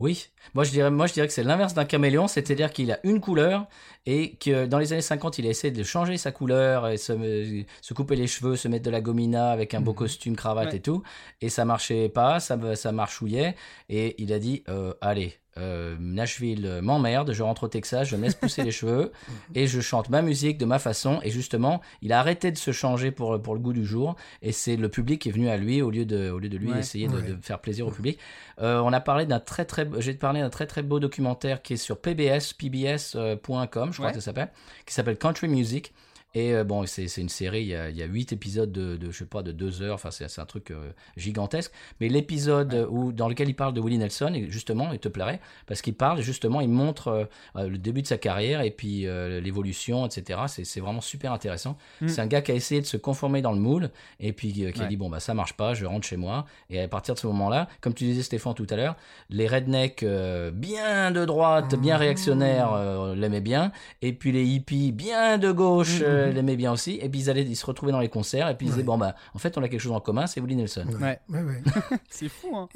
[0.00, 2.98] Oui, moi je dirais, moi je dirais que c'est l'inverse d'un caméléon, c'est-à-dire qu'il a
[3.04, 3.66] une couleur
[4.06, 7.64] et que dans les années 50, il a essayé de changer sa couleur et se,
[7.82, 10.76] se couper les cheveux, se mettre de la gomina avec un beau costume, cravate Ouais.
[10.76, 11.02] et tout,
[11.42, 13.54] et ça marchait pas, ça, ça marchouillait,
[13.90, 18.16] et il a dit, euh, allez, euh, Nashville euh, m'emmerde, je rentre au Texas, je
[18.16, 19.10] me laisse pousser les cheveux
[19.54, 21.18] et je chante ma musique de ma façon.
[21.24, 24.52] Et justement, il a arrêté de se changer pour, pour le goût du jour et
[24.52, 26.70] c'est le public qui est venu à lui au lieu de, au lieu de lui
[26.70, 26.78] Ouais.
[26.78, 28.18] essayer de, faire plaisir au public.
[28.60, 31.72] Euh, on a parlé d'un très très, j'ai parlé d'un très très beau documentaire qui
[31.72, 34.12] est sur PBS, pbs.com, je crois Ouais.
[34.12, 34.50] que ça s'appelle,
[34.86, 35.92] qui s'appelle Country Music.
[36.34, 38.96] Et euh, bon, c'est une série, il y, a, il y a huit épisodes de,
[38.96, 41.72] de, je sais pas, de deux heures, enfin c'est un truc euh, gigantesque.
[42.00, 45.40] Mais l'épisode où, dans lequel il parle de Willie Nelson, et justement, il te plairait,
[45.66, 49.06] parce qu'il parle, justement, il montre euh, le début de sa carrière et puis
[49.40, 50.40] l'évolution, etc.
[50.46, 51.76] C'est vraiment super intéressant.
[52.00, 52.08] Mm.
[52.08, 54.82] C'est un gars qui a essayé de se conformer dans le moule, et puis qui
[54.82, 56.46] a dit, bon, bah ça marche pas, je rentre chez moi.
[56.68, 58.96] Et à partir de ce moment-là, comme tu disais Stéphane tout à l'heure,
[59.30, 60.04] les rednecks
[60.52, 63.72] bien de droite, bien réactionnaires euh, l'aimaient bien,
[64.02, 67.42] et puis les hippies bien de gauche euh, l'aimaient bien aussi, et puis ils allaient
[67.42, 69.62] ils se retrouvaient dans les concerts, et puis ils disaient, bon bah, en fait on
[69.62, 70.86] a quelque chose en commun, c'est Willie Nelson.
[71.00, 71.20] Ouais.
[71.28, 71.62] Ouais, ouais.
[72.10, 72.68] C'est fou, hein.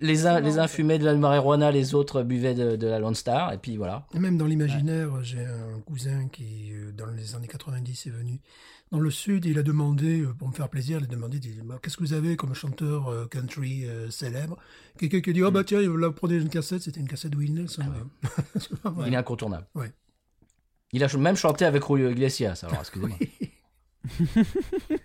[0.00, 3.14] Les uns, les uns fumaient de la marijuana, les autres buvaient de, de la Lone
[3.14, 4.06] Star, et puis voilà.
[4.14, 8.40] Et même dans l'imaginaire, j'ai un cousin qui, euh, dans les années 90, est venu
[8.92, 9.44] dans le sud.
[9.46, 12.12] Il a demandé, euh, pour me faire plaisir, il a demandé, Bah, qu'est-ce que vous
[12.12, 14.56] avez comme chanteur euh, country euh, célèbre?
[14.98, 17.38] Quelqu'un qui a dit, oh bah tiens, là, prenez une cassette, c'était une cassette de
[17.38, 17.82] Will Nelson.
[18.84, 19.04] vrai.
[19.08, 19.66] Il est incontournable.
[19.74, 19.90] Ouais.
[20.92, 23.18] Il a même chanté avec Julio Iglesias, alors excusez-moi.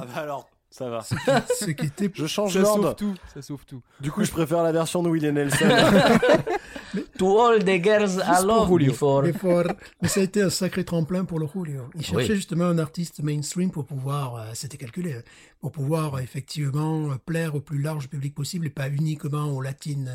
[0.00, 1.00] Ah bah alors, ça va.
[1.02, 2.96] ce qui était Je change Ça sauve l'ordre.
[2.96, 3.14] tout.
[3.32, 3.80] Ça sauve tout.
[4.00, 5.66] Du coup, je préfère la version de Willie Nelson.
[7.18, 8.92] To all the girls I love Julio.
[8.92, 9.22] before.
[9.22, 9.64] Mais, fort.
[10.00, 11.82] Mais ça a été un sacré tremplin pour le Julio.
[11.94, 12.36] Il cherchait Oui.
[12.36, 15.22] justement un artiste mainstream pour pouvoir, euh, c'était calculé, hein,
[15.60, 19.60] pour pouvoir euh, effectivement euh, plaire au plus large public possible et pas uniquement aux
[19.60, 20.10] latines,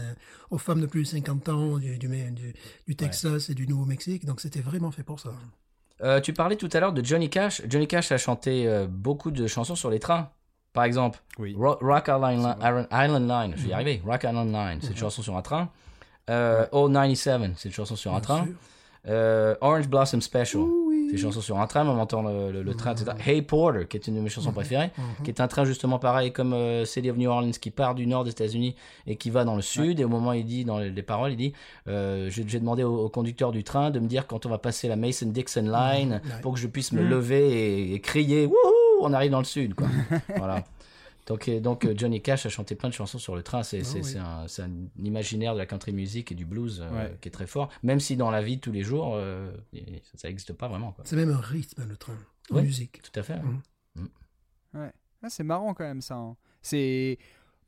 [0.50, 2.54] aux femmes de plus de 50 ans du, du, du,
[2.88, 4.26] du Texas et du Nouveau-Mexique.
[4.26, 5.32] Donc c'était vraiment fait pour ça.
[6.02, 7.62] Euh, tu parlais tout à l'heure de Johnny Cash.
[7.70, 10.32] Johnny Cash a chanté euh, beaucoup de chansons sur les trains.
[10.74, 11.56] Par exemple, Oui.
[11.58, 12.58] Ro- Rock Island,
[12.92, 14.02] Island Line, je vais y arriver.
[14.06, 15.70] Rock Island Line, c'est une chanson sur un train.
[16.30, 18.48] Euh, Old 97, c'est une chanson sur un train.
[19.08, 20.62] Euh, Orange Blossom Special,
[21.08, 23.12] c'est une chanson sur un train, mais on entend le, le- le train, etc.
[23.26, 24.92] Hey Porter, qui est une de mes chansons préférées,
[25.26, 28.08] qui est un train justement pareil comme euh, City of New Orleans, qui part du
[28.08, 30.00] nord des États-Unis et qui va dans le sud.
[30.00, 31.54] Et au moment où il dit, dans les, les paroles, il dit
[31.90, 34.88] euh, J'ai demandé au, au conducteur du train de me dire quand on va passer
[34.88, 37.52] la Mason-Dixon Line pour que je puisse me lever
[37.92, 38.56] et, et crier Wouhou
[39.04, 39.88] On arrive dans le sud, quoi.
[40.38, 40.64] voilà.
[41.26, 43.64] Donc, donc euh, Johnny Cash a chanté plein de chansons sur le train.
[43.64, 44.04] C'est oui.
[44.48, 47.70] c'est un, imaginaire de la country music et du blues euh, qui est très fort.
[47.82, 49.52] Même si dans la vie de tous les jours, euh,
[50.16, 50.94] ça n'existe pas vraiment.
[51.06, 52.18] C'est même un rythme, le train,
[52.52, 52.64] en Ouais.
[52.64, 53.02] musique.
[53.02, 53.38] Tout à fait.
[53.96, 54.10] Mhm.
[54.74, 54.92] Ouais.
[55.22, 56.16] Ah, c'est marrant quand même ça.
[56.16, 56.36] hein.
[56.62, 57.18] C'est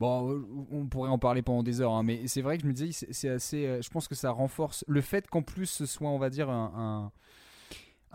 [0.02, 2.74] bon, on pourrait en parler pendant des heures, hein, mais c'est vrai que je me
[2.74, 3.66] disais, c'est c'est assez.
[3.66, 6.50] euh, Je pense que ça renforce le fait qu'en plus ce soit, on va dire,
[6.50, 7.12] un, un,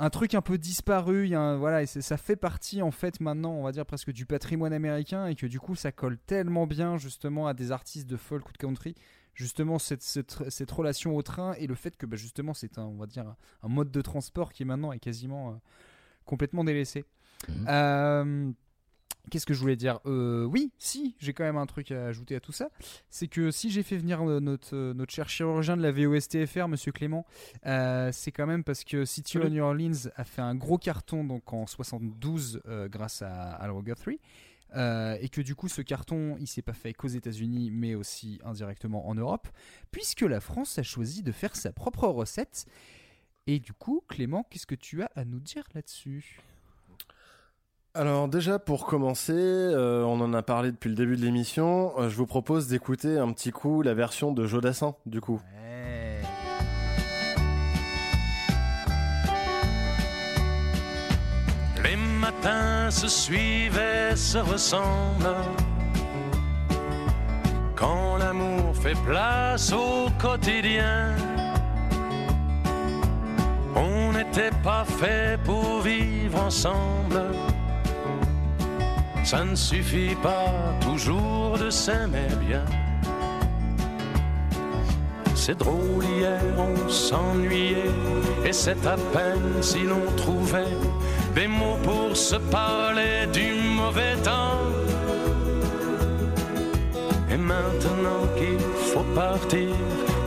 [0.03, 1.29] un truc un peu disparu.
[1.29, 3.85] Y a un- voilà, et c'est- ça fait partie en fait maintenant, on va dire
[3.87, 7.71] presque du patrimoine américain, et que du coup ça colle tellement bien justement à des
[7.71, 8.95] artistes de folk ou de country.
[9.35, 12.83] Justement cette, cette, cette relation au train et le fait que bah, justement c'est un
[12.85, 15.53] on va dire un mode de transport qui maintenant est quasiment euh,
[16.25, 17.05] complètement délaissé.
[17.49, 17.67] Mhm.
[17.69, 18.51] Euh,
[19.31, 20.01] Qu'est-ce que je voulais dire?
[20.07, 22.71] Euh, Oui, si, j'ai quand même un truc à ajouter à tout ça.
[23.09, 26.69] C'est que si j'ai fait venir euh, notre, euh, notre cher chirurgien de la VOSTFR,
[26.69, 27.25] Monsieur Clément,
[27.67, 31.25] euh, c'est quand même parce que City of New Orleans a fait un gros carton
[31.25, 34.21] donc en 72 euh, grâce à Al Guthrie.
[34.77, 38.39] Euh, et que du coup ce carton il s'est pas fait qu'aux États-Unis mais aussi
[38.45, 39.49] indirectement en Europe
[39.91, 42.67] puisque la France a choisi de faire sa propre recette
[43.49, 46.39] et du coup Clément qu'est-ce que tu as à nous dire là-dessus?
[47.93, 52.09] Alors déjà pour commencer, euh, on en a parlé depuis le début de l'émission, euh,
[52.09, 55.41] je vous propose d'écouter un petit coup la version de Jodassin du coup.
[61.83, 65.35] Les matins se suivent et se ressemblent.
[67.75, 71.17] Quand l'amour fait place au quotidien,
[73.75, 77.33] on n'était pas fait pour vivre ensemble.
[79.31, 82.65] Ça ne suffit pas toujours de s'aimer bien.
[85.37, 87.93] C'est drôle, hier on s'ennuyait,
[88.45, 90.77] et c'est à peine si l'on trouvait
[91.37, 94.67] des mots pour se parler du mauvais temps.
[97.31, 98.59] Et maintenant qu'il
[98.93, 99.77] faut partir,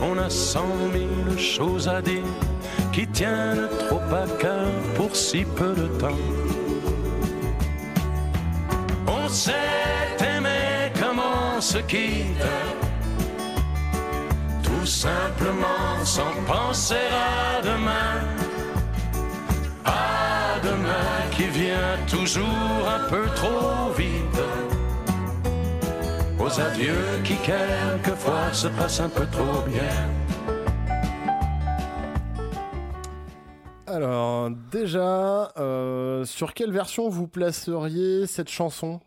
[0.00, 2.32] on a cent mille choses à dire
[2.90, 6.53] qui tiennent trop à cœur pour si peu de temps.
[9.34, 12.46] S'est aimé comme on se quitte,
[14.62, 18.22] tout simplement sans penser à demain.
[19.84, 24.40] À demain qui vient toujours un peu trop vite.
[26.38, 30.08] Aux adieux qui quelquefois se passent un peu trop bien.
[33.88, 39.00] Alors déjà, euh, sur quelle version vous placeriez cette chanson?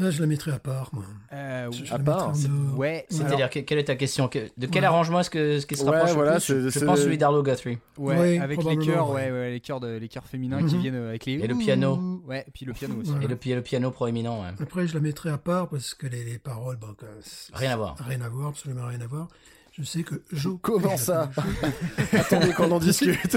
[0.00, 1.04] Ah, je la mettrai à part, moi.
[1.34, 2.48] Euh, Je, je À part, deux.
[2.76, 3.04] ouais.
[3.10, 4.86] C'est-à-dire, que- quelle est ta question Que- De quel Ouais.
[4.86, 7.18] arrangement est-ce que ce qui se Ouais, rapproche voilà, le plus c'est- Je pense celui
[7.18, 7.76] d'Arlo Guthrie.
[7.98, 9.26] Ouais, avec les chœurs, ouais.
[9.26, 10.80] ouais, ouais, les chœurs, de, les chœurs féminins qui Mhm.
[10.80, 11.34] viennent euh, avec les.
[11.34, 12.22] Et le piano.
[12.26, 13.12] Ouais, et puis le piano aussi.
[13.22, 14.48] Et le, pi- le piano proéminent, ouais.
[14.62, 16.94] Après, je la mettrai à part parce que les, les paroles, bon,
[17.52, 17.96] Rien à voir.
[17.98, 19.28] Rien à voir, absolument rien à voir.
[19.72, 20.58] Je sais que Joe.
[20.62, 21.30] Comment ça
[22.12, 23.36] Attendez qu'on en discute.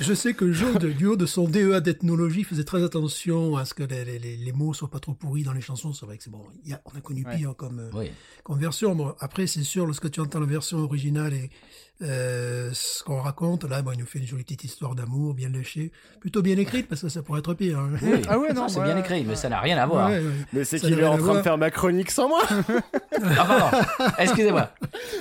[0.00, 3.64] Je- sais que Joe, de- du haut de son DEA d'ethnologie, faisait très attention à
[3.64, 5.92] ce que les, les- les- mots soient pas trop pourris dans les chansons.
[5.92, 6.44] C'est vrai que c'est bon.
[6.64, 7.36] y a- on a connu Ouais.
[7.36, 8.10] pire comme, euh, Oui.
[8.44, 8.94] comme version.
[8.94, 11.50] Bon, après, c'est sûr, lorsque tu entends la version originale et
[12.02, 15.48] euh, ce qu'on raconte, là, bon, il nous fait une jolie petite histoire d'amour, bien
[15.48, 15.90] léchée,
[16.20, 17.78] plutôt bien écrite, parce que ça pourrait être pire.
[17.78, 17.90] hein.
[18.00, 18.22] Oui.
[18.28, 18.84] Ah ouais, non, c'est ouais.
[18.86, 20.08] bien écrit, mais ça n'a rien à voir.
[20.08, 20.22] Ouais, ouais.
[20.52, 22.42] Mais c'est qu'il est en train de faire ma chronique sans moi.
[22.48, 24.10] Ah, pardon.
[24.18, 24.70] Excusez-moi.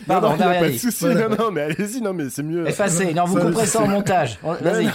[0.06, 0.80] Pardon, non, on non, y a rien pas de dit.
[0.80, 1.06] souci.
[1.06, 1.30] Voilà.
[1.30, 2.68] Non, non, mais allez-y, non, mais c'est mieux.
[2.68, 3.14] Effacez.
[3.14, 4.38] Non, vous couperez ça en montage.
[4.44, 4.90] On- Vas-y.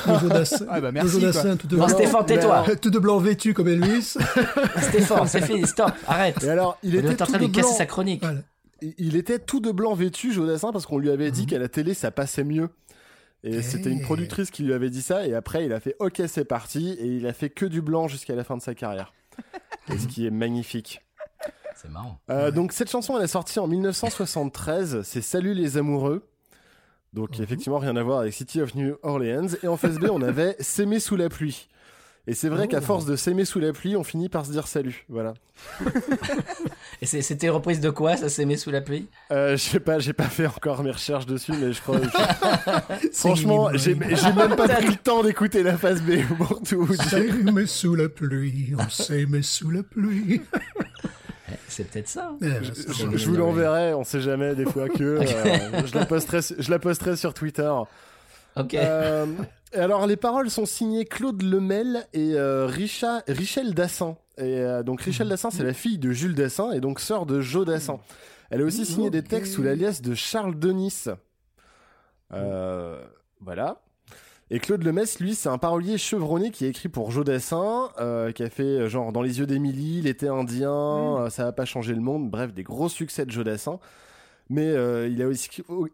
[0.71, 1.19] Ah bah merci,
[1.59, 2.65] tout de Non, blanc, Stéphane, tais-toi.
[2.81, 4.15] tout de blanc vêtu comme Elvis.
[4.83, 5.67] Stéphane, c'est fini.
[5.67, 5.91] Stop.
[6.07, 6.43] Arrête.
[6.45, 8.23] Et alors, il On était est en train de casser sa chronique.
[8.99, 11.95] Il- était tout de blanc vêtu, Jodassin, parce qu'on lui avait dit qu'à la télé,
[11.95, 12.69] ça passait mieux.
[13.45, 13.63] Et Eh.
[13.63, 16.45] c'était une productrice qui lui avait dit ça, et après, il a fait OK, c'est
[16.45, 19.13] parti, et il a fait que du blanc jusqu'à la fin de sa carrière.
[19.93, 21.01] Et ce qui est magnifique.
[21.75, 22.21] C'est marrant.
[22.31, 26.29] Euh, Donc, cette chanson, elle est sortie en 1973, c'est Salut les amoureux.
[27.13, 29.49] Donc, effectivement, rien à voir avec City of New Orleans.
[29.63, 31.69] Et en face B, on avait S'aimer sous la pluie.
[32.29, 32.69] Et c'est vrai Oh.
[32.69, 35.05] qu'à force de s'aimer sous la pluie, on finit par se dire salut.
[35.09, 35.35] Voilà.
[37.03, 39.09] Et c'était reprise de quoi Ça s'aimait sous la pluie?
[39.33, 41.99] Euh, je sais pas, j'ai pas fait encore mes recherches dessus, mais je crois.
[43.01, 46.95] C'est Franchement, j'ai même pas pris le temps d'écouter la phase B pour tout vous
[46.95, 47.03] dire.
[47.09, 50.41] S'aimer sous la pluie, on s'aimait sous la pluie.
[51.51, 52.31] Eh, C'est peut-être ça.
[52.33, 52.39] hein.
[52.41, 56.71] Eh, Je, vous l'enverrai, on sait jamais des fois que euh, je, la posterai, je
[56.71, 57.73] la posterai sur Twitter.
[58.57, 58.75] Ok.
[58.75, 59.27] Euh,
[59.75, 64.17] alors les paroles sont signées Claude Lemel et euh, Richa, Richel Dassin.
[64.39, 67.41] Et euh, donc Richel Dassin, c'est la fille de Jules Dassin et donc sœur de
[67.41, 68.01] Joe Dassin.
[68.51, 71.05] Elle a aussi signé des textes sous l'alias de Charles Denis.
[72.33, 73.03] Euh,
[73.41, 73.83] voilà.
[74.55, 78.33] Et Claude Lemess, lui, c'est un parolier chevronné qui a écrit pour Joe Dassin, euh,
[78.33, 81.95] qui a fait genre Dans les yeux d'Émilie, L'été indien, euh, Ça va pas changer
[81.95, 83.81] le monde, bref, des gros succès de Joe Dassin.
[84.51, 85.49] Mais euh, il a aussi,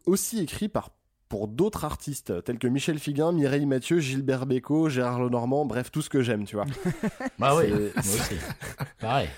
[0.07, 0.91] aussi écrit par,
[1.29, 6.03] pour d'autres artistes, tels que Michel Figuin, Mireille Mathieu, Gilbert Bécaud, Gérard Lenormand, bref, tout
[6.03, 6.65] ce que j'aime, tu vois.
[7.39, 7.71] Bah oui.
[7.71, 8.35] Moi aussi.
[9.01, 9.29] Pareil.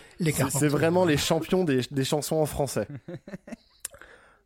[0.51, 2.87] C'est vraiment les champions des, des chansons en français.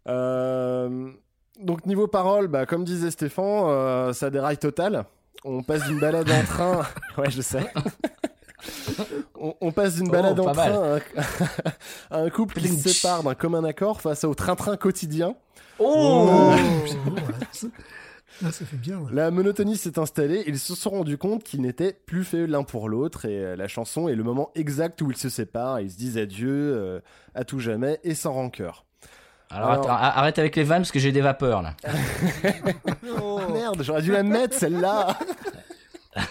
[0.06, 1.10] Euh,
[1.58, 5.06] donc niveau parole, bah, comme disait Stéphane, euh, ça déraille total.
[5.44, 6.82] On passe d'une balade en train.
[7.16, 7.64] Ouais, je sais.
[9.38, 11.00] On, on passe d'une Oh, balade en train à un,
[12.10, 15.34] à un couple qui se sépare d'un commun accord face au train-train quotidien.
[15.78, 16.54] Oh Oh,
[17.04, 17.22] beau, ouais.
[17.52, 17.66] Ça-
[18.42, 18.98] Là, ça fait bien.
[18.98, 19.12] ouais.
[19.12, 22.88] La monotonie s'est installée, ils se sont rendus compte qu'ils n'étaient plus faits l'un pour
[22.88, 25.96] l'autre et euh, la chanson est le moment exact où ils se séparent, ils se
[25.96, 27.00] disent adieu euh,
[27.36, 28.86] à tout jamais et sans rancœur.
[29.50, 31.76] Alors, Alors- attends, a- arrête avec les vannes parce que j'ai des vapeurs là.
[33.20, 35.16] Oh merde, j'aurais dû la mettre celle-là.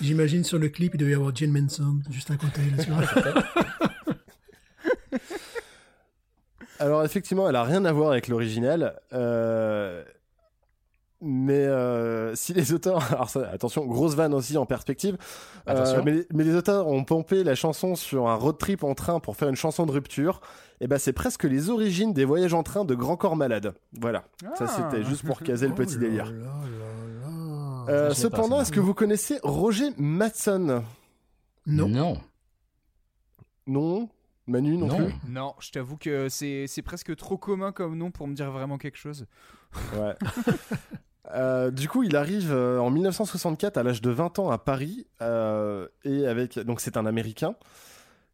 [0.00, 2.60] J'imagine sur le clip, il devait y avoir Jane Manson juste à côté.
[2.76, 3.42] Là, tu vois.
[6.80, 10.04] Alors effectivement, elle a rien à voir avec l'original, euh,
[11.20, 15.16] mais euh, si les auteurs, alors ça, attention, grosse vanne aussi en perspective,
[15.68, 18.94] euh, mais, les- mais les auteurs ont pompé la chanson sur un road trip en
[18.94, 20.40] train pour faire une chanson de rupture.
[20.80, 23.74] Et ben c'est presque les origines des voyages en train de Grand Corps Malade.
[24.00, 24.22] Voilà,
[24.56, 24.90] ça Ah.
[24.92, 26.24] c'était juste pour caser le Oh petit là délire.
[26.26, 27.47] là là là.
[27.88, 30.84] Euh, cependant, est-ce que vous connaissez Roger Matson?
[31.66, 31.88] Non.
[31.88, 32.20] Non.
[33.66, 34.08] Non
[34.46, 34.96] Manu non, Non.
[34.96, 35.14] plus?
[35.28, 38.78] Non, je t'avoue que c'est c'est presque trop commun comme nom pour me dire vraiment
[38.78, 39.26] quelque chose.
[39.94, 40.14] Ouais.
[41.34, 45.06] Euh, du coup, il arrive euh, en 1964 à l'âge de 20 ans à Paris
[45.20, 47.54] euh, et avec donc c'est un Américain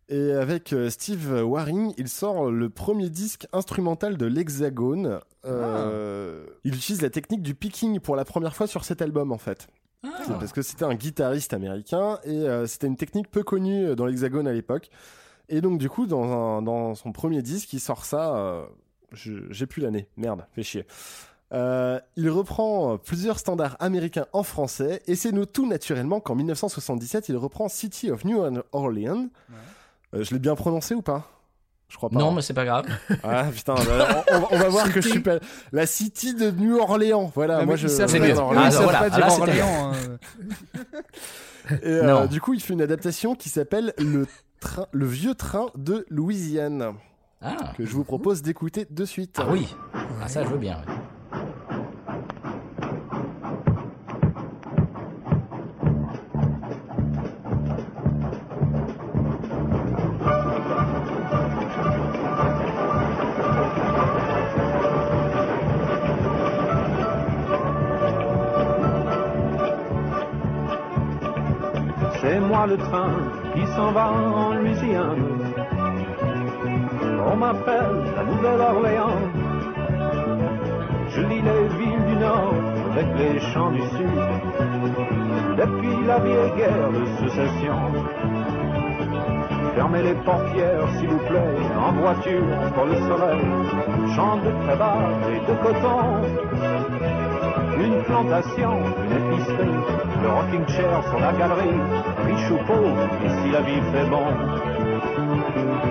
[0.09, 5.21] et avec euh, Steve Waring, il sort le premier disque instrumental de l'Hexagone.
[5.45, 9.39] Euh, Il utilise la technique du picking pour la première fois sur cet album en
[9.39, 9.67] fait.
[10.27, 14.05] C'est parce que c'était un guitariste américain et euh, c'était une technique peu connue dans
[14.05, 14.91] l'Hexagone à l'époque.
[15.49, 18.37] Et donc du coup, dans, un- dans son premier disque, il sort ça.
[18.37, 18.65] euh,
[19.13, 20.09] J'ai plus l'année.
[20.19, 20.87] Merde, fait chier.
[21.53, 27.29] Euh, il reprend plusieurs standards américains en français et c'est nous tout naturellement qu'en 1977,
[27.29, 29.29] il reprend City of New Orleans.
[30.23, 31.31] Je l'ai bien prononcé ou pas?
[31.89, 32.19] Je crois pas.
[32.19, 32.33] Non, hein.
[32.37, 32.87] mais c'est pas grave.
[33.23, 35.39] Ah putain, bah, on, on va- on va voir que je suis pas
[35.73, 37.31] la City de New Orleans.
[37.35, 37.87] Voilà, Ah, moi je.
[37.89, 38.31] c'est mieux.
[38.31, 39.09] eux, Ah, voilà.
[39.11, 40.89] pas Ah, Orléans, hein.
[41.83, 42.27] Et, euh, Non.
[42.27, 44.27] du coup, il fait une adaptation qui s'appelle le
[44.61, 46.95] train, le vieux train de Louisiane,
[47.43, 49.39] Ah, que je vous propose d'écouter de suite.
[49.41, 49.75] ah oui.
[50.23, 50.77] Ah, ça, je veux bien.
[50.87, 50.94] ouais.
[72.77, 73.15] Train
[73.55, 75.25] qui s'en va en Louisiane.
[77.27, 79.21] On m'appelle la Nouvelle-Orléans.
[81.09, 82.55] Je lis les villes du Nord
[82.93, 84.21] avec les champs du Sud.
[85.57, 87.79] Depuis la vieille guerre de sécession.
[89.75, 91.41] Fermez les portières, s'il vous plaît,
[91.77, 92.45] en voiture
[92.75, 93.41] pour le soleil.
[94.15, 94.99] Champs de tabac
[95.31, 96.23] et de coton.
[97.81, 98.73] Une plantation,
[99.05, 99.81] une épicerie,
[100.23, 101.81] le rocking chair sur la galerie,
[102.27, 104.27] riche ou la vie fait bon.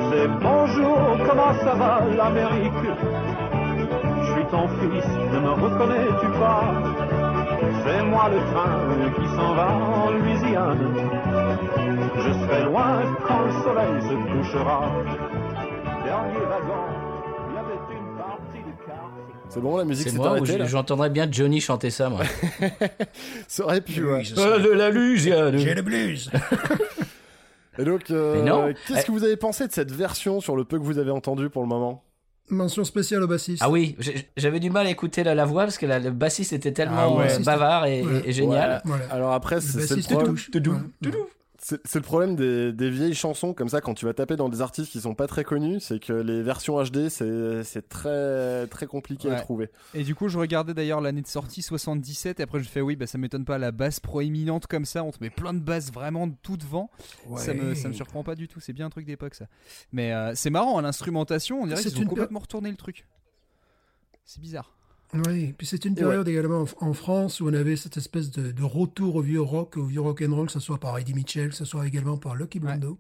[0.10, 0.98] C'est bonjour,
[1.28, 2.88] comment ça va l'Amérique?
[4.22, 6.64] Je suis ton fils, ne me reconnais-tu pas
[7.84, 8.78] C'est moi le train
[9.16, 10.94] qui s'en va en Louisiane.
[12.18, 14.82] Je serai loin quand le soleil se couchera.
[16.04, 17.03] Dernier wagon,
[19.54, 22.22] C'est bon, la musique C'est s'est moi où arrêtée j'entendrais bien Johnny chanter ça, moi.
[23.48, 24.24] Ça aurait pu, ouais.
[24.38, 25.58] Euh, de la Louisiane.
[25.58, 26.32] J'ai le blues.
[27.80, 29.04] Et donc, euh, qu'est-ce Eh.
[29.06, 31.62] que vous avez pensé de cette version sur le peu que vous avez entendu pour
[31.64, 32.04] le moment?
[32.50, 33.62] Mention spéciale au bassiste.
[33.66, 33.96] Ah oui,
[34.38, 36.96] j'avais du mal à écouter la, la voix parce que la- le bassiste était tellement
[37.00, 37.32] Ah ouais.
[37.34, 38.22] euh, bavard et, Ouais.
[38.26, 38.82] et- et génial.
[38.86, 39.06] Voilà.
[39.12, 40.36] Alors après, Le c'est le bassiste problème.
[41.66, 44.60] C'est le problème des, des vieilles chansons comme ça quand tu vas taper dans des
[44.60, 49.32] artistes qui sont pas très connus, c'est que les versions HD c'est très très compliqué
[49.32, 49.70] à trouver.
[49.94, 52.42] Et du coup, je regardais d'ailleurs l'année de sortie 77.
[52.42, 55.06] Et après, je fais oui, bah ça m'étonne pas la basse proéminente comme ça.
[55.06, 56.90] On te met plein de basses vraiment tout devant.
[57.38, 58.60] Ça me ça me surprend pas du tout.
[58.60, 59.46] C'est bien un truc d'époque ça.
[59.94, 61.62] Mais euh, c'est marrant à l'instrumentation.
[61.62, 63.06] On dirait C'est qu'ils ont une complètement retourné le truc.
[64.26, 64.74] C'est bizarre.
[65.28, 68.52] Oui, puis c'est une période également en, en France où on avait cette espèce de,
[68.52, 71.14] de retour au vieux rock, au vieux rock and roll, que ce soit par Eddie
[71.14, 72.98] Mitchell, que ce soit également par Lucky Blondo,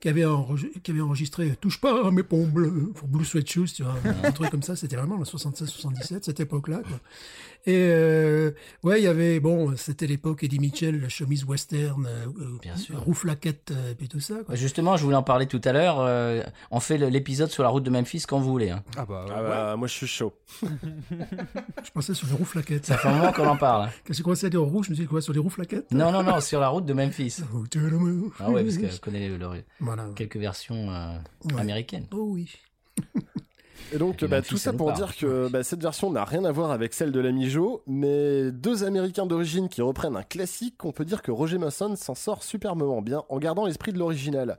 [0.00, 3.48] qui, avait enregistré, qui avait enregistré Touche pas à mes pompes bleues pour Blue Sweat
[3.48, 3.94] Shoes, tu vois,
[4.24, 4.74] un truc comme ça.
[4.74, 6.82] C'était vraiment en 76-77, cette époque-là.
[7.66, 8.50] Et euh,
[8.82, 12.76] ouais, il y avait, bon, c'était l'époque Eddie Mitchell, la chemise western, euh, euh, Bien
[12.76, 12.96] sûr.
[13.70, 14.34] euh, et tout ça.
[14.44, 14.54] Quoi.
[14.54, 15.96] Justement, je voulais en parler tout à l'heure.
[16.00, 18.68] euh, on fait l'épisode sur la route de Memphis quand vous voulez.
[18.68, 18.82] hein.
[18.98, 20.34] Ah bah, Ah bah, moi je suis chaud.
[21.84, 22.86] Je pensais sur les rouflaquettes.
[22.86, 23.88] Ça fait un moment qu'on en parle.
[24.06, 26.12] Quand j'ai commencé à dire rouge, je me suis dit quoi, sur les rouflaquettes Non,
[26.12, 27.38] non, non, sur la route de Memphis.
[28.40, 30.08] Ah ouais, parce que je connais le- le- Voilà.
[30.16, 31.60] quelques versions euh, Ouais.
[31.60, 32.06] américaines.
[32.12, 32.50] Oh oui.
[33.92, 36.52] Et donc Et bah, tout ça pour dire que bah, cette version n'a rien à
[36.52, 40.92] voir avec celle de l'ami Joe, mais deux Américains d'origine qui reprennent un classique, on
[40.92, 44.58] peut dire que Roger Mason s'en sort superbement bien en gardant l'esprit de l'original.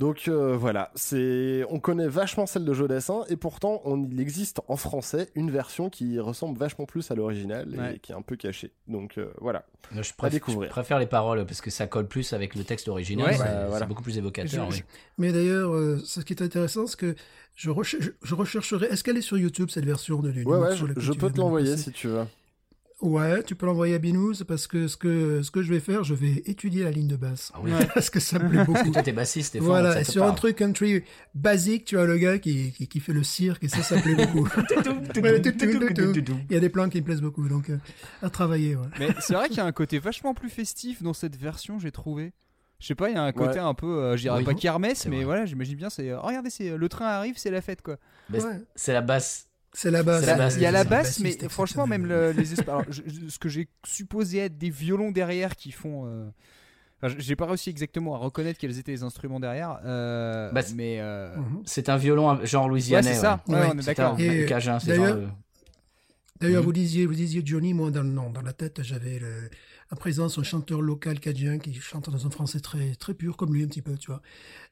[0.00, 4.18] Donc euh, voilà, c'est on connaît vachement celle de Joe Dassin et pourtant on, il
[4.18, 7.98] existe en français une version qui ressemble vachement plus à l'original et Ouais.
[8.00, 8.72] qui est un peu cachée.
[8.88, 9.66] Donc euh, voilà.
[9.92, 10.68] Je, À préfère, découvrir.
[10.68, 13.26] je préfère les paroles parce que ça colle plus avec le texte original.
[13.28, 13.36] Ouais.
[13.36, 13.84] c'est Bah, voilà.
[13.84, 14.70] beaucoup plus évocateur.
[14.70, 14.84] Je- oui.
[15.18, 17.14] Mais d'ailleurs, euh, ce qui est intéressant, c'est que
[17.54, 18.86] je, recher- je- je rechercherai.
[18.86, 21.76] Est-ce qu'elle est sur YouTube cette version de du Ouais ouais, je, peux te l'envoyer
[21.76, 22.24] si tu veux.
[23.02, 26.04] Ouais, tu peux l'envoyer à Binous parce que ce que ce que je vais faire,
[26.04, 27.50] je vais étudier la ligne de basse.
[27.54, 27.70] Ah oui.
[27.94, 28.90] parce que ça me plaît beaucoup.
[28.90, 31.02] Toi, t'es bassiste, fois, Voilà, ça et te sur un truc country
[31.34, 34.02] basique, tu as le gars qui, qui, qui fait le cirque et ça, ça me
[34.02, 34.46] plaît beaucoup.
[35.16, 37.78] Il y a des plans qui me plaisent beaucoup, donc euh,
[38.22, 38.76] à travailler.
[38.76, 38.86] Ouais.
[38.98, 41.92] Mais c'est vrai qu'il y a un côté vachement plus festif dans cette version, j'ai
[41.92, 42.32] trouvé.
[42.80, 43.58] Je sais pas, il y a un côté Ouais.
[43.58, 45.24] un peu, euh, je dirais Oui, pas kermesse, mais vrai.
[45.24, 47.96] voilà, j'imagine bien, c'est, oh, regardez, c'est le train arrive, c'est la fête quoi.
[48.32, 48.40] Ouais.
[48.74, 49.49] C'est la basse.
[49.72, 50.26] C'est la basse.
[50.26, 50.56] La basse.
[50.56, 53.48] Il y a la basse, mais franchement, même le- les alors, je- je- ce que
[53.48, 56.06] j'ai supposé être des violons derrière qui font.
[56.06, 56.28] euh,
[57.02, 60.74] enfin, j'ai pas réussi exactement à reconnaître quels étaient les instruments derrière, euh, Bah, c'est-
[60.74, 61.62] mais euh, Mhm.
[61.66, 63.14] C'est un violon genre ouais, louisianais.
[63.14, 63.42] c'est ça.
[63.46, 63.54] ouais.
[63.54, 64.16] Ouais, on est d'accord.
[64.16, 64.80] d'ailleurs- genre.
[64.86, 65.28] le-
[66.40, 66.66] D'ailleurs, Mhm.
[66.66, 69.50] vous disiez, vous disiez Johnny, moi dans, non, dans la tête, j'avais le,
[69.90, 73.52] à présence un chanteur local cadien qui chante dans un français très très pur comme
[73.52, 74.22] lui un petit peu, tu vois.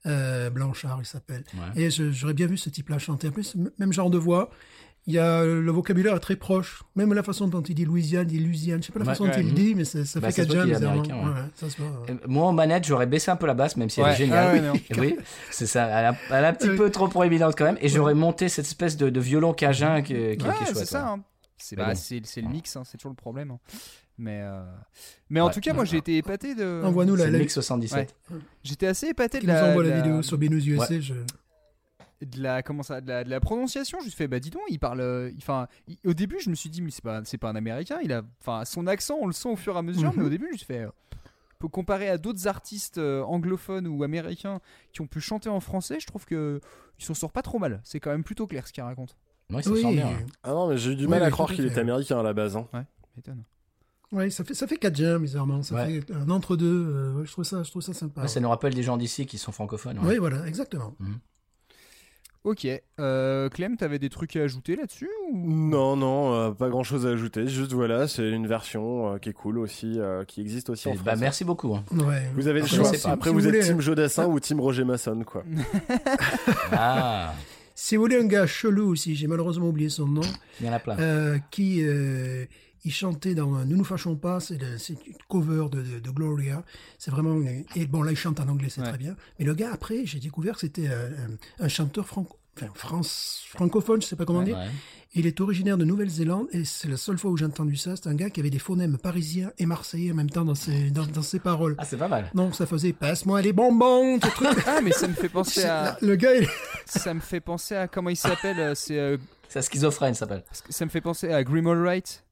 [0.07, 1.45] Euh, Blanchard, il s'appelle.
[1.77, 1.83] Ouais.
[1.83, 3.29] Et j'aurais bien vu ce type-là chanter.
[3.29, 4.49] En plus, même genre de voix.
[5.09, 6.83] Il y a le vocabulaire est très proche.
[6.95, 8.83] Même la façon dont il dit Louisiane, il dit Louisiane.
[8.83, 9.41] Je sais pas la Ouais, façon dont ouais.
[9.41, 11.01] il le dit, mais ça, ça Bah, fait est bizarrement.
[11.03, 11.63] américain, ouais.
[11.63, 11.69] Ouais.
[12.11, 14.13] Euh, Moi, en manette, j'aurais baissé un peu la basse, même si elle Ouais.
[14.13, 14.47] est géniale.
[14.49, 14.73] Ah ouais, non.
[15.03, 15.17] oui,
[15.51, 15.87] c'est ça.
[15.87, 16.77] Elle a, elle a un petit Oui.
[16.77, 17.79] peu trop proéminente quand même.
[17.81, 20.73] Et j'aurais monté cette espèce de, de violon cajun qui, qui, qui Ouais, est c'est
[20.75, 20.87] chouette.
[20.87, 21.03] ça.
[21.05, 21.09] ouais.
[21.21, 21.25] hein.
[21.57, 23.51] C'est bah, c'est le mix, hein, c'est toujours le problème.
[23.53, 23.59] hein.
[24.19, 24.63] Mais euh,
[25.31, 25.53] mais en Ouais.
[25.55, 26.83] tout cas, moi j'ai été épaté de.
[26.85, 28.15] Envoie-nous la, le la, mix 77.
[28.63, 31.01] J'étais assez épaté de nous la, envoie la, la- vidéo sur Binous USA.
[31.01, 31.15] Je...
[32.21, 34.79] de la comment ça de la, de la prononciation juste fait bah dis donc il
[34.79, 35.69] parle euh, il- enfin
[36.05, 38.23] au début je me suis dit mais c'est pas c'est pas un américain il a
[38.41, 40.15] enfin son accent on le sent au fur et à mesure Mhm.
[40.19, 40.91] mais au début je me suis fait euh,
[41.61, 44.61] peut comparer à d'autres artistes euh, anglophones ou américains
[44.93, 46.61] qui ont pu chanter en français je trouve que
[46.99, 49.17] il s'en sort pas trop mal c'est quand même plutôt clair ce qu'il raconte
[49.51, 50.09] Ouais, ça Oui, sent bien.
[50.09, 50.27] ouais.
[50.43, 52.23] Ah non, mais j'ai eu du Oui, mal à oui, croire qu'il était américain à
[52.23, 52.55] la base.
[52.55, 52.69] hein.
[53.17, 53.45] M'étonne.
[54.13, 55.63] ouais, ça fait ça fait cadien bizarrement.
[55.63, 56.03] Ça Ouais.
[56.03, 56.67] fait un entre deux.
[56.67, 58.21] euh, je trouve ça, je trouve ça sympa.
[58.21, 59.99] Ouais, ça nous rappelle des gens d'ici qui sont francophones.
[60.01, 60.05] ouais.
[60.07, 60.95] Oui, voilà, exactement.
[62.45, 62.67] Ok
[63.01, 65.37] euh, Clem t'avais des trucs à ajouter là-dessus ou...
[65.37, 67.47] Non, non, euh, pas grand chose à ajouter.
[67.49, 70.93] Juste voilà, c'est une version euh, qui est cool aussi, euh, qui existe aussi en
[70.93, 71.05] Et France.
[71.05, 71.75] bah, merci beaucoup.
[71.75, 71.85] hein.
[71.93, 72.23] Ouais.
[72.35, 72.91] Vous avez le choix.
[73.05, 73.81] Après, Si vous, vous êtes Team.
[73.81, 75.45] Jodassin ou Team Roger Masson, quoi.
[76.73, 77.35] Ah,
[77.75, 80.23] Si vous voulez un gars chelou aussi, j'ai malheureusement oublié son nom,
[80.61, 80.99] il y en a plein.
[80.99, 82.45] euh, qui euh,
[82.89, 84.97] il chantait dans Ne nous fâchons pas, c'est une
[85.29, 86.65] cover de, de, de Gloria.
[86.99, 88.89] C'est vraiment une- et bon là il chante en anglais, c'est Ouais.
[88.89, 89.15] très bien.
[89.39, 91.11] Mais le gars après, j'ai découvert que c'était euh,
[91.61, 94.57] un, un chanteur franco, enfin, France, francophone, je sais pas comment dire.
[94.57, 94.69] Ouais.
[95.15, 97.95] Il est originaire de Nouvelle-Zélande et c'est la seule fois où j'ai entendu ça.
[97.97, 100.91] C'est un gars qui avait des phonèmes parisiens et marseillais en même temps dans ses
[100.91, 101.75] dans, dans ses paroles.
[101.79, 102.31] Ah, c'est pas mal.
[102.35, 104.59] Donc ça faisait passe-moi les bonbons, ce truc.
[104.67, 106.49] ah mais ça me fait penser à Le gars, il-
[106.87, 109.17] ça me fait penser à comment il s'appelle euh, c'est euh,
[109.49, 110.45] C'est schizophrène, ça s'appelle.
[110.69, 112.23] ça me fait penser à Grim Allwright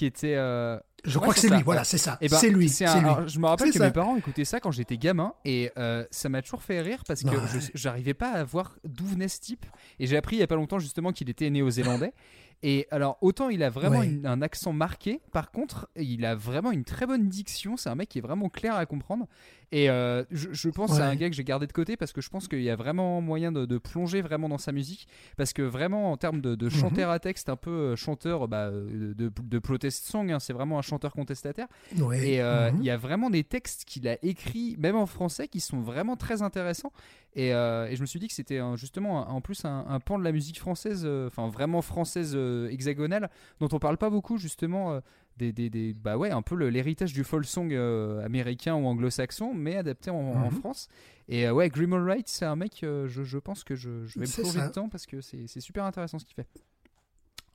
[0.00, 1.62] qui était euh, je Ouais, crois que c'est lui.
[1.62, 2.16] Voilà, c'est ça.
[2.22, 2.66] Eh ben, c'est lui.
[2.86, 3.04] un- lui.
[3.04, 3.84] alors, je me rappelle que ça.
[3.84, 7.22] mes parents écoutaient ça quand j'étais gamin et euh, ça m'a toujours fait rire parce
[7.22, 7.60] que Ouais.
[7.74, 9.66] j'arrivais pas à voir d'où venait ce type.
[9.98, 12.12] Et j'ai appris il y a pas longtemps justement qu'il était néo-zélandais.
[12.62, 14.08] Et alors, autant il a vraiment Ouais.
[14.08, 17.76] une- un accent marqué, par contre, il a vraiment une très bonne diction.
[17.76, 19.26] C'est un mec qui est vraiment clair à comprendre.
[19.72, 21.16] Et euh, je, je pense à un Ouais.
[21.16, 23.52] gars que j'ai gardé de côté parce que je pense qu'il y a vraiment moyen
[23.52, 25.06] de, de plonger vraiment dans sa musique.
[25.36, 26.70] Parce que vraiment, en termes de, de Mhm.
[26.70, 30.52] chanteur à texte, un peu euh, chanteur bah, euh, de, de protest song, hein, c'est
[30.52, 31.68] vraiment un chanteur contestataire.
[32.00, 32.28] Ouais.
[32.28, 32.78] Et euh, Mhm.
[32.80, 36.16] il y a vraiment des textes qu'il a écrits, même en français, qui sont vraiment
[36.16, 36.92] très intéressants.
[37.36, 40.18] Et, euh, et je me suis dit que c'était justement en plus un, un pan
[40.18, 42.36] de la musique française, enfin vraiment française
[42.68, 43.30] hexagonale,
[43.60, 45.00] dont on parle pas beaucoup justement.
[45.40, 49.54] Des, des, des- bah ouais, un peu l'héritage du folk song euh, américain ou anglo-saxon,
[49.54, 50.60] mais adapté en, en Mhm.
[50.60, 50.88] France.
[51.28, 54.18] Et euh, ouais, Grim Allwright, c'est un mec, euh, je, je pense que je, je
[54.18, 54.30] vais me
[54.60, 54.68] ça.
[54.68, 56.46] dedans parce que c'est super intéressant ce qu'il fait.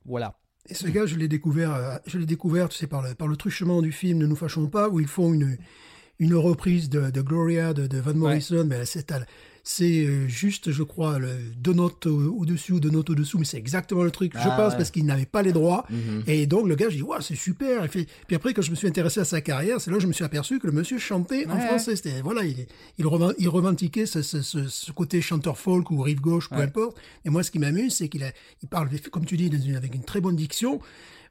[0.06, 0.36] Voilà.
[0.68, 3.36] Et ce gars, je l'ai découvert, je l'ai découvert, tu sais, par le, par le
[3.38, 5.58] truchement du film Ne nous fâchons pas, où ils font une,
[6.20, 9.26] une reprise de, de Gloria de, de Van Morrison, mais c'est à-
[9.68, 13.46] c'est euh, juste, je crois, le, deux notes au- au-dessus ou deux notes au-dessous, mais
[13.46, 14.78] c'est exactement le truc, je Ah, pense, ouais.
[14.78, 15.86] parce qu'il n'avait pas les droits.
[15.90, 16.24] Mhm.
[16.28, 17.84] Et donc, le gars, je dis, waouh, c'est super.
[17.92, 18.06] Fait...
[18.28, 20.14] Puis après, quand je me suis intéressé à sa carrière, c'est là que je me
[20.14, 21.96] suis aperçu que le monsieur chantait en français.
[21.96, 22.68] C'était, voilà, il,
[23.00, 26.58] il, reven- il revendiquait ce, ce, ce, ce côté chanteur folk ou rive gauche, peu
[26.62, 26.98] importe.
[27.26, 28.32] Et moi, ce qui m'amuse, c'est qu'il a,
[28.62, 30.80] il parle, comme tu dis, dans une- avec une très bonne diction.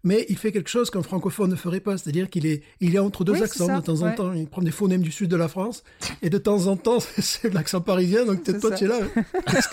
[0.05, 2.99] Mais il fait quelque chose qu'un francophone ne ferait pas, c'est-à-dire qu'il est, il est
[2.99, 4.33] entre deux Oui, accents ça, de temps en temps.
[4.35, 5.83] Il prend des phonèmes du sud de la France,
[6.21, 8.27] et de temps en temps, c'est l'accent parisien.
[8.27, 9.01] Donc C'est toi, tu es là.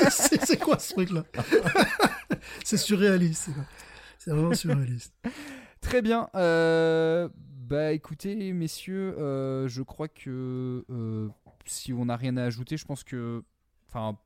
[0.09, 1.25] C'est, quoi ce truc-là?
[2.63, 3.49] C'est surréaliste.
[4.17, 5.13] c'est vraiment surréaliste.
[5.81, 6.29] Très bien.
[6.35, 7.27] euh,
[7.67, 11.27] bah écoutez, messieurs, euh, je crois que euh,
[11.65, 13.43] si on n'a rien à ajouter, je pense que.
[13.89, 14.17] Enfin,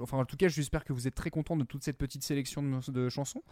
[0.00, 2.62] enfin, en tout cas, j'espère que vous êtes très contents de toute cette petite sélection
[2.62, 3.42] de, de chansons.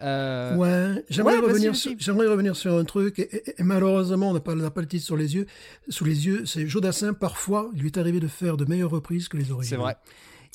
[0.00, 4.30] Euh, Ouais, j'aimerais ouais, revenir, sur, j'aimerais revenir sur un truc, et, et- et malheureusement,
[4.30, 5.46] on n'a pas, pas le titre sur les yeux.
[5.88, 9.28] Sous les yeux, c'est Jodassin, parfois, il lui est arrivé de faire de meilleures reprises
[9.28, 9.64] que les originaux.
[9.68, 9.96] C'est vrai.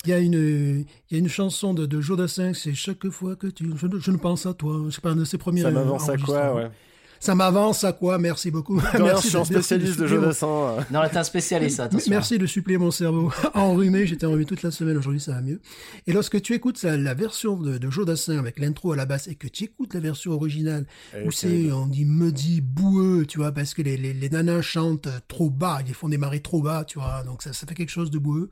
[0.04, 3.34] Il y a une, il y a une chanson de, de Jodassin, c'est chaque fois
[3.34, 4.80] que tu, je, ne- je ne pense à toi.
[4.86, 5.62] Je sais pas, un de ses premiers.
[5.62, 6.70] Ça m'avance à quoi, ouais.
[7.20, 8.76] Ça m'avance à quoi Merci beaucoup.
[8.94, 10.46] De merci je suis de- spécialiste de suppléer mon- Jodassin.
[10.46, 10.80] euh.
[10.90, 12.10] Non, t'es un spécialiste, attention.
[12.10, 13.30] Merci de suppléer mon cerveau.
[13.54, 15.60] Enrhumé, j'étais enrhumé toute la semaine, aujourd'hui ça va mieux.
[16.06, 19.34] Et lorsque tu écoutes la version de, de Jodassin avec l'intro à la basse et
[19.34, 20.86] que tu écoutes la version originale,
[21.16, 24.62] Eh, où c'est, on dit maudit, boueux, tu vois, parce que les, les, les nanas
[24.62, 27.90] chantent trop bas, ils font démarrer trop bas, tu vois, donc ça, ça fait quelque
[27.90, 28.50] chose de boueux.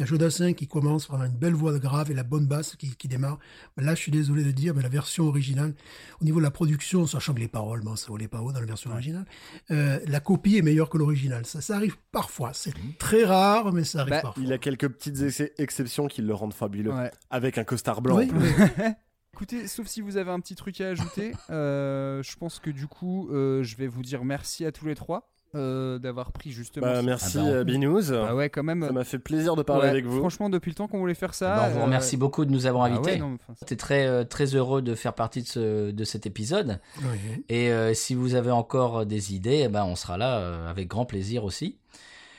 [0.00, 2.94] As Jodassin qui commence par une belle voix de grave et la bonne basse qui,
[2.96, 3.38] qui démarre.
[3.76, 5.74] Là, je suis désolé de dire, mais la version originale,
[6.20, 8.60] au niveau de la production, sachant que les paroles, bon, ça volait pas haut dans
[8.60, 9.24] la version originale,
[9.70, 11.46] euh, la copie est meilleure que l'original.
[11.46, 12.50] Ça, ça arrive parfois.
[12.52, 14.42] C'est très rare, mais ça arrive Bah, parfois.
[14.42, 16.92] Il a quelques petites ex- exceptions qui le rendent fabuleux.
[16.92, 17.10] Ouais.
[17.30, 18.16] Avec un costard blanc.
[18.18, 18.48] Oui, en plus.
[18.78, 18.84] oui.
[19.34, 22.86] Écoutez, sauf si vous avez un petit truc à ajouter, euh, je pense que du
[22.86, 26.86] coup, euh, je vais vous dire merci à tous les trois euh, d'avoir pris justement.
[26.86, 28.10] Bah, merci Ah bah, euh, Binous.
[28.10, 28.84] Bah ouais, quand même.
[28.86, 30.18] Ça m'a fait plaisir de parler Ouais, avec vous.
[30.18, 31.56] Franchement, depuis le temps qu'on voulait faire ça.
[31.56, 33.18] Bah, on vous euh, remercie beaucoup de nous avoir ah ouais, invités.
[33.18, 36.80] non, enfin, J'étais très, euh, très heureux de faire partie de, ce, de cet épisode.
[37.02, 37.44] Oui.
[37.48, 40.88] Et euh, si vous avez encore des idées, eh ben, on sera là euh, avec
[40.88, 41.78] grand plaisir aussi.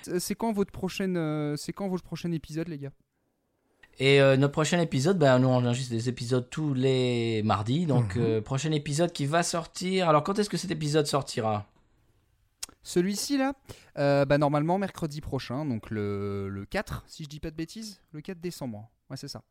[0.02, 2.92] c'est- quand votre prochaine, euh, c'est quand votre prochain épisode, les gars?
[4.00, 7.86] Et euh, notre prochain épisode, ben, nous on enregistre des épisodes tous les mardis.
[7.86, 8.22] Donc, Mhm.
[8.24, 10.10] euh, prochain épisode qui va sortir.
[10.10, 11.68] Alors, quand est-ce que cet épisode sortira?
[12.84, 13.54] Celui-ci là,
[13.98, 18.02] euh, bah normalement mercredi prochain, donc le, le 4, si je dis pas de bêtises,
[18.12, 18.90] le 4 décembre.
[19.10, 19.42] Ouais, c'est ça.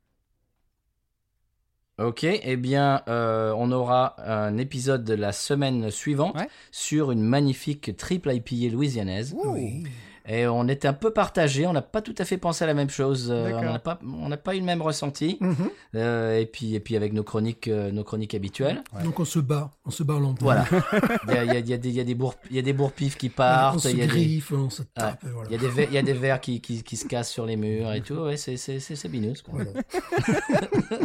[1.99, 6.49] Ok, eh bien, euh, on aura un épisode de la semaine suivante Ouais.
[6.71, 9.35] sur une magnifique triple IPA louisianaise.
[9.45, 9.85] Oui.
[10.29, 12.75] Et on était un peu partagé, on n'a pas tout à fait pensé à la
[12.75, 15.37] même chose, euh, on n'a pas, on n'a pas eu le même ressenti.
[15.41, 15.55] Mhm.
[15.97, 18.83] Euh, et puis, et puis avec nos chroniques, euh, nos chroniques habituelles.
[19.03, 20.45] Donc on se bat, on se bat longtemps.
[20.45, 20.65] Voilà.
[21.29, 22.35] Il y a, il y a- il y a des, il y a des bourre-
[22.51, 24.83] il y a des bourre-pifs qui on partent, se y a des, griffe, on se
[24.83, 25.25] tape.
[25.25, 25.49] voilà.
[25.51, 27.31] il y a des, ver- il y a des verres qui, qui, qui se cassent
[27.31, 28.15] sur les murs et tout.
[28.15, 29.55] Ouais, c'est, c'est, c'est, c'est binous, quoi.
[29.55, 29.71] Voilà.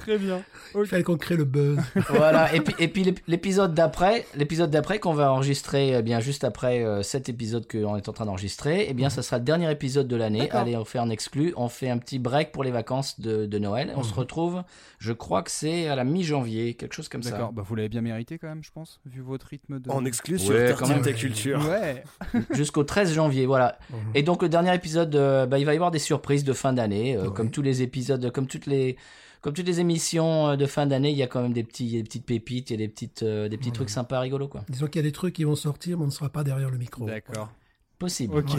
[0.00, 0.42] Très bien.
[0.74, 1.78] Il fallait qu'on crée le buzz.
[2.10, 2.54] voilà.
[2.54, 6.42] Et puis, et puis l'ép- l'épisode d'après, l'épisode d'après qu'on va enregistrer, eh bien juste
[6.44, 9.70] après euh, cet épisode qu'on est en train d'enregistrer, eh bien ça sera le dernier
[9.70, 10.50] épisode de l'année.
[10.52, 13.58] Allez, on fait un exclu, on fait un petit break pour les vacances de, de
[13.58, 13.92] Noël.
[13.96, 14.62] On se retrouve,
[14.98, 17.32] je crois que c'est à la mi-janvier, quelque chose comme ça.
[17.32, 17.52] D'accord.
[17.52, 19.90] Bah vous l'avez bien mérité quand même, je pense, vu votre rythme de.
[19.90, 21.02] En exclu sur Ouais, quand même.
[21.02, 21.60] Ta Culture.
[21.68, 22.04] Ouais.
[22.52, 23.78] Jusqu'au 13 janvier, voilà.
[23.90, 23.98] Mhm.
[24.14, 26.72] Et donc le dernier épisode, euh, bah, il va y avoir des surprises de fin
[26.72, 27.34] d'année, euh, Ouais.
[27.34, 28.96] comme tous les épisodes, comme toutes les,
[29.40, 31.92] comme toutes les émissions euh, de fin d'année, il y a quand même des petits,
[31.92, 33.74] des petites pépites, il y a des petites, euh, des petits Ouais.
[33.74, 34.64] trucs sympas, rigolos quoi.
[34.68, 36.70] Disons qu'il y a des trucs qui vont sortir, mais on ne sera pas derrière
[36.70, 37.06] le micro.
[37.06, 37.50] D'accord.
[37.98, 38.34] Possible.
[38.38, 38.50] Ok.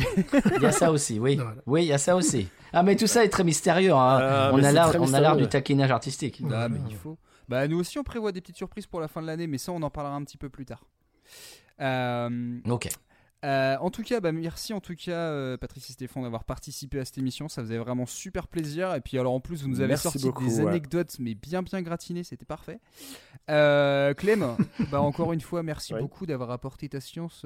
[0.58, 1.36] Il y a ça aussi, oui.
[1.36, 1.56] Voilà.
[1.66, 2.48] Oui, il y a ça aussi.
[2.74, 3.92] Ah, mais tout ça est très mystérieux.
[3.92, 3.98] hein.
[4.22, 6.42] Ah, on, a l'art, très on a l'art du taquinage artistique.
[6.54, 7.18] Ah, mais il faut.
[7.50, 9.72] Bah nous aussi on prévoit des petites surprises pour la fin de l'année, mais ça
[9.72, 10.84] on en parlera un petit peu plus tard.
[11.82, 12.90] Euh, Ok.
[13.44, 17.00] Euh, en tout cas, bah, merci en tout cas euh, Patrice et Stéphane d'avoir participé
[17.00, 18.94] à cette émission, ça faisait vraiment super plaisir.
[18.94, 20.68] Et puis alors en plus vous nous avez Merci sorti beaucoup, des ouais.
[20.68, 22.80] anecdotes mais bien bien gratinées, c'était parfait.
[23.50, 24.56] Euh, Clem,
[24.92, 27.46] bah encore une fois merci beaucoup d'avoir apporté ta science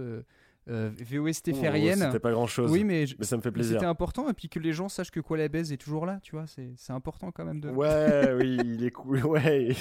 [0.70, 2.00] euh, VOS Oh, stéphérienne.
[2.00, 2.72] C'était pas grand chose.
[2.72, 3.76] oui mais, je- Mais ça me fait plaisir.
[3.76, 6.20] c'était important et puis que les gens sachent que quoi la baise est toujours là,
[6.24, 7.70] tu vois, c'est c'est important quand même de.
[7.70, 9.26] Ouais, oui, il est cool.
[9.26, 9.76] Ouais.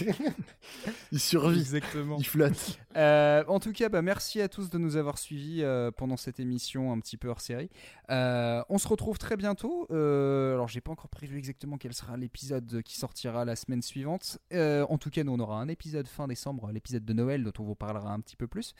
[1.12, 1.61] il survit.
[1.61, 2.16] Exactement.
[2.19, 2.78] Il flotte.
[2.97, 6.40] Euh, en tout cas, bah, merci à tous de nous avoir suivis euh, pendant cette
[6.40, 7.70] émission un petit peu hors série.
[8.11, 9.86] Euh, on se retrouve très bientôt.
[9.90, 14.39] Alors, j'ai pas encore prévu exactement quel sera l'épisode qui sortira la semaine suivante.
[14.52, 17.65] En tout cas, nous, on aura un épisode fin décembre, l'épisode de Noël, dont on
[17.65, 18.74] vous parlera un petit peu plus.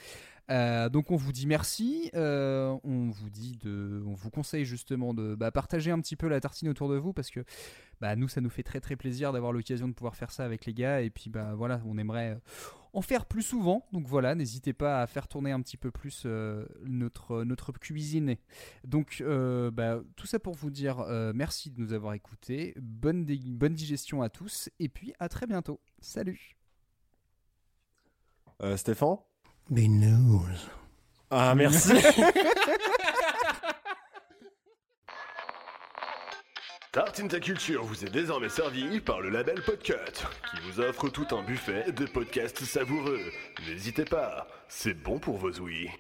[0.51, 2.11] Euh, donc, on vous dit merci.
[2.15, 6.29] Euh, on vous dit de, on vous conseille justement de bah, partager un petit peu
[6.29, 7.45] la tartine autour de vous parce que
[8.01, 10.67] bah, nous, ça nous fait très très plaisir d'avoir l'occasion de pouvoir faire ça avec
[10.67, 11.01] les gars.
[11.01, 12.39] Et puis, bah voilà, on aimerait euh,
[12.93, 13.87] en faire plus souvent.
[13.93, 16.27] Donc voilà, n'hésitez pas à faire tourner un petit peu plus
[16.85, 18.37] notre, notre cuisine.
[18.85, 19.21] Donc
[19.73, 21.05] bah, tout ça pour vous dire
[21.35, 22.73] merci de nous avoir écoutés.
[22.77, 24.71] Bonne, digestion à tous.
[24.79, 25.81] Et puis à très bientôt.
[26.01, 26.57] Salut.
[28.77, 29.34] Stéphane?
[29.71, 30.49] Mais news.
[31.31, 31.93] Ah, merci.
[36.93, 41.27] Tartine ta culture vous est désormais servi par le label Podcut, qui vous offre tout
[41.33, 43.33] un buffet de podcasts savoureux.
[43.67, 45.91] N'hésitez pas, c'est bon pour vos ouïes.